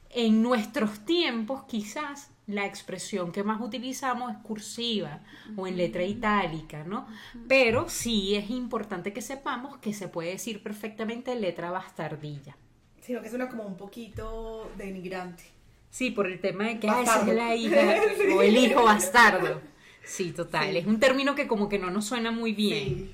En 0.09 0.43
nuestros 0.43 1.05
tiempos 1.05 1.65
quizás 1.65 2.31
la 2.47 2.65
expresión 2.65 3.31
que 3.31 3.45
más 3.45 3.61
utilizamos 3.61 4.33
es 4.33 4.39
cursiva 4.39 5.21
o 5.55 5.67
en 5.67 5.77
letra 5.77 6.03
itálica, 6.05 6.85
¿no? 6.85 7.07
Pero 7.47 7.91
sí 7.91 8.37
es 8.37 8.49
importante 8.49 9.13
que 9.13 9.21
sepamos 9.21 9.77
que 9.79 9.93
se 9.93 10.09
puede 10.09 10.31
decir 10.31 10.63
perfectamente 10.63 11.35
letra 11.35 11.71
bastardilla. 11.71 12.57
Sí, 13.03 13.15
que 13.23 13.29
suena 13.29 13.51
como 13.51 13.65
un 13.65 13.77
poquito 13.77 14.71
denigrante. 14.79 15.45
Sí, 15.91 16.11
por 16.11 16.27
el 16.27 16.41
tema 16.41 16.69
de 16.69 16.81
que 16.81 16.87
es 16.87 17.27
la 17.27 17.55
hija 17.55 18.01
o 18.35 18.41
el 18.41 18.57
hijo 18.57 18.83
bastardo. 18.83 19.61
Sí, 20.05 20.33
total. 20.33 20.75
Es 20.75 20.87
un 20.87 20.99
término 20.99 21.35
que 21.35 21.47
como 21.47 21.69
que 21.69 21.79
no 21.79 21.91
nos 21.91 22.07
suena 22.07 22.31
muy 22.31 22.55
bien. 22.55 23.13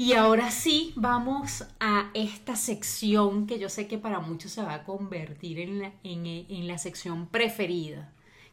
Y 0.00 0.12
ahora 0.12 0.52
sí, 0.52 0.92
vamos 0.94 1.64
a 1.80 2.10
esta 2.14 2.54
sección 2.54 3.48
que 3.48 3.58
yo 3.58 3.68
sé 3.68 3.88
que 3.88 3.98
para 3.98 4.20
muchos 4.20 4.52
se 4.52 4.62
va 4.62 4.74
a 4.74 4.84
convertir 4.84 5.58
en 5.58 5.80
la, 5.80 5.92
en, 6.04 6.68
la 6.68 6.78
sección 6.78 7.26
preferida, 7.26 8.08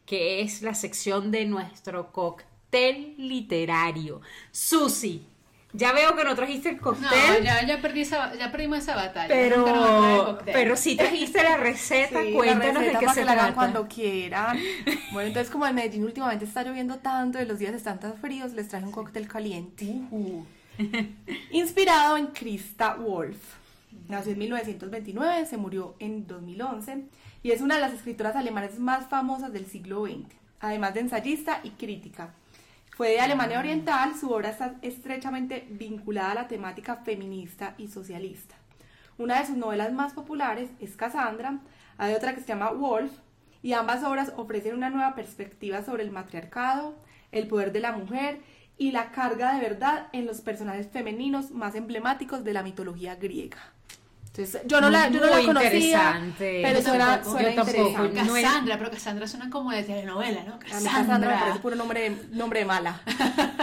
que 0.08 0.42
es 0.42 0.64
la 0.64 0.74
sección 0.74 1.30
de 1.30 1.46
nuestro 1.46 2.12
cóctel 2.12 3.14
literario. 3.20 4.22
Susi, 4.52 5.28
ya 5.72 5.94
veo 5.94 6.16
que 6.16 6.24
no 6.24 6.34
trajiste 6.34 6.70
el 6.70 6.80
cóctel. 6.80 7.10
No, 7.12 7.40
ya, 7.44 7.64
ya, 7.64 7.80
perdí 7.80 8.02
esa, 8.02 8.34
ya 8.34 8.52
perdimos 8.52 8.80
esa 8.80 8.96
batalla. 8.96 9.28
Pero, 9.28 10.40
pero 10.46 10.76
sí 10.76 10.96
trajiste 10.96 11.44
la 11.44 11.58
receta, 11.58 12.22
cuéntanos 12.34 12.82
de 12.82 12.98
qué 13.00 13.08
se 13.10 13.20
que 13.20 13.24
trata. 13.24 13.54
cuando 13.54 13.88
quieran. 13.88 14.58
Bueno, 15.12 15.28
entonces 15.28 15.52
como 15.52 15.68
en 15.68 15.76
Medellín 15.76 16.06
últimamente 16.06 16.46
está 16.46 16.64
lloviendo 16.64 16.98
tanto 16.98 17.40
y 17.40 17.46
los 17.46 17.60
días 17.60 17.76
están 17.76 18.00
tan 18.00 18.18
fríos, 18.18 18.54
les 18.54 18.68
traje 18.68 18.86
un 18.86 18.92
cóctel 18.92 19.28
caliente. 19.28 19.86
Uh 20.10 20.44
Inspirado 21.52 22.18
en 22.18 22.28
Krista 22.28 22.96
Wolf. 22.96 23.38
Nació 24.10 24.34
en 24.34 24.40
1929, 24.40 25.46
se 25.46 25.58
murió 25.58 25.96
en 26.00 26.28
2011 26.28 27.06
y 27.44 27.52
es 27.52 27.62
una 27.62 27.76
de 27.76 27.82
las 27.82 27.94
escritoras 27.94 28.36
alemanas 28.36 28.78
más 28.80 29.08
famosas 29.08 29.54
del 29.54 29.66
siglo 29.66 30.06
XX, 30.06 30.36
además 30.60 30.94
de 30.94 31.00
ensayista 31.02 31.62
y 31.64 31.72
crítica. 31.72 32.34
Fue 32.96 33.10
de 33.10 33.20
Alemania 33.20 33.60
Oriental, 33.60 34.16
su 34.20 34.30
obra 34.32 34.50
está 34.50 34.76
estrechamente 34.82 35.68
vinculada 35.70 36.32
a 36.32 36.36
la 36.36 36.48
temática 36.48 36.98
feminista 36.98 37.76
y 37.78 37.88
socialista. 37.88 38.56
Una 39.18 39.40
de 39.40 39.48
sus 39.48 39.58
novelas 39.58 39.94
más 39.94 40.14
populares 40.14 40.70
es 40.80 40.96
Cassandra, 40.96 41.60
hay 41.98 42.14
otra 42.14 42.36
que 42.36 42.42
se 42.42 42.48
llama 42.48 42.72
Wolf, 42.72 43.12
y 43.64 43.74
ambas 43.74 44.04
obras 44.04 44.34
ofrecen 44.36 44.76
una 44.76 44.90
nueva 44.90 45.16
perspectiva 45.16 45.84
sobre 45.84 46.04
el 46.04 46.12
matriarcado, 46.12 46.96
el 47.32 47.48
poder 47.48 47.72
de 47.72 47.80
la 47.80 47.94
mujer 47.94 48.40
y 48.78 48.92
la 48.92 49.12
carga 49.12 49.54
de 49.54 49.62
verdad 49.62 50.08
en 50.12 50.26
los 50.26 50.42
personajes 50.42 50.88
femeninos 50.88 51.52
más 51.52 51.76
emblemáticos 51.76 52.44
de 52.44 52.54
la 52.54 52.64
mitología 52.64 53.16
griega. 53.16 53.76
Entonces, 54.38 54.64
yo 54.66 54.82
no 54.82 54.90
la, 54.90 55.10
yo 55.10 55.22
no 55.22 55.28
la 55.28 55.42
conocía, 55.46 56.22
pero 56.38 56.82
suena, 56.82 57.24
suena 57.24 57.52
interesante. 57.52 58.14
Cassandra, 58.16 58.78
pero 58.78 58.92
Cassandra 58.92 59.28
suena 59.28 59.50
como 59.50 59.72
de 59.72 59.84
telenovela, 59.84 60.44
¿no? 60.44 60.60
Cassandra. 60.60 60.92
Cassandra 60.92 61.30
me 61.30 61.40
parece 61.40 61.60
puro 61.60 61.76
nombre, 61.78 62.18
nombre 62.32 62.60
de 62.60 62.66
mala. 62.66 63.02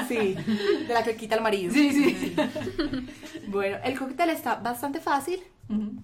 Sí, 0.08 0.34
de 0.34 0.92
la 0.92 1.04
que 1.04 1.14
quita 1.14 1.36
el 1.36 1.42
marido. 1.42 1.72
Sí, 1.72 1.92
sí. 1.92 2.34
Bueno, 3.46 3.78
el 3.84 3.98
cóctel 3.98 4.30
está 4.30 4.56
bastante 4.56 5.00
fácil 5.00 5.40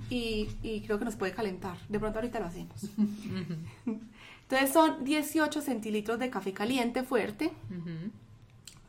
y, 0.08 0.48
y, 0.62 0.80
creo 0.82 0.98
que 0.98 1.04
nos 1.04 1.16
puede 1.16 1.32
calentar. 1.32 1.76
De 1.88 1.98
pronto 1.98 2.18
ahorita 2.18 2.38
lo 2.38 2.46
hacemos. 2.46 2.80
Entonces 4.42 4.72
son 4.72 5.04
18 5.04 5.60
centilitros 5.60 6.18
de 6.18 6.30
café 6.30 6.52
caliente 6.52 7.02
fuerte. 7.02 7.52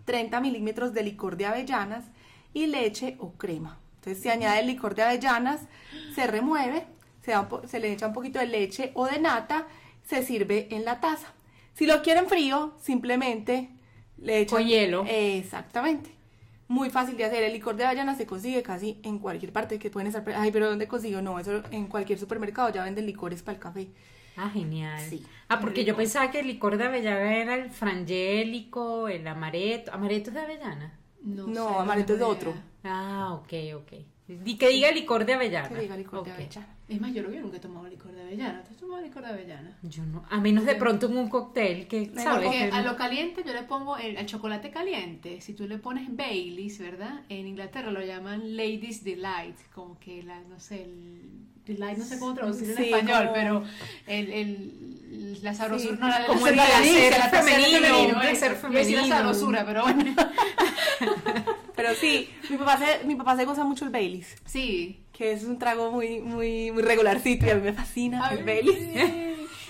30 0.09 0.41
milímetros 0.41 0.91
de 0.91 1.03
licor 1.03 1.37
de 1.37 1.45
avellanas 1.45 2.03
y 2.51 2.65
leche 2.65 3.15
o 3.19 3.33
crema. 3.33 3.77
Entonces 3.97 4.23
se 4.23 4.31
añade 4.31 4.61
el 4.61 4.65
licor 4.65 4.95
de 4.95 5.03
avellanas, 5.03 5.61
se 6.15 6.25
remueve, 6.25 6.87
se, 7.21 7.33
se 7.67 7.79
le 7.79 7.93
echa 7.93 8.07
un 8.07 8.13
poquito 8.13 8.39
de 8.39 8.47
leche 8.47 8.91
o 8.95 9.05
de 9.05 9.19
nata, 9.19 9.67
se 10.03 10.23
sirve 10.23 10.67
en 10.71 10.83
la 10.83 10.99
taza. 10.99 11.27
Si 11.75 11.85
lo 11.85 12.01
quieren 12.01 12.25
frío, 12.25 12.73
simplemente 12.81 13.69
le 14.17 14.39
echan... 14.39 14.65
hielo. 14.65 15.05
exactamente. 15.07 16.10
Muy 16.67 16.89
fácil 16.89 17.15
de 17.15 17.25
hacer. 17.25 17.43
El 17.43 17.53
licor 17.53 17.75
de 17.75 17.85
avellanas 17.85 18.17
se 18.17 18.25
consigue 18.25 18.63
casi 18.63 18.99
en 19.03 19.19
cualquier 19.19 19.53
parte 19.53 19.77
que 19.77 19.91
pueden 19.91 20.07
estar... 20.07 20.23
Ay, 20.35 20.49
pero 20.51 20.69
¿dónde 20.69 20.87
consigo? 20.87 21.21
No, 21.21 21.37
eso 21.37 21.62
en 21.69 21.85
cualquier 21.85 22.17
supermercado 22.17 22.71
ya 22.71 22.83
venden 22.83 23.05
licores 23.05 23.43
para 23.43 23.57
el 23.57 23.62
café. 23.62 23.89
Ah, 24.42 24.50
genial. 24.50 25.02
Sí. 25.02 25.25
Ah, 25.50 25.60
porque 25.60 25.83
yo 25.83 25.96
pensaba 25.98 26.31
que 26.31 26.40
el 26.40 26.48
licor 26.48 26.77
de 26.77 26.85
avellana 26.85 27.35
era 27.35 27.56
el 27.56 27.69
frangélico, 27.69 29.08
el 29.10 29.27
amaretto. 29.27 29.92
¿Amaretto 29.92 30.29
es 30.29 30.33
de 30.35 30.40
avellana? 30.42 30.98
No, 31.21 31.48
no 31.48 31.79
amaretto 31.79 32.13
es 32.13 32.19
de 32.19 32.25
otro. 32.25 32.54
Ah, 32.83 33.33
ok, 33.33 33.54
ok. 33.75 33.94
Y 34.46 34.58
que 34.58 34.69
diga 34.69 34.92
licor 34.92 35.25
de 35.25 35.33
avellana. 35.33 35.67
Que 35.69 35.81
diga 35.81 35.98
licor 35.98 36.23
de 36.23 36.31
Ok. 36.31 36.35
avellana. 36.37 36.67
Es 36.90 37.00
más, 37.00 37.13
yo 37.13 37.21
creo 37.21 37.29
que 37.29 37.35
yo 37.37 37.42
nunca 37.44 37.58
he 37.58 37.60
tomado 37.60 37.87
licor 37.87 38.12
de 38.12 38.21
avellana. 38.23 38.63
¿Te 38.63 38.71
has 38.71 38.77
tomado 38.77 39.02
licor 39.04 39.21
de 39.23 39.29
avellana? 39.29 39.77
Yo 39.83 40.04
no, 40.06 40.25
a 40.29 40.40
menos 40.40 40.65
de 40.65 40.73
pronto 40.75 41.06
en 41.06 41.17
un 41.17 41.29
cóctel 41.29 41.87
que, 41.87 42.12
¿sabes? 42.15 42.46
Porque 42.48 42.69
Que 42.69 42.75
a 42.75 42.81
lo 42.81 42.96
caliente 42.98 43.44
yo 43.46 43.54
le 43.54 43.62
pongo 43.63 43.96
el, 43.98 44.17
al 44.17 44.25
chocolate 44.25 44.71
caliente. 44.71 45.40
Si 45.42 45.54
tú 45.54 45.67
le 45.67 45.77
pones 45.77 46.08
Baileys, 46.15 46.79
¿verdad? 46.79 47.21
En 47.29 47.46
Inglaterra 47.48 47.92
lo 47.92 48.02
llaman 48.02 48.58
Ladies 48.58 49.04
Delight, 49.04 49.56
como 49.73 50.00
que 50.00 50.23
la, 50.23 50.40
no 50.42 50.60
sé, 50.60 50.83
el 50.83 51.21
delight, 51.65 52.00
no 52.00 52.06
sé 52.06 52.17
cómo 52.17 52.33
traducirlo 52.33 52.73
en 52.77 52.83
español, 52.83 53.19
como- 53.27 53.33
pero 53.33 53.63
el, 54.08 54.29
el, 54.31 55.40
la 55.44 55.54
sabrosura, 55.54 55.94
Sí, 55.96 56.00
no, 56.02 56.08
la, 56.08 56.25
como 56.25 56.48
la 56.48 56.50
el 56.50 56.56
placer 56.56 57.12
la 57.19 57.29
placer 57.29 57.44
femenino, 57.54 57.79
femenino, 57.87 58.13
un 58.15 58.19
placer. 58.21 58.58
Iba 58.58 58.69
a 58.69 58.71
decir 58.71 58.96
la 58.96 59.02
femenino. 59.04 59.08
sabrosura, 59.15 59.65
pero 59.65 59.83
bueno. 59.83 60.15
Pero 61.75 61.96
sí, 61.96 62.29
mi 62.50 62.58
papá 62.58 62.77
se, 62.77 63.06
mi 63.06 63.15
papá 63.15 63.37
se 63.37 63.46
goza 63.46 63.63
mucho 63.63 63.85
el 63.85 63.92
Baileys, 63.92 64.35
Sí. 64.46 65.00
Que 65.19 65.33
es 65.33 65.43
un 65.43 65.59
trago 65.59 65.91
muy, 65.91 66.21
muy, 66.21 66.71
muy 66.71 66.81
regularcito 66.81 67.45
y 67.45 67.49
a 67.49 67.55
mí 67.55 67.61
me 67.61 67.73
fascina 67.73 68.29
el 68.29 68.45
Baileys. 68.45 69.29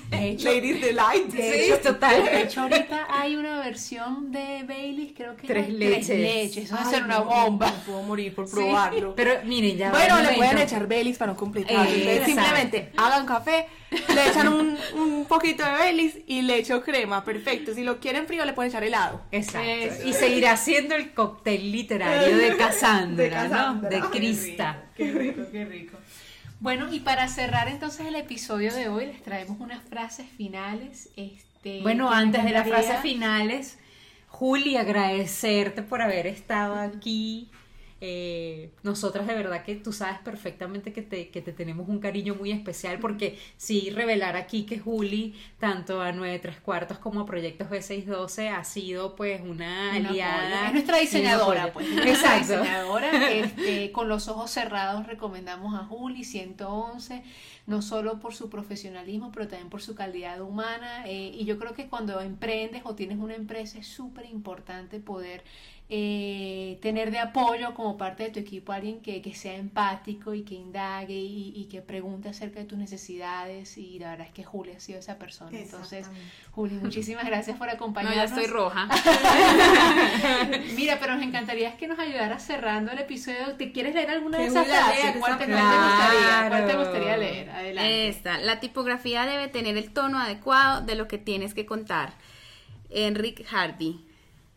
De 0.09 0.29
hecho, 0.29 0.49
Ladies 0.53 0.81
Delight. 0.81 1.27
de 1.27 1.41
Sí, 1.53 1.71
hecho, 1.71 1.79
total. 1.79 2.25
de 2.25 2.41
hecho, 2.41 2.61
ahorita 2.61 3.07
hay 3.09 3.35
una 3.35 3.59
versión 3.59 4.31
de 4.31 4.63
Baileys, 4.67 5.13
creo 5.15 5.35
que 5.35 5.47
Tres 5.47 5.67
es 5.67 5.73
leches. 5.73 6.07
Tres 6.07 6.19
leches. 6.19 6.65
Eso 6.65 6.75
va 6.75 6.81
a 6.81 6.85
ser 6.89 7.03
una 7.03 7.19
bomba. 7.19 7.67
No 7.69 7.77
puedo 7.85 8.01
morir 8.03 8.33
por 8.33 8.47
Sí. 8.47 8.55
probarlo. 8.55 9.15
Pero 9.15 9.33
miren, 9.45 9.77
ya 9.77 9.91
Bueno, 9.91 10.19
le 10.21 10.33
pueden 10.33 10.57
echar 10.57 10.87
Baileys 10.87 11.17
para 11.17 11.31
no 11.33 11.37
completar. 11.37 11.87
Eh, 11.87 12.23
simplemente 12.25 12.91
hagan 12.97 13.25
café, 13.25 13.67
le 13.91 14.27
echan 14.27 14.47
un, 14.47 14.77
un 14.95 15.25
poquito 15.25 15.63
de 15.63 15.71
Baileys 15.71 16.17
y 16.27 16.41
le 16.41 16.57
echo 16.57 16.81
crema. 16.81 17.23
Perfecto. 17.23 17.73
Si 17.73 17.83
lo 17.83 17.99
quieren 17.99 18.25
frío, 18.27 18.45
le 18.45 18.53
pueden 18.53 18.69
echar 18.71 18.83
helado. 18.83 19.21
Exacto. 19.31 19.67
Eso. 19.69 20.07
Y 20.07 20.13
seguirá 20.13 20.57
siendo 20.57 20.95
el 20.95 21.13
cóctel 21.13 21.71
literario 21.71 22.37
de 22.37 22.55
Cassandra, 22.57 23.23
De 23.23 23.29
Cassandra. 23.29 23.89
¿no? 23.99 24.05
De 24.07 24.11
Qué 24.11 24.17
Crista. 24.17 24.83
Qué 24.95 25.11
rico, 25.11 25.41
qué 25.51 25.65
rico. 25.65 25.97
Bueno, 26.59 26.91
y 26.93 26.99
para 26.99 27.27
cerrar 27.27 27.69
entonces 27.69 28.05
el 28.05 28.15
episodio 28.15 28.73
de 28.73 28.89
hoy, 28.89 29.05
les 29.05 29.23
traemos 29.23 29.59
unas 29.59 29.81
frases 29.83 30.27
finales. 30.29 31.09
Este, 31.15 31.81
Bueno, 31.81 32.11
antes 32.11 32.43
de 32.43 32.51
las 32.51 32.67
frases 32.67 32.99
finales, 32.99 33.77
Juli, 34.27 34.75
agradecerte 34.75 35.83
por 35.83 36.01
haber 36.01 36.27
estado 36.27 36.75
aquí. 36.75 37.49
Eh, 38.01 38.71
nosotras 38.83 39.27
de 39.27 39.33
verdad 39.35 39.63
que 39.63 39.75
tú 39.75 39.91
sabes 39.91 40.19
perfectamente 40.19 40.93
que 40.93 41.01
te, 41.01 41.29
que 41.29 41.41
te 41.41 41.51
tenemos 41.51 41.89
un 41.89 41.99
cariño 41.99 42.33
muy 42.35 42.51
especial 42.51 42.99
porque 42.99 43.37
sí, 43.57 43.89
revelar 43.89 44.37
aquí 44.37 44.65
que 44.65 44.79
Juli, 44.79 45.35
tanto 45.59 46.01
a 46.01 46.11
9 46.13 46.39
3 46.39 46.59
cuartos 46.61 46.97
como 46.97 47.21
a 47.21 47.25
Proyectos 47.25 47.69
B612, 47.69 48.49
ha 48.49 48.63
sido 48.63 49.15
pues 49.15 49.41
una 49.41 49.91
Un 49.97 50.05
aliada. 50.07 50.67
Es 50.67 50.73
nuestra 50.73 50.97
diseñadora, 50.99 51.73
pues. 51.73 51.87
Exacto. 52.05 52.59
diseñadora. 52.59 53.29
Este, 53.31 53.91
con 53.91 54.07
los 54.07 54.27
ojos 54.29 54.49
cerrados 54.51 55.05
recomendamos 55.07 55.73
a 55.75 55.83
Juli 55.85 56.23
111, 56.23 57.23
no 57.67 57.81
solo 57.81 58.19
por 58.19 58.33
su 58.33 58.49
profesionalismo, 58.49 59.31
pero 59.31 59.47
también 59.47 59.69
por 59.69 59.81
su 59.81 59.95
calidad 59.95 60.41
humana. 60.41 61.03
eh, 61.07 61.31
y 61.33 61.45
yo 61.45 61.57
creo 61.59 61.73
que 61.73 61.87
cuando 61.87 62.19
emprendes 62.21 62.81
o 62.85 62.95
tienes 62.95 63.17
una 63.19 63.35
empresa 63.35 63.77
es 63.79 63.87
súper 63.87 64.25
importante 64.25 64.99
poder 64.99 65.43
eh, 65.91 66.77
tener 66.83 67.09
de 67.09 67.17
apoyo 67.17 67.73
como 67.73 67.97
parte 67.97 68.23
de 68.23 68.29
tu 68.29 68.39
equipo 68.39 68.71
a 68.71 68.75
alguien 68.75 68.99
que, 69.01 69.23
que 69.23 69.33
sea 69.33 69.55
empático 69.55 70.35
y 70.35 70.43
que 70.43 70.53
indague 70.53 71.15
y, 71.15 71.51
y 71.55 71.65
que 71.65 71.81
pregunte 71.81 72.29
acerca 72.29 72.59
de 72.59 72.65
tus 72.65 72.77
necesidades. 72.77 73.75
Y 73.77 73.97
la 73.97 74.11
verdad 74.11 74.27
es 74.27 74.33
que 74.33 74.43
Juli 74.43 74.73
ha 74.73 74.79
sido 74.79 74.99
esa 74.99 75.17
persona. 75.17 75.57
Entonces. 75.57 76.07
Juli, 76.51 76.75
muchísimas 76.75 77.25
gracias 77.25 77.57
por 77.57 77.67
No, 77.67 77.73
acompañarnos. 77.73 78.15
ya 78.17 78.23
estoy 78.25 78.45
roja. 78.47 78.87
Mira, 80.75 80.97
pero 80.99 81.15
nos 81.15 81.23
encantaría 81.23 81.75
que 81.77 81.87
nos 81.87 81.99
ayudaras 81.99 82.43
cerrando 82.45 82.91
el 82.91 82.99
episodio. 82.99 83.55
¿Te 83.57 83.71
quieres 83.71 83.95
leer 83.95 84.11
alguna 84.11 84.37
de 84.39 84.45
esas 84.45 84.65
Julia 84.65 84.83
frases? 84.85 85.15
¿Cuál 85.17 85.37
cuál 85.37 85.37
te 85.39 85.45
gustaría? 85.45 86.47
¿Cuál 86.49 86.61
te 86.65 86.71
Claro. 86.73 86.79
gustaría 86.79 87.17
leer? 87.17 87.49
Adelante. 87.49 88.07
Esta, 88.09 88.37
la 88.37 88.59
tipografía 88.59 89.25
debe 89.25 89.47
tener 89.47 89.77
el 89.77 89.91
tono 89.91 90.19
adecuado 90.19 90.81
de 90.85 90.95
lo 90.95 91.07
que 91.07 91.17
tienes 91.17 91.53
que 91.53 91.65
contar. 91.65 92.13
Enric 92.91 93.45
Hardy 93.47 93.99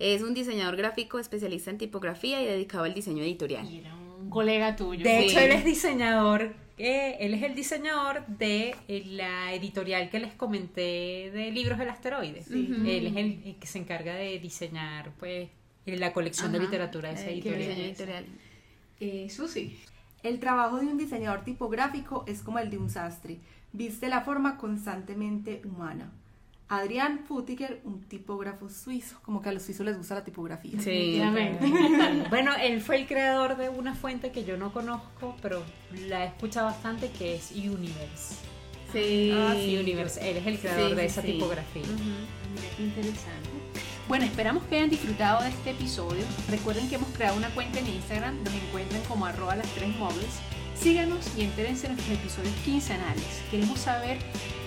es 0.02 0.22
un 0.22 0.34
diseñador 0.34 0.76
gráfico 0.76 1.18
especialista 1.18 1.70
en 1.70 1.78
tipografía 1.78 2.42
y 2.42 2.46
dedicado 2.46 2.84
al 2.84 2.94
diseño 2.94 3.22
editorial. 3.22 3.68
Y 3.70 3.78
era 3.78 3.94
un 3.94 4.28
colega 4.30 4.74
tuyo. 4.76 5.04
De 5.04 5.20
Sí. 5.20 5.24
hecho, 5.26 5.38
él 5.40 5.52
es 5.52 5.64
diseñador, 5.64 6.54
eh, 6.78 7.16
él 7.20 7.34
es 7.34 7.42
el 7.42 7.54
diseñador 7.54 8.26
de 8.26 8.74
eh, 8.88 9.02
la 9.06 9.52
editorial 9.54 10.10
que 10.10 10.18
les 10.20 10.32
comenté 10.34 11.30
de 11.32 11.50
libros 11.52 11.78
del 11.78 11.88
asteroide. 11.90 12.40
Ujú. 12.40 12.86
Él 12.86 13.06
es 13.08 13.16
el, 13.16 13.42
el 13.44 13.56
que 13.60 13.66
se 13.66 13.78
encarga 13.78 14.14
de 14.14 14.38
diseñar, 14.38 15.12
pues, 15.18 15.48
eh, 15.86 15.96
la 15.96 16.12
colección 16.12 16.52
de 16.52 16.60
literatura 16.60 17.08
de 17.10 17.14
esa 17.16 17.30
editorial. 17.30 17.62
Editorial. 17.62 18.24
Eh, 19.00 19.28
Susi. 19.30 19.76
El 20.22 20.38
trabajo 20.38 20.78
de 20.78 20.86
un 20.86 20.98
diseñador 20.98 21.42
tipográfico 21.44 22.24
es 22.28 22.42
como 22.42 22.58
el 22.60 22.70
de 22.70 22.78
un 22.78 22.88
sastre. 22.90 23.38
Viste 23.72 24.08
la 24.08 24.20
forma 24.20 24.56
constantemente 24.58 25.62
humana. 25.64 26.12
Adrián 26.74 27.20
Futiger, 27.28 27.82
un 27.84 28.00
tipógrafo 28.02 28.70
suizo. 28.70 29.16
Como 29.22 29.42
que 29.42 29.50
a 29.50 29.52
los 29.52 29.62
suizos 29.62 29.84
les 29.84 29.98
gusta 29.98 30.14
la 30.14 30.24
tipografía. 30.24 30.80
Sí. 30.80 31.20
Bueno, 32.30 32.52
él 32.62 32.80
fue 32.80 32.96
el 32.96 33.06
creador 33.06 33.58
de 33.58 33.68
una 33.68 33.94
fuente 33.94 34.32
que 34.32 34.44
yo 34.44 34.56
no 34.56 34.72
conozco, 34.72 35.36
pero 35.42 35.62
la 36.08 36.24
he 36.24 36.28
escuchado 36.28 36.66
bastante, 36.68 37.10
que 37.10 37.34
es 37.34 37.50
Universe. 37.52 38.36
Sí. 38.90 39.32
Ah, 39.34 39.54
sí, 39.54 39.76
Universe. 39.76 40.30
Él 40.30 40.38
es 40.38 40.46
el 40.46 40.58
creador 40.58 40.90
Sí, 40.90 40.96
de 40.96 41.04
esa 41.04 41.20
sí. 41.20 41.32
tipografía. 41.32 41.82
Mira 41.82 42.76
qué 42.76 42.82
interesante. 42.84 43.50
Bueno, 44.08 44.24
esperamos 44.24 44.64
que 44.64 44.76
hayan 44.76 44.88
disfrutado 44.88 45.42
de 45.42 45.50
este 45.50 45.70
episodio. 45.72 46.24
Recuerden 46.50 46.88
que 46.88 46.94
hemos 46.94 47.08
creado 47.10 47.36
una 47.36 47.50
cuenta 47.50 47.80
en 47.80 47.86
Instagram. 47.88 48.42
Nos 48.44 48.54
encuentran 48.54 49.02
como 49.08 49.26
arroba 49.26 49.56
las 49.56 49.68
tres 49.74 49.94
móviles. 49.98 50.40
Síganos 50.74 51.26
y 51.36 51.42
entérense 51.42 51.86
de 51.88 51.94
nuestros 51.94 52.18
episodios 52.18 52.54
quincenales. 52.64 53.42
Queremos 53.50 53.78
saber 53.78 54.18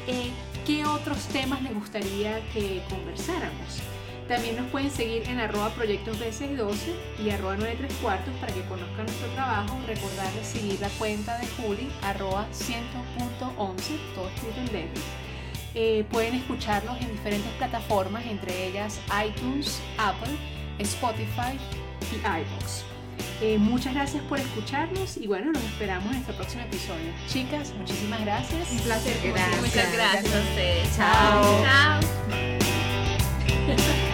eh, 0.08 0.30
qué 0.66 0.84
otros 0.86 1.28
temas 1.28 1.62
les 1.62 1.74
gustaría 1.74 2.42
que 2.52 2.82
conversáramos. 2.90 3.82
También 4.28 4.56
nos 4.56 4.66
pueden 4.72 4.90
seguir 4.90 5.22
en 5.30 5.40
arroba 5.40 5.70
proyectos 5.70 6.20
B612 6.20 6.96
y 7.24 7.30
arroba 7.30 7.56
93 7.58 7.94
cuartos 8.02 8.34
para 8.42 8.52
que 8.52 8.62
conozcan 8.62 9.06
nuestro 9.06 9.28
trabajo. 9.30 9.80
Recordarles 9.86 10.48
seguir 10.48 10.80
la 10.80 10.90
cuenta 10.90 11.38
de 11.38 11.48
Juli, 11.48 11.92
arroba 12.02 12.48
100.11, 12.52 13.56
todo 14.16 14.30
escrito 14.30 14.60
en 14.60 14.74
letras. 14.74 15.06
Eh, 15.76 16.06
pueden 16.10 16.34
escucharnos 16.34 17.00
en 17.02 17.12
diferentes 17.12 17.52
plataformas, 17.54 18.26
entre 18.26 18.68
ellas 18.68 19.00
iTunes, 19.28 19.80
Apple, 20.00 20.34
Spotify 20.80 21.60
y 22.12 22.16
iVoox. 22.16 22.95
Eh, 23.42 23.58
muchas 23.58 23.94
gracias 23.94 24.24
por 24.24 24.40
escucharnos 24.40 25.18
y 25.18 25.28
bueno, 25.28 25.52
nos 25.52 25.64
esperamos 25.64 26.06
en 26.08 26.14
nuestro 26.14 26.36
próximo 26.36 26.64
episodio. 26.64 27.12
Chicas, 27.28 27.74
muchísimas 27.78 28.22
gracias. 28.22 28.72
Un 28.72 28.80
placer. 28.80 29.18
Gracias. 29.24 29.62
Muchas 29.62 29.94
gracias 29.94 30.36
a 30.36 30.40
ustedes. 30.40 30.96
Chao. 30.96 31.64
Chao. 31.64 32.00